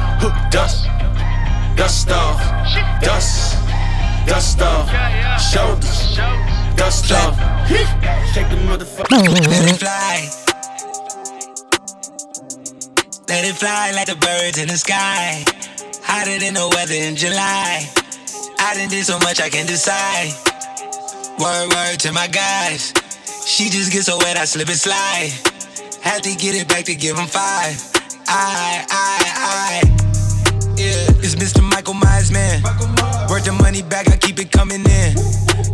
Dust, 0.50 0.86
dust 1.76 2.10
off, 2.10 2.40
dust, 3.02 3.63
dust 4.26 4.60
off, 4.62 4.88
shoulders, 5.40 6.16
dust 6.76 7.12
off. 7.12 7.36
Shake 8.32 8.48
the 8.50 8.56
motherfucker. 8.66 9.10
Let 9.10 9.70
it 9.70 9.78
fly. 9.78 10.28
Let 13.28 13.44
it 13.44 13.54
fly 13.54 13.92
like 13.92 14.06
the 14.06 14.16
birds 14.16 14.58
in 14.58 14.68
the 14.68 14.76
sky. 14.76 15.44
Hotter 16.02 16.38
than 16.38 16.54
the 16.54 16.68
weather 16.74 16.94
in 16.94 17.16
July. 17.16 17.88
I 18.58 18.74
done 18.76 18.88
did 18.88 19.04
so 19.04 19.18
much 19.20 19.40
I 19.40 19.48
can't 19.48 19.68
decide. 19.68 20.32
Word, 21.38 21.68
word 21.74 22.00
to 22.00 22.12
my 22.12 22.28
guys. 22.28 22.92
She 23.46 23.68
just 23.70 23.92
gets 23.92 24.06
so 24.06 24.18
wet, 24.18 24.36
I 24.36 24.44
slip 24.44 24.68
and 24.68 24.76
slide. 24.76 25.30
Had 26.02 26.22
to 26.22 26.34
get 26.36 26.54
it 26.54 26.68
back 26.68 26.84
to 26.84 26.94
give 26.94 27.16
him 27.16 27.26
five. 27.26 27.76
I, 28.26 28.84
I, 28.88 29.82
I. 30.00 30.13
Yeah, 30.76 31.22
it's 31.22 31.34
Mr. 31.36 31.62
Michael 31.62 31.94
Myers, 31.94 32.30
man. 32.30 32.62
Worth 33.30 33.44
the 33.44 33.56
money 33.62 33.82
back, 33.82 34.10
I 34.10 34.16
keep 34.16 34.38
it 34.38 34.50
coming 34.50 34.82
in. 34.82 35.14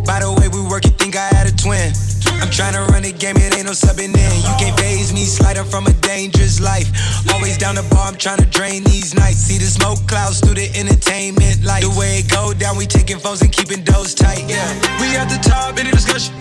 By 0.05 0.21
the 0.21 0.29
way 0.37 0.49
we 0.49 0.61
work, 0.69 0.85
you 0.85 0.93
think 0.93 1.17
I 1.17 1.29
had 1.33 1.49
a 1.49 1.55
twin. 1.57 1.93
I'm 2.41 2.49
tryna 2.53 2.87
run 2.89 3.03
the 3.03 3.13
game, 3.13 3.37
it 3.37 3.57
ain't 3.57 3.65
no 3.65 3.73
subbing 3.73 4.13
in. 4.13 4.33
You 4.45 4.55
can't 4.61 4.77
phase 4.79 5.13
me, 5.13 5.25
sliding 5.25 5.65
from 5.65 5.87
a 5.87 5.93
dangerous 6.05 6.61
life. 6.61 6.89
Always 7.33 7.57
down 7.57 7.77
the 7.77 7.85
bar, 7.89 8.09
I'm 8.09 8.17
tryna 8.17 8.51
drain 8.51 8.85
these 8.85 9.15
nights. 9.15 9.39
See 9.39 9.59
the 9.59 9.65
smoke 9.65 10.05
clouds 10.07 10.41
through 10.41 10.61
the 10.61 10.69
entertainment 10.77 11.65
light. 11.65 11.83
The 11.83 11.93
way 11.97 12.21
it 12.21 12.29
go 12.29 12.53
down, 12.53 12.77
we 12.77 12.87
taking 12.87 13.19
phones 13.19 13.41
and 13.41 13.53
keeping 13.53 13.85
those 13.85 14.15
tight. 14.15 14.45
Yeah, 14.49 14.69
we 15.01 15.17
at 15.17 15.29
the 15.29 15.41
top 15.41 15.79
in 15.79 15.87
the 15.87 15.93
discussion. 15.93 16.37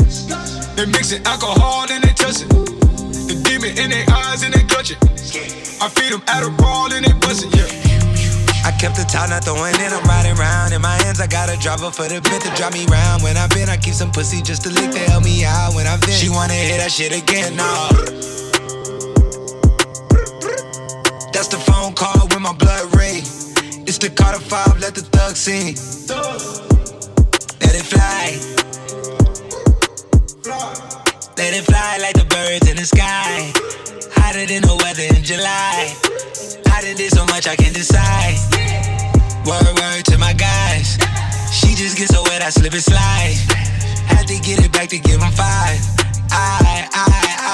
They 0.75 0.85
mixing 0.85 1.23
alcohol 1.25 1.87
and 1.91 2.03
they 2.03 2.11
touching. 2.11 2.47
The 3.27 3.39
demon 3.43 3.77
in 3.77 3.91
their 3.91 4.05
eyes 4.11 4.43
and 4.43 4.53
they 4.53 4.63
clutching. 4.67 4.97
I 5.79 5.87
feed 5.87 6.11
them 6.11 6.21
Adderall 6.27 6.91
and 6.91 7.05
they 7.05 7.13
bustin', 7.23 7.51
yeah. 7.51 7.88
I 8.65 8.71
kept 8.71 8.95
the 8.95 9.05
top, 9.07 9.29
not 9.29 9.43
throwing 9.43 9.75
it, 9.75 9.91
I'm 9.91 10.03
riding 10.03 10.35
round. 10.35 10.73
In 10.73 10.81
my 10.81 10.95
hands, 11.03 11.19
I 11.19 11.27
got 11.27 11.49
a 11.49 11.57
driver 11.57 11.91
for 11.91 12.07
the 12.07 12.21
bit 12.21 12.41
to 12.43 12.49
drive 12.55 12.73
me 12.73 12.85
round. 12.85 13.23
When 13.23 13.37
I've 13.37 13.49
been, 13.51 13.69
I 13.69 13.77
keep 13.77 13.93
some 13.93 14.11
pussy 14.11 14.41
just 14.41 14.63
to 14.63 14.69
lick 14.69 14.91
to 14.91 14.99
help 15.11 15.23
me 15.23 15.45
out. 15.45 15.73
When 15.75 15.87
I've 15.87 16.01
been, 16.01 16.17
she 16.17 16.29
wanna 16.29 16.53
hear 16.53 16.77
that 16.77 16.91
shit 16.91 17.11
again, 17.11 17.55
nah. 17.55 17.89
That's 21.31 21.47
the 21.47 21.57
phone 21.57 21.93
call 21.93 22.27
with 22.27 22.41
my 22.41 22.53
blood 22.53 22.95
ring. 22.95 23.23
It's 23.87 23.97
the 23.97 24.09
Carter 24.09 24.39
5, 24.39 24.79
let 24.79 24.93
the 24.93 25.01
thug 25.01 25.35
sing. 25.35 25.75
Let 27.61 27.75
it 27.75 27.85
fly. 27.85 28.37
Let 31.37 31.53
it 31.53 31.63
fly 31.63 31.97
like 32.01 32.15
the 32.15 32.25
birds 32.29 32.69
in 32.69 32.75
the 32.75 32.85
sky. 32.85 33.53
Hotter 34.29 34.45
than 34.45 34.61
the 34.61 34.75
weather 34.85 35.09
in 35.17 35.23
July. 35.23 35.91
Done 36.61 36.95
did 36.95 37.11
so 37.11 37.25
much 37.25 37.47
I 37.47 37.55
can't 37.55 37.73
decide. 37.73 38.37
Word, 39.43 39.73
word 39.73 40.05
to 40.05 40.19
my 40.19 40.33
guys. 40.33 40.99
She 41.51 41.73
just 41.73 41.97
gets 41.97 42.13
so 42.13 42.21
wet, 42.21 42.43
I 42.43 42.51
slip 42.51 42.73
and 42.73 42.83
slide. 42.83 43.33
Had 44.05 44.27
to 44.27 44.37
get 44.45 44.63
it 44.63 44.71
back 44.71 44.89
to 44.89 44.99
give 44.99 45.19
him 45.19 45.31
five. 45.31 45.81
I, 46.31 46.87
I, 46.93 47.05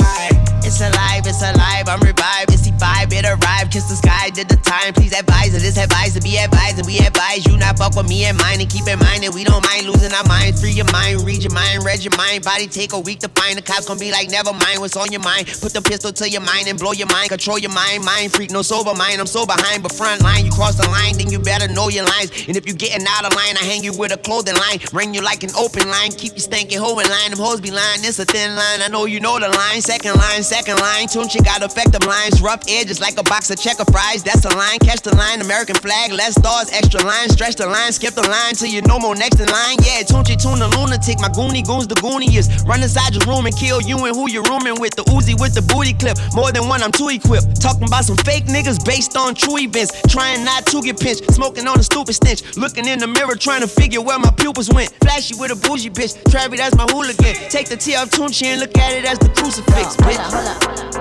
I. 0.02 0.46
It's 0.66 0.82
alive, 0.82 1.24
it's 1.26 1.42
alive, 1.42 1.88
I'm 1.88 2.02
revived. 2.02 2.52
It's 2.52 2.66
the 2.66 2.72
vibe, 2.76 3.14
it 3.14 3.24
arrived. 3.24 3.72
Kiss 3.72 3.88
the 3.88 3.96
sky, 3.96 4.30
did 4.34 4.50
the 4.50 4.58
time. 4.58 4.94
Please 4.94 5.14
advise 5.14 5.54
it. 5.54 5.62
This 5.62 5.78
advice 5.78 6.14
to 6.16 6.22
be 6.22 6.36
advised, 6.38 6.84
we 6.86 7.00
advise 7.00 7.46
you 7.46 7.56
not 7.56 7.78
fuck 7.78 7.96
with 7.96 8.10
me 8.10 8.26
and 8.26 8.38
mine. 8.38 8.60
And 8.60 8.70
keep 8.70 8.84
in 8.90 9.00
mind 9.00 9.24
that 9.24 9.32
we 9.32 9.46
don't 9.46 9.64
mind 9.64 9.86
losing 9.88 10.12
our 10.12 10.26
minds. 10.26 10.60
Free 10.60 10.74
your 10.74 10.90
mind, 10.92 11.22
read 11.22 11.46
your 11.46 11.54
mind, 11.54 11.86
read 11.86 12.04
your 12.04 12.12
mind. 12.18 12.44
Body 12.44 12.68
take 12.68 12.92
a 12.92 13.00
week 13.00 13.20
to 13.22 13.30
find. 13.30 13.56
The 13.58 13.62
cops 13.62 13.86
gonna 13.86 14.02
be 14.02 14.12
like, 14.12 14.28
never 14.34 14.52
mind 14.52 14.82
what's 14.82 14.98
on 14.98 15.14
your 15.14 15.22
mind. 15.22 15.48
Put 15.62 15.72
the 15.72 15.86
pistol 15.86 16.12
to 16.12 16.26
your 16.28 16.42
mind 16.42 16.68
and 16.68 16.76
blow 16.82 16.92
your 16.92 17.08
mind. 17.08 17.30
Control 17.30 17.62
your 17.62 17.72
mind, 17.72 18.04
mind 18.04 18.34
freak, 18.34 18.52
no 18.52 18.62
sober 18.62 18.98
mind. 18.98 19.22
I'm 19.22 19.30
so 19.30 19.46
behind, 19.46 19.80
but 19.86 19.94
front 19.94 20.26
line. 20.26 20.44
You 20.44 20.52
cross 20.52 20.76
the 20.76 20.90
line, 20.90 21.16
then 21.22 21.30
you 21.32 21.40
better 21.40 21.72
know 21.72 21.88
your 21.88 22.04
lines. 22.04 22.34
And 22.50 22.58
if 22.58 22.68
you 22.68 22.74
getting 22.74 23.06
out 23.08 23.24
of 23.24 23.32
line, 23.38 23.56
I 23.56 23.64
hang 23.64 23.86
you 23.86 23.94
with 23.94 24.12
a 24.12 24.18
clothing 24.18 24.58
line. 24.58 24.82
Ring 24.92 25.14
you 25.14 25.22
like 25.22 25.44
an 25.48 25.54
open 25.56 25.88
line. 25.88 26.12
Keep 26.12 26.34
you 26.36 26.44
stankin' 26.44 26.82
hoe 26.82 27.00
in 27.00 27.08
line. 27.08 27.32
Them 27.32 27.40
hoes 27.40 27.62
be 27.62 27.70
lying, 27.70 28.02
it's 28.02 28.18
a 28.20 28.26
thin 28.26 28.56
line. 28.58 28.65
I 28.82 28.88
know 28.90 29.06
you 29.06 29.20
know 29.20 29.40
the 29.40 29.50
line. 29.50 29.82
Second 29.82 30.16
line, 30.16 30.44
second 30.44 30.78
line. 30.80 31.08
Tune 31.08 31.30
she 31.30 31.40
got 31.40 31.62
effective 31.62 32.06
lines, 32.06 32.42
rough 32.42 32.64
edges 32.68 33.00
like 33.00 33.18
a 33.18 33.24
box 33.24 33.50
of 33.52 33.60
checker 33.60 33.86
fries. 33.92 34.24
That's 34.24 34.44
a 34.46 34.54
line, 34.56 34.80
catch 34.80 35.02
the 35.02 35.16
line, 35.16 35.42
American 35.42 35.76
flag, 35.76 36.12
less 36.12 36.36
stars, 36.36 36.70
extra 36.72 37.02
line, 37.04 37.30
stretch 37.30 37.56
the 37.56 37.68
line, 37.68 37.92
skip 37.92 38.14
the 38.14 38.28
line 38.28 38.54
till 38.56 38.70
you 38.70 38.82
no 38.84 39.00
more 39.00 39.16
next 39.16 39.40
in 39.40 39.48
line. 39.48 39.78
Yeah, 39.86 40.04
tune 40.04 40.26
Tunechi 40.26 40.42
tune 40.42 40.60
the 40.60 40.68
lunatic, 40.78 41.20
my 41.20 41.30
goonie 41.30 41.66
goons 41.66 41.88
the 41.88 41.96
gooniest. 41.96 42.66
Run 42.66 42.82
inside 42.82 43.14
your 43.14 43.26
room 43.26 43.46
and 43.46 43.56
kill 43.56 43.82
you 43.82 43.98
and 44.06 44.16
who 44.16 44.30
you're 44.30 44.44
rooming 44.50 44.80
with. 44.80 44.96
The 44.96 45.04
Uzi 45.14 45.40
with 45.40 45.54
the 45.54 45.62
booty 45.62 45.94
clip, 45.94 46.18
more 46.34 46.52
than 46.52 46.68
one, 46.68 46.82
I'm 46.82 46.92
too 46.92 47.10
equipped. 47.10 47.62
Talking 47.62 47.86
about 47.88 48.06
some 48.06 48.18
fake 48.18 48.46
niggas 48.46 48.84
based 48.86 49.16
on 49.18 49.36
true 49.36 49.60
events, 49.60 49.94
trying 50.10 50.44
not 50.44 50.66
to 50.68 50.82
get 50.82 51.00
pinched, 51.00 51.32
smoking 51.34 51.68
on 51.68 51.80
a 51.80 51.84
stupid 51.84 52.16
stench. 52.16 52.42
Looking 52.58 52.88
in 52.88 53.00
the 53.00 53.08
mirror, 53.08 53.36
trying 53.36 53.62
to 53.62 53.68
figure 53.68 54.02
where 54.02 54.20
my 54.20 54.32
pupils 54.32 54.70
went. 54.74 54.90
Flashy 55.02 55.36
with 55.38 55.52
a 55.52 55.56
bougie 55.56 55.90
bitch, 55.90 56.18
Travi, 56.32 56.58
that's 56.58 56.76
my 56.76 56.86
hooligan. 56.90 57.36
Take 57.50 57.70
the 57.70 57.78
T 57.78 57.96
off 57.96 58.10
Tunechi 58.10 58.55
and 58.56 58.62
look 58.62 58.78
at 58.78 58.94
it 58.94 59.06
as 59.06 59.20
the 59.20 59.30
crucifix, 59.36 59.98
bitch. 59.98 60.16
Hold 60.16 60.48
up, 60.48 60.64
hold 60.64 60.80
up 60.80 60.96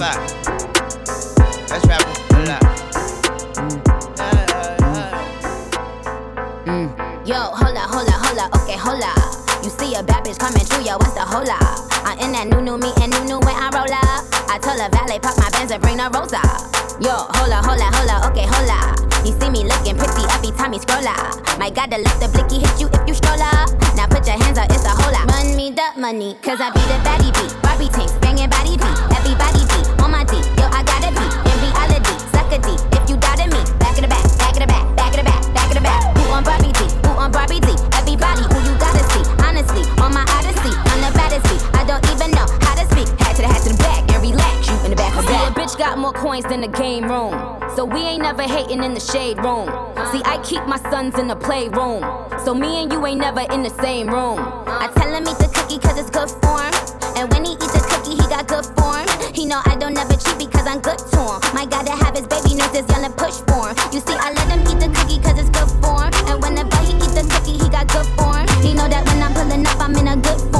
vibe. 0.00 0.16
Let's 1.68 1.84
rap 1.84 2.00
mm. 6.64 6.88
Yo, 7.28 7.36
hola, 7.36 7.84
hola, 7.84 8.16
hola, 8.16 8.44
okay, 8.56 8.76
hola. 8.80 9.12
You 9.62 9.68
see 9.68 9.94
a 9.94 10.02
bad 10.02 10.24
bitch 10.24 10.38
coming 10.38 10.64
through, 10.64 10.84
yo, 10.84 10.96
what's 10.96 11.12
the 11.12 11.20
hola? 11.20 11.56
I'm 12.08 12.18
in 12.18 12.32
that 12.32 12.48
new 12.48 12.62
new 12.64 12.78
me 12.78 12.92
and 13.02 13.12
new 13.12 13.24
new 13.24 13.40
when 13.40 13.56
I 13.56 13.68
roll 13.76 13.92
up. 13.92 14.24
I 14.48 14.56
told 14.56 14.80
a 14.80 14.88
valet 14.88 15.20
pop 15.20 15.36
my 15.36 15.50
Benz 15.52 15.70
and 15.70 15.82
bring 15.82 15.98
the 15.98 16.08
rosa. 16.08 16.40
Yo, 16.96 17.12
hola, 17.12 17.60
hola, 17.60 17.92
hola, 17.92 18.28
okay, 18.32 18.48
hola. 18.48 18.96
You 19.20 19.36
see 19.36 19.50
me 19.52 19.68
looking 19.68 20.00
pretty 20.00 20.24
every 20.32 20.52
time 20.56 20.72
you 20.72 20.80
scroll 20.80 21.06
up. 21.06 21.36
My 21.58 21.68
God, 21.68 21.92
the 21.92 21.98
lift 21.98 22.20
the 22.20 22.28
blicky 22.32 22.64
hit 22.64 22.80
you 22.80 22.88
if 22.88 23.04
you 23.06 23.12
stroll 23.12 23.36
up. 23.36 23.59
The 25.80 26.00
money, 26.00 26.36
cause 26.42 26.60
I 26.60 26.68
be 26.76 26.82
the 26.92 26.98
baddie 27.00 27.32
beat. 27.32 27.52
Barbie 27.64 27.88
tanks, 27.88 28.12
banging 28.20 28.50
body 28.52 28.76
beat. 28.76 28.98
Everybody 29.16 29.64
beat 29.64 29.86
on 30.04 30.12
my 30.12 30.24
D. 30.28 30.36
Yo, 30.60 30.68
I 30.68 30.84
gotta 30.84 31.08
be 31.08 31.24
in 31.24 31.56
reality. 31.64 32.14
Suck 32.28 32.52
a 32.52 32.58
D 32.60 32.68
if 33.00 33.08
you 33.08 33.16
doubted 33.16 33.48
me. 33.48 33.64
Back 33.80 33.96
in 33.96 34.04
the 34.04 34.10
back, 34.12 34.20
back 34.36 34.52
in 34.52 34.60
the 34.60 34.68
back, 34.68 34.84
back 34.92 35.16
in 35.16 35.24
the 35.24 35.28
back, 35.30 35.40
back 35.56 35.68
in 35.72 35.76
the 35.80 35.84
back. 35.84 36.00
Who 36.20 36.28
on 36.36 36.44
Barbie 36.44 36.76
D? 36.76 36.84
Who 37.08 37.16
on 37.16 37.32
Barbie 37.32 37.64
D? 37.64 37.72
Everybody 37.96 38.44
who 38.44 38.58
you 38.68 38.74
gotta 38.76 39.00
see. 39.08 39.24
Honestly, 39.40 39.88
on 40.04 40.12
my 40.12 40.24
odyssey, 40.36 40.68
I'm 40.68 41.00
the 41.00 41.12
baddest 41.16 41.48
beat. 41.48 41.62
I 41.72 41.82
don't 41.88 42.04
even 42.12 42.28
know 42.36 42.44
how 42.60 42.76
to 42.76 42.84
speak. 42.92 43.08
Hat 43.16 43.40
to 43.40 43.42
the 43.42 43.48
hat 43.48 43.64
to 43.64 43.72
the 43.72 43.80
back 43.80 44.04
and 44.12 44.20
relax. 44.20 44.68
You 44.68 44.76
in 44.84 44.90
the 44.92 45.00
back 45.00 45.16
of 45.16 45.24
See, 45.24 45.32
a 45.32 45.48
bitch 45.56 45.78
got 45.80 45.96
more 45.96 46.12
coins 46.12 46.44
than 46.44 46.60
the 46.60 46.72
game 46.76 47.08
room. 47.08 47.32
So 47.72 47.88
we 47.88 48.04
ain't 48.04 48.20
never 48.20 48.42
hating 48.44 48.84
in 48.84 48.92
the 48.92 49.00
shade 49.00 49.40
room. 49.40 49.72
See, 50.12 50.20
I 50.28 50.36
keep 50.44 50.60
my 50.68 50.76
sons 50.92 51.16
in 51.16 51.28
the 51.28 51.36
playroom. 51.36 52.04
So 52.44 52.52
me 52.52 52.82
and 52.82 52.92
you 52.92 53.00
ain't 53.06 53.20
never 53.20 53.40
in 53.48 53.62
the 53.62 53.72
same 53.80 54.08
room. 54.08 54.36
I 54.66 54.92
tell 54.92 55.08
him 55.08 55.24
eat 55.24 55.38
the 55.40 55.59
cookie 55.70 55.86
cause 55.86 55.98
it's 55.98 56.10
good 56.10 56.30
form. 56.42 56.72
And 57.16 57.30
when 57.32 57.44
he 57.44 57.52
eats 57.52 57.74
a 57.74 57.80
cookie, 57.80 58.16
he 58.16 58.24
got 58.28 58.46
good 58.48 58.66
form. 58.76 59.06
He 59.34 59.46
know 59.46 59.60
I 59.64 59.76
don't 59.76 59.94
never 59.94 60.14
cheat 60.14 60.38
because 60.38 60.66
I'm 60.66 60.80
good 60.80 60.98
to 60.98 61.18
him. 61.18 61.54
My 61.54 61.66
God, 61.66 61.86
to 61.86 61.92
have 61.92 62.16
his 62.16 62.26
baby 62.26 62.54
nurses 62.54 62.86
yelling 62.88 63.12
push 63.12 63.38
for 63.46 63.70
him. 63.70 63.76
You 63.92 64.00
see, 64.00 64.16
I 64.18 64.32
let 64.32 64.48
him 64.50 64.60
eat 64.66 64.80
the 64.80 64.90
cookie 64.90 65.20
cause 65.22 65.38
it's 65.38 65.50
good 65.50 65.70
form. 65.82 66.10
And 66.26 66.42
whenever 66.42 66.76
he 66.82 66.94
eat 66.94 67.14
the 67.14 67.24
cookie, 67.30 67.58
he 67.62 67.68
got 67.70 67.86
good 67.88 68.06
form. 68.18 68.46
He 68.62 68.74
know 68.74 68.88
that 68.88 69.06
when 69.06 69.22
I'm 69.22 69.34
pulling 69.34 69.66
up, 69.66 69.80
I'm 69.80 69.94
in 69.94 70.08
a 70.08 70.16
good 70.16 70.40
form. 70.52 70.59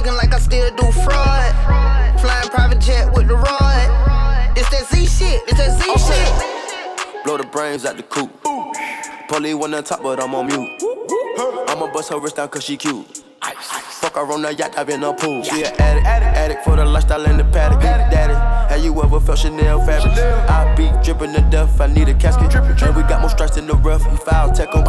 Looking 0.00 0.16
like 0.16 0.32
I 0.32 0.38
still 0.38 0.74
do 0.76 0.90
fraud. 0.92 2.20
Flying 2.22 2.48
private 2.48 2.80
jet 2.80 3.12
with 3.12 3.28
the 3.28 3.34
rod. 3.34 4.56
It's 4.56 4.66
that 4.70 4.86
Z 4.88 5.04
shit, 5.04 5.42
it's 5.46 5.58
that 5.58 5.78
Z 5.78 5.84
shit. 7.12 7.22
Blow 7.22 7.36
the 7.36 7.44
brains 7.44 7.84
out 7.84 7.98
the 7.98 8.02
coop. 8.02 8.30
Polly 9.28 9.52
one 9.52 9.74
on 9.74 9.84
top, 9.84 10.02
but 10.02 10.18
I'm 10.18 10.34
on 10.34 10.46
mute. 10.46 10.82
I'ma 11.68 11.92
bust 11.92 12.08
her 12.08 12.18
wrist 12.18 12.36
down 12.36 12.48
cause 12.48 12.64
she 12.64 12.78
cute. 12.78 13.22
Fuck 14.00 14.14
her 14.14 14.32
on 14.32 14.40
the 14.40 14.54
yacht, 14.54 14.78
I've 14.78 14.86
been 14.86 15.02
a 15.02 15.12
pool. 15.12 15.42
She 15.42 15.62
an 15.62 15.74
addict, 15.78 16.06
addict, 16.06 16.34
addict 16.34 16.64
for 16.64 16.74
the 16.74 16.86
lifestyle 16.86 17.22
in 17.26 17.36
the 17.36 17.44
paddock. 17.44 17.80
A 17.80 18.10
daddy, 18.10 18.32
have 18.72 18.82
you 18.82 18.98
ever 19.02 19.20
felt 19.20 19.40
Chanel 19.40 19.78
fabric? 19.84 20.16
I 20.48 20.74
be 20.74 20.88
dripping 21.04 21.34
to 21.34 21.42
death, 21.50 21.78
I 21.82 21.86
need 21.86 22.08
a 22.08 22.14
casket. 22.14 22.54
And 22.54 22.96
we 22.96 23.02
got 23.02 23.20
more 23.20 23.28
strikes 23.28 23.58
in 23.58 23.66
the 23.66 23.74
rough, 23.74 24.10
we 24.10 24.16
foul 24.16 24.52
tech 24.52 24.74
em. 24.74 24.84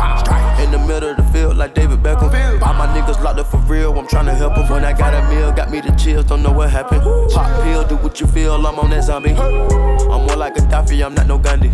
In 0.64 0.72
the 0.72 0.80
middle 0.88 1.09
of 1.09 1.18
the 1.18 1.24
field, 1.34 1.57
like 1.57 1.76
David 1.76 1.99
Beckham. 1.99 2.32
All 2.62 2.74
my 2.74 2.88
niggas 2.88 3.22
locked 3.22 3.39
up 3.39 3.47
for 3.47 3.57
real, 3.57 3.91
I'm 3.99 4.07
tryna 4.07 4.34
help 4.34 4.55
them. 4.55 4.70
When 4.70 4.86
I 4.86 4.93
got 4.97 5.14
a 5.14 5.28
meal, 5.28 5.51
got 5.51 5.70
me 5.72 5.82
the 5.82 5.91
chills, 5.91 6.24
don't 6.24 6.41
know 6.41 6.53
what 6.53 6.70
happened. 6.70 7.01
Pop 7.34 7.64
pill, 7.64 7.86
do 7.86 7.97
what 7.97 8.22
you 8.22 8.28
feel, 8.28 8.66
I'm 8.66 8.80
on 8.80 8.91
that 8.91 9.03
zombie. 9.03 9.32
I'm 9.32 10.26
more 10.26 10.38
like 10.38 10.57
a 10.57 10.62
Daffy, 10.62 11.03
I'm 11.03 11.14
not 11.14 11.28
no 11.28 11.38
Gandhi. 11.38 11.70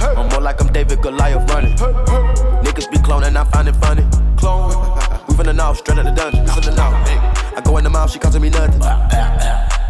I'm 0.00 0.28
more 0.28 0.40
like 0.40 0.60
I'm 0.60 0.72
David 0.72 1.02
Goliath 1.02 1.50
running. 1.50 1.76
Niggas 1.76 2.88
be 2.88 2.98
cloning, 2.98 3.34
I 3.34 3.42
find 3.50 3.66
it 3.66 3.74
funny. 3.76 4.06
Clone. 4.36 4.94
We 5.28 5.34
from 5.34 5.46
the 5.46 5.52
north, 5.52 5.78
straight 5.78 5.98
out 5.98 6.04
the 6.04 6.10
dungeon. 6.12 6.46
Hey. 6.76 7.18
I 7.56 7.62
go 7.64 7.78
in 7.78 7.84
the 7.84 7.90
mouth, 7.90 8.10
she 8.10 8.18
costing 8.18 8.42
me 8.42 8.50
nothing. 8.50 8.80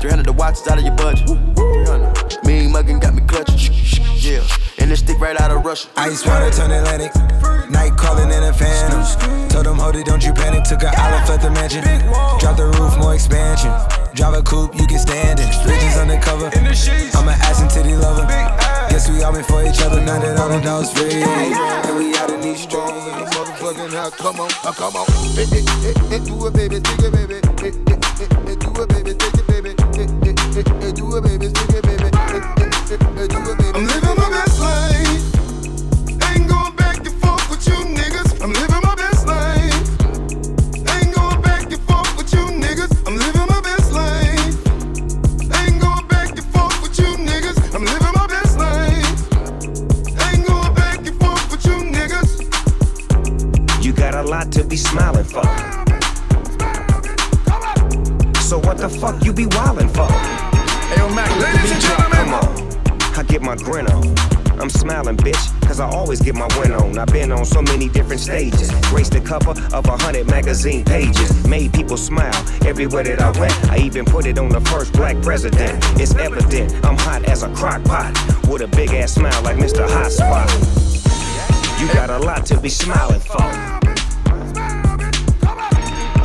300 0.00 0.24
the 0.24 0.32
watch 0.32 0.54
is 0.54 0.68
out 0.68 0.78
of 0.78 0.84
your 0.84 0.94
budget. 0.94 1.67
300. 2.48 2.64
Mean 2.64 2.72
muggin' 2.72 3.00
got 3.00 3.14
me 3.14 3.22
clutching. 3.28 3.58
Yeah, 4.16 4.42
and 4.78 4.90
this 4.90 5.00
stick 5.00 5.20
right 5.20 5.38
out 5.40 5.50
of 5.50 5.64
Russia. 5.64 5.88
Ice 5.96 6.24
water 6.26 6.50
turn 6.50 6.70
Atlantic. 6.70 7.12
Night 7.70 7.92
calling 7.96 8.30
in 8.30 8.42
a 8.42 8.52
phantom. 8.52 9.04
Told 9.48 9.66
them, 9.66 9.78
hold 9.78 9.96
it, 9.96 10.06
don't 10.06 10.24
you 10.24 10.32
panic. 10.32 10.64
Took 10.64 10.82
a 10.82 10.88
olive 10.88 11.28
at 11.28 11.42
the 11.42 11.50
mansion. 11.50 11.84
Drop 12.40 12.56
the 12.56 12.66
roof, 12.80 12.96
more 12.98 13.14
expansion. 13.14 13.70
Drive 14.14 14.34
a 14.34 14.42
coupe, 14.42 14.74
you 14.74 14.86
can 14.86 14.98
stand 14.98 15.38
it. 15.40 15.48
Bridges 15.64 15.96
undercover. 15.96 16.48
I'm 16.56 17.28
an 17.28 17.36
ass 17.44 17.60
and 17.60 17.70
titty 17.70 17.94
lover. 17.96 18.26
Guess 18.88 19.10
we 19.10 19.22
all 19.22 19.32
been 19.32 19.44
for 19.44 19.62
each 19.64 19.80
other. 19.82 20.00
Now 20.00 20.18
that 20.18 20.38
all 20.38 20.48
the 20.48 20.60
dogs 20.60 20.90
free. 20.92 21.22
And 21.22 21.96
we 21.98 22.16
out 22.16 22.30
in 22.30 22.40
these 22.40 22.62
streets. 22.62 22.80
Motherfucking 23.36 23.92
hell, 23.92 24.10
come 24.10 24.40
on, 24.40 24.50
come 24.50 24.96
on. 24.96 25.06
Hey, 25.36 25.44
hey, 25.44 25.64
hey, 25.84 25.94
hey, 26.08 26.20
do 26.24 26.46
it, 26.46 26.54
baby, 26.54 26.80
take 26.80 27.04
it, 27.04 27.12
baby. 27.12 27.40
Do 27.44 28.72
it, 28.80 28.88
baby, 28.88 29.12
take 29.14 29.36
it, 29.36 29.46
baby. 29.46 29.74
Do 30.92 31.16
it, 31.16 31.22
baby, 31.22 31.52
take 31.52 31.76
it, 31.76 31.82
baby. 31.82 31.97
Hey, 32.88 33.57
I'm 64.60 64.70
smiling, 64.70 65.16
bitch, 65.16 65.60
cause 65.66 65.78
I 65.78 65.88
always 65.88 66.20
get 66.20 66.34
my 66.34 66.48
win 66.58 66.72
on. 66.72 66.98
I've 66.98 67.08
been 67.08 67.30
on 67.30 67.44
so 67.44 67.62
many 67.62 67.88
different 67.88 68.20
stages. 68.20 68.70
Graced 68.90 69.12
the 69.12 69.20
cover 69.20 69.54
of 69.72 69.86
a 69.86 69.96
hundred 69.96 70.26
magazine 70.26 70.84
pages. 70.84 71.46
Made 71.46 71.72
people 71.72 71.96
smile 71.96 72.34
everywhere 72.66 73.04
that 73.04 73.20
I 73.20 73.30
went. 73.38 73.52
I 73.70 73.78
even 73.78 74.04
put 74.04 74.26
it 74.26 74.38
on 74.38 74.48
the 74.48 74.60
first 74.62 74.92
black 74.92 75.20
president. 75.22 75.84
It's 76.00 76.14
evident 76.16 76.74
I'm 76.84 76.96
hot 76.96 77.24
as 77.24 77.42
a 77.44 77.48
crock 77.54 77.84
pot. 77.84 78.12
With 78.48 78.62
a 78.62 78.68
big 78.68 78.90
ass 78.94 79.14
smile 79.14 79.42
like 79.42 79.56
Mr. 79.56 79.88
Hot 79.88 80.10
Spot. 80.10 80.48
You 81.80 81.86
got 81.94 82.10
a 82.10 82.18
lot 82.18 82.44
to 82.46 82.60
be 82.60 82.68
smiling 82.68 83.20
for. 83.20 83.38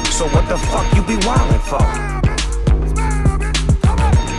So 0.10 0.28
what 0.30 0.48
the 0.48 0.58
fuck 0.58 0.92
you 0.96 1.04
be 1.04 1.22
wildin' 1.26 1.62
for? 1.70 2.14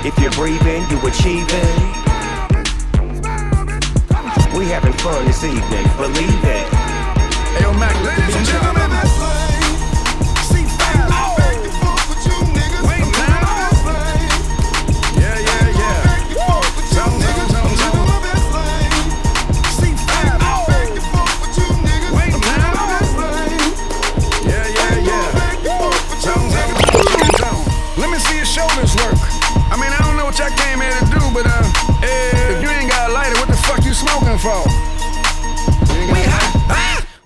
If 0.07 0.19
you're 0.19 0.33
breathing, 0.33 0.85
you 0.91 0.99
achieving. 1.07 2.04
We 4.57 4.67
having 4.67 4.93
fun 4.93 5.25
this 5.25 5.43
evening, 5.43 5.85
believe 5.97 6.45
it. 6.45 6.67
Hey, 7.55 7.63
yo, 7.63 7.73
Mac, 7.73 7.95
ladies 8.05 8.37
and 8.37 8.47
gentlemen. 8.47 9.24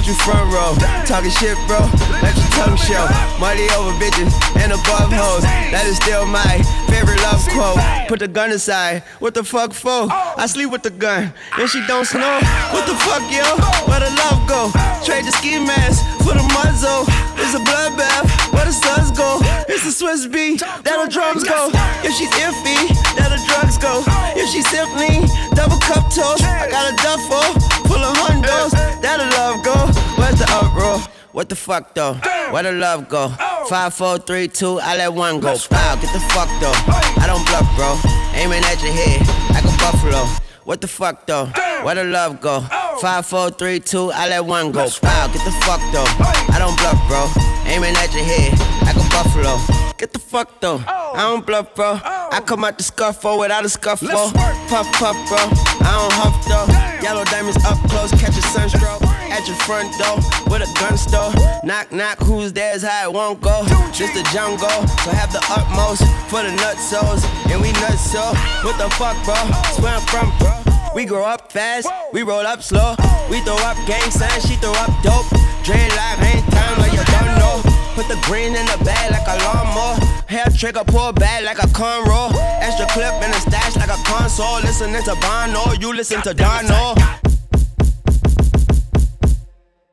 Put 0.00 0.08
you 0.08 0.14
front 0.14 0.50
row. 0.50 0.72
Talking 1.04 1.28
shit, 1.28 1.58
bro. 1.68 1.76
Let 2.24 2.34
your 2.34 2.48
tongue 2.56 2.76
show. 2.80 3.04
Money 3.38 3.68
over 3.76 3.92
bitches 4.00 4.32
and 4.56 4.72
above 4.72 5.12
hoes. 5.12 5.42
That 5.76 5.84
is 5.84 6.00
still 6.00 6.24
my 6.24 6.56
favorite 6.88 7.20
love 7.20 7.44
quote. 7.52 8.08
Put 8.08 8.20
the 8.20 8.28
gun 8.28 8.48
aside. 8.48 9.02
What 9.18 9.34
the 9.34 9.44
fuck 9.44 9.74
for? 9.74 10.08
I 10.08 10.46
sleep 10.46 10.70
with 10.70 10.84
the 10.84 10.90
gun 10.90 11.34
and 11.58 11.68
she 11.68 11.84
don't 11.86 12.06
snow. 12.06 12.40
What 12.72 12.88
the 12.88 12.96
fuck, 12.96 13.20
yo? 13.28 13.44
Where 13.92 14.00
the 14.00 14.08
love 14.24 14.40
go? 14.48 14.72
Trade 15.04 15.26
the 15.26 15.32
ski 15.32 15.60
mask 15.60 16.00
for 16.24 16.32
the 16.32 16.48
muzzle. 16.56 17.04
It's 17.42 17.54
a 17.54 17.62
bloodbath. 17.64 18.52
Where 18.52 18.64
the 18.66 18.72
suns 18.72 19.10
go? 19.16 19.40
It's 19.68 19.84
the 19.84 19.92
Swiss 19.92 20.26
B. 20.26 20.56
That 20.56 20.84
the 20.84 21.08
drums 21.10 21.44
go. 21.44 21.70
If 22.04 22.12
she's 22.14 22.30
iffy, 22.40 22.92
that 23.16 23.28
the 23.32 23.40
drugs 23.48 23.78
go. 23.78 24.04
If 24.36 24.48
she's 24.50 24.68
simply 24.68 25.24
double 25.56 25.78
cup 25.80 26.04
toast, 26.12 26.44
I 26.44 26.68
got 26.70 26.92
a 26.92 26.94
duffel 27.00 27.46
full 27.88 28.02
of 28.02 28.14
hundos. 28.16 28.72
That 29.02 29.18
the 29.18 29.28
love 29.36 29.64
go. 29.64 29.76
Where's 30.20 30.38
the 30.38 30.48
uproar? 30.52 30.98
What 31.32 31.48
the 31.48 31.56
fuck 31.56 31.94
though? 31.94 32.14
Where 32.50 32.62
the 32.62 32.72
love 32.72 33.08
go? 33.08 33.28
Five, 33.68 33.94
four, 33.94 34.18
three, 34.18 34.48
two, 34.48 34.80
I 34.80 34.96
let 34.96 35.12
one 35.12 35.40
go. 35.40 35.54
Wow, 35.70 35.94
get 35.96 36.12
the 36.12 36.20
fuck 36.34 36.48
though. 36.60 36.74
I 37.22 37.26
don't 37.26 37.44
bluff, 37.46 37.66
bro. 37.76 37.98
Aiming 38.34 38.64
at 38.64 38.82
your 38.82 38.92
head 38.92 39.20
like 39.54 39.64
a 39.64 39.76
buffalo. 39.78 40.26
What 40.70 40.80
the 40.80 40.86
fuck 40.86 41.26
though? 41.26 41.46
Where 41.82 41.96
the 41.96 42.04
love 42.04 42.40
go? 42.40 42.60
Five, 43.00 43.26
four, 43.26 43.50
three, 43.50 43.80
two, 43.80 44.12
I 44.12 44.28
let 44.28 44.44
one 44.44 44.70
go. 44.70 44.86
Wow, 45.02 45.26
get 45.26 45.44
the 45.44 45.50
fuck 45.66 45.80
though. 45.90 46.06
I 46.54 46.60
don't 46.60 46.78
bluff, 46.78 46.94
bro. 47.08 47.26
Aiming 47.66 47.96
at 47.96 48.14
your 48.14 48.22
head 48.22 48.52
like 48.86 48.94
a 48.94 49.02
buffalo. 49.10 49.58
Get 49.98 50.12
the 50.12 50.20
fuck 50.20 50.60
though. 50.60 50.80
I 50.86 51.22
don't 51.22 51.44
bluff, 51.44 51.74
bro. 51.74 51.98
I 52.04 52.40
come 52.46 52.62
out 52.62 52.78
the 52.78 52.84
scuffle 52.84 53.32
oh, 53.32 53.40
without 53.40 53.64
a 53.64 53.68
scuffle. 53.68 54.10
Oh. 54.12 54.30
Puff, 54.68 54.86
puff, 54.92 55.16
bro. 55.26 55.38
I 55.84 55.90
don't 55.90 56.12
huff 56.12 56.38
though. 56.46 57.02
Yellow 57.02 57.24
diamonds 57.24 57.56
up 57.64 57.76
close, 57.90 58.12
catch 58.12 58.38
a 58.38 58.42
sunstroke. 58.42 59.02
At 59.30 59.46
your 59.46 59.56
front 59.58 59.96
door 59.96 60.16
with 60.50 60.62
a 60.62 60.70
gun 60.78 60.98
store. 60.98 61.32
Knock, 61.62 61.92
knock, 61.92 62.18
who's 62.18 62.52
there's 62.52 62.82
how 62.82 63.08
it 63.08 63.12
won't 63.12 63.40
go. 63.40 63.64
Just 63.92 64.14
the 64.14 64.22
jungle, 64.34 64.68
so 65.04 65.10
have 65.10 65.32
the 65.32 65.40
utmost 65.48 66.02
for 66.28 66.42
the 66.42 66.50
nutsos. 66.60 67.24
And 67.50 67.62
we 67.62 67.72
nuts 67.80 68.10
so. 68.10 68.22
What 68.66 68.76
the 68.78 68.90
fuck, 68.96 69.16
bro? 69.24 69.34
That's 69.34 69.78
where 69.80 69.94
I'm 69.94 70.02
from, 70.06 70.32
bro. 70.38 70.70
We 70.94 71.04
grow 71.04 71.24
up 71.24 71.52
fast, 71.52 71.88
we 72.12 72.22
roll 72.22 72.44
up 72.44 72.62
slow. 72.62 72.96
We 73.30 73.40
throw 73.40 73.54
up 73.62 73.76
gang 73.86 74.10
signs, 74.10 74.42
she 74.44 74.56
throw 74.56 74.72
up 74.72 74.90
dope. 75.02 75.26
Dreadlock, 75.62 76.18
ain't 76.26 76.44
time 76.50 76.78
like 76.78 76.92
you 76.92 77.04
don't 77.06 77.38
know. 77.38 77.62
Put 77.94 78.08
the 78.08 78.18
green 78.26 78.56
in 78.56 78.66
the 78.66 78.82
bag 78.84 79.12
like 79.12 79.26
a 79.28 79.38
lawnmower. 79.44 80.04
Hair 80.26 80.46
trigger, 80.56 80.82
pull 80.84 81.12
back 81.12 81.44
like 81.44 81.58
a 81.58 81.68
cornrow. 81.68 82.34
Extra 82.60 82.86
clip 82.88 83.14
in 83.22 83.30
the 83.30 83.38
stash 83.38 83.76
like 83.76 83.90
a 83.90 84.02
console. 84.02 84.60
Listening 84.60 85.02
to 85.04 85.14
Bono, 85.22 85.72
you 85.78 85.94
listen 85.94 86.20
to 86.22 86.34
Dono. 86.34 86.94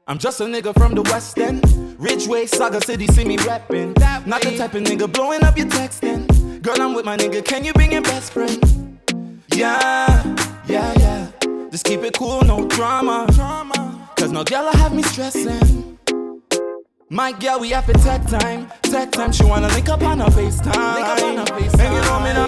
I'm 0.10 0.18
just 0.18 0.40
a 0.40 0.46
nigga 0.46 0.74
from 0.74 0.96
the 0.96 1.02
West 1.02 1.38
End. 1.38 1.62
Ridgeway, 2.00 2.46
Saga 2.46 2.80
City, 2.80 3.08
see 3.08 3.26
me 3.26 3.36
rapping. 3.40 3.94
Not 4.26 4.42
the 4.42 4.56
type 4.58 4.74
of 4.74 4.84
nigga 4.84 5.12
blowing 5.12 5.44
up 5.44 5.58
your 5.58 5.68
texting. 5.68 6.62
Girl, 6.62 6.82
I'm 6.82 6.94
with 6.94 7.04
my 7.04 7.18
nigga, 7.18 7.44
can 7.44 7.66
you 7.66 7.74
bring 7.74 7.92
your 7.92 8.04
best 8.04 8.32
friend? 8.32 9.00
Yeah, 9.54 10.36
yeah, 10.66 10.94
yeah. 10.98 11.32
Just 11.72 11.84
keep 11.84 12.04
it 12.04 12.14
cool, 12.14 12.42
no 12.44 12.66
drama. 12.70 13.28
Cause 14.16 14.32
no 14.32 14.46
girl 14.46 14.70
I 14.74 14.78
have 14.78 14.96
me 14.96 15.04
stressing. 15.04 16.00
My 17.10 17.34
girl, 17.34 17.60
we 17.60 17.72
have 17.72 17.86
to 17.88 17.94
tech 17.94 18.26
time, 18.28 18.72
tech 18.84 19.12
time. 19.12 19.34
She 19.34 19.44
wanna 19.44 19.68
link 19.70 19.90
up 19.90 20.02
on 20.04 20.20
her 20.20 20.28
FaceTime. 20.28 20.96
Link 20.96 21.08
up 21.08 21.22
on 21.24 21.38
her 21.38 21.46
FaceTime. 21.46 21.96
You 21.96 22.02
know 22.02 22.20
me 22.22 22.34
go 22.34 22.47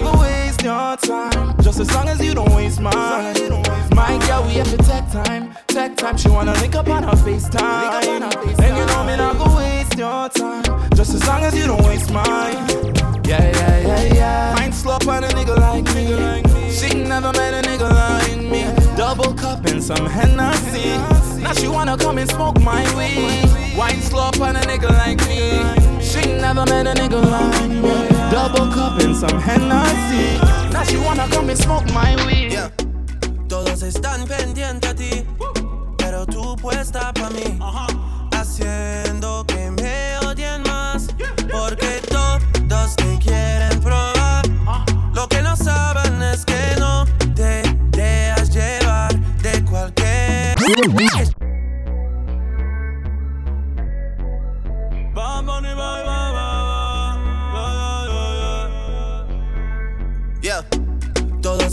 waste 0.60 0.64
your 0.64 0.96
time, 1.18 1.56
just 1.62 1.80
as 1.80 1.94
long 1.94 2.08
as 2.08 2.20
you 2.24 2.34
don't 2.34 2.52
waste 2.54 2.80
mine. 2.80 3.34
My 3.94 4.18
girl, 4.26 4.44
we 4.46 4.54
have 4.54 4.70
to 4.70 4.76
tech 4.78 5.10
time, 5.10 5.54
tech 5.68 5.96
time. 5.96 6.16
She 6.16 6.28
wanna 6.28 6.52
link 6.54 6.74
up 6.74 6.88
on 6.88 7.02
her 7.02 7.12
FaceTime. 7.12 8.22
And 8.58 8.76
you 8.76 8.86
know 8.86 9.04
me 9.04 9.16
not 9.16 9.38
go 9.38 9.56
waste 9.56 9.96
your 9.96 10.28
time, 10.28 10.64
just 10.94 11.14
as 11.14 11.26
long 11.26 11.42
as 11.44 11.56
you 11.56 11.66
don't 11.66 11.82
waste 11.84 12.10
mine. 12.12 12.66
Yeah, 13.24 13.42
yeah, 13.42 13.78
yeah, 13.86 14.14
yeah. 14.14 14.54
Mind 14.56 14.74
slow 14.74 14.98
on 15.08 15.24
a 15.24 15.28
nigga 15.28 15.56
like 15.56 15.86
me. 15.94 16.70
She 16.70 16.94
never 16.94 17.32
met 17.32 17.54
a 17.54 17.68
nigga 17.68 17.90
like 17.90 18.42
me. 18.42 18.64
Double 18.96 19.32
cup 19.34 19.64
and 19.66 19.82
some 19.82 20.06
Hennessy. 20.06 20.96
Now 21.40 21.52
she 21.54 21.68
wanna 21.68 21.96
come 21.96 22.18
and 22.18 22.30
smoke 22.30 22.60
my 22.60 22.82
weed. 22.96 23.76
Wine 23.76 24.00
slow 24.02 24.30
on 24.42 24.56
a 24.56 24.60
nigga 24.60 24.90
like 24.90 25.20
me. 25.28 25.62
She 26.02 26.20
never 26.40 26.64
met 26.66 26.86
a 26.86 26.94
nigga 27.00 27.22
like 27.22 27.70
me. 27.70 27.89
Double 28.30 28.70
cup 28.72 29.00
and 29.00 29.16
some 29.16 29.40
Hennessy. 29.40 30.38
Now 30.72 30.84
she 30.84 30.96
wanna 30.98 31.26
come 31.30 31.50
and 31.50 31.58
smoke 31.58 31.84
my 31.92 32.14
weed. 32.26 32.52
Yeah. 32.52 32.70
Todos 33.48 33.82
están 33.82 34.24
pendientes 34.26 34.88
a 34.88 34.94
ti, 34.94 35.26
pero 35.98 36.24
tú 36.26 36.54
puesta 36.56 37.12
pa' 37.12 37.30
mí. 37.30 37.58
Haciendo 38.32 39.44
que 39.46 39.70
me 39.72 40.18
odien 40.24 40.62
más, 40.62 41.08
porque 41.50 42.00
todos 42.08 42.94
te 42.96 43.18
quieren 43.18 43.80
probar. 43.80 44.46
Lo 45.12 45.28
que 45.28 45.42
no 45.42 45.56
saben 45.56 46.22
es 46.22 46.44
que 46.44 46.76
no 46.78 47.06
te 47.34 47.62
dejas 47.90 48.50
llevar 48.50 49.12
de 49.42 49.64
cualquier. 49.64 50.54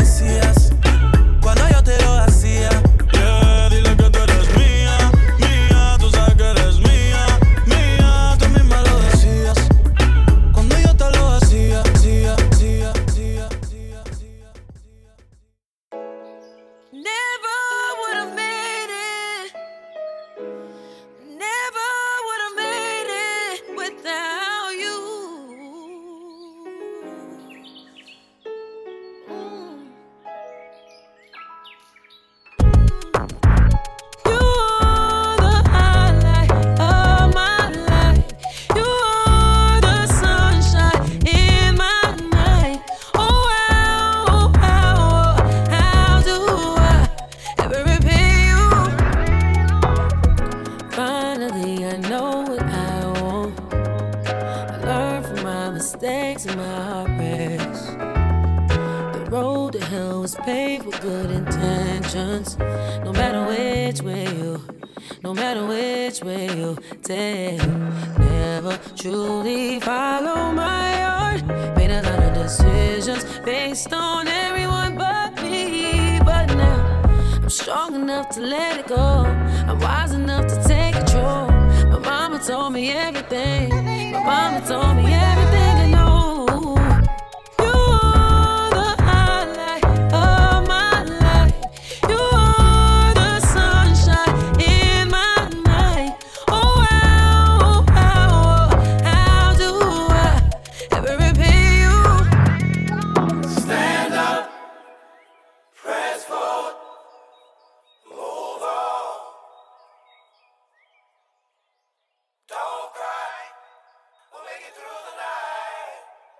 Messias. 0.00 0.79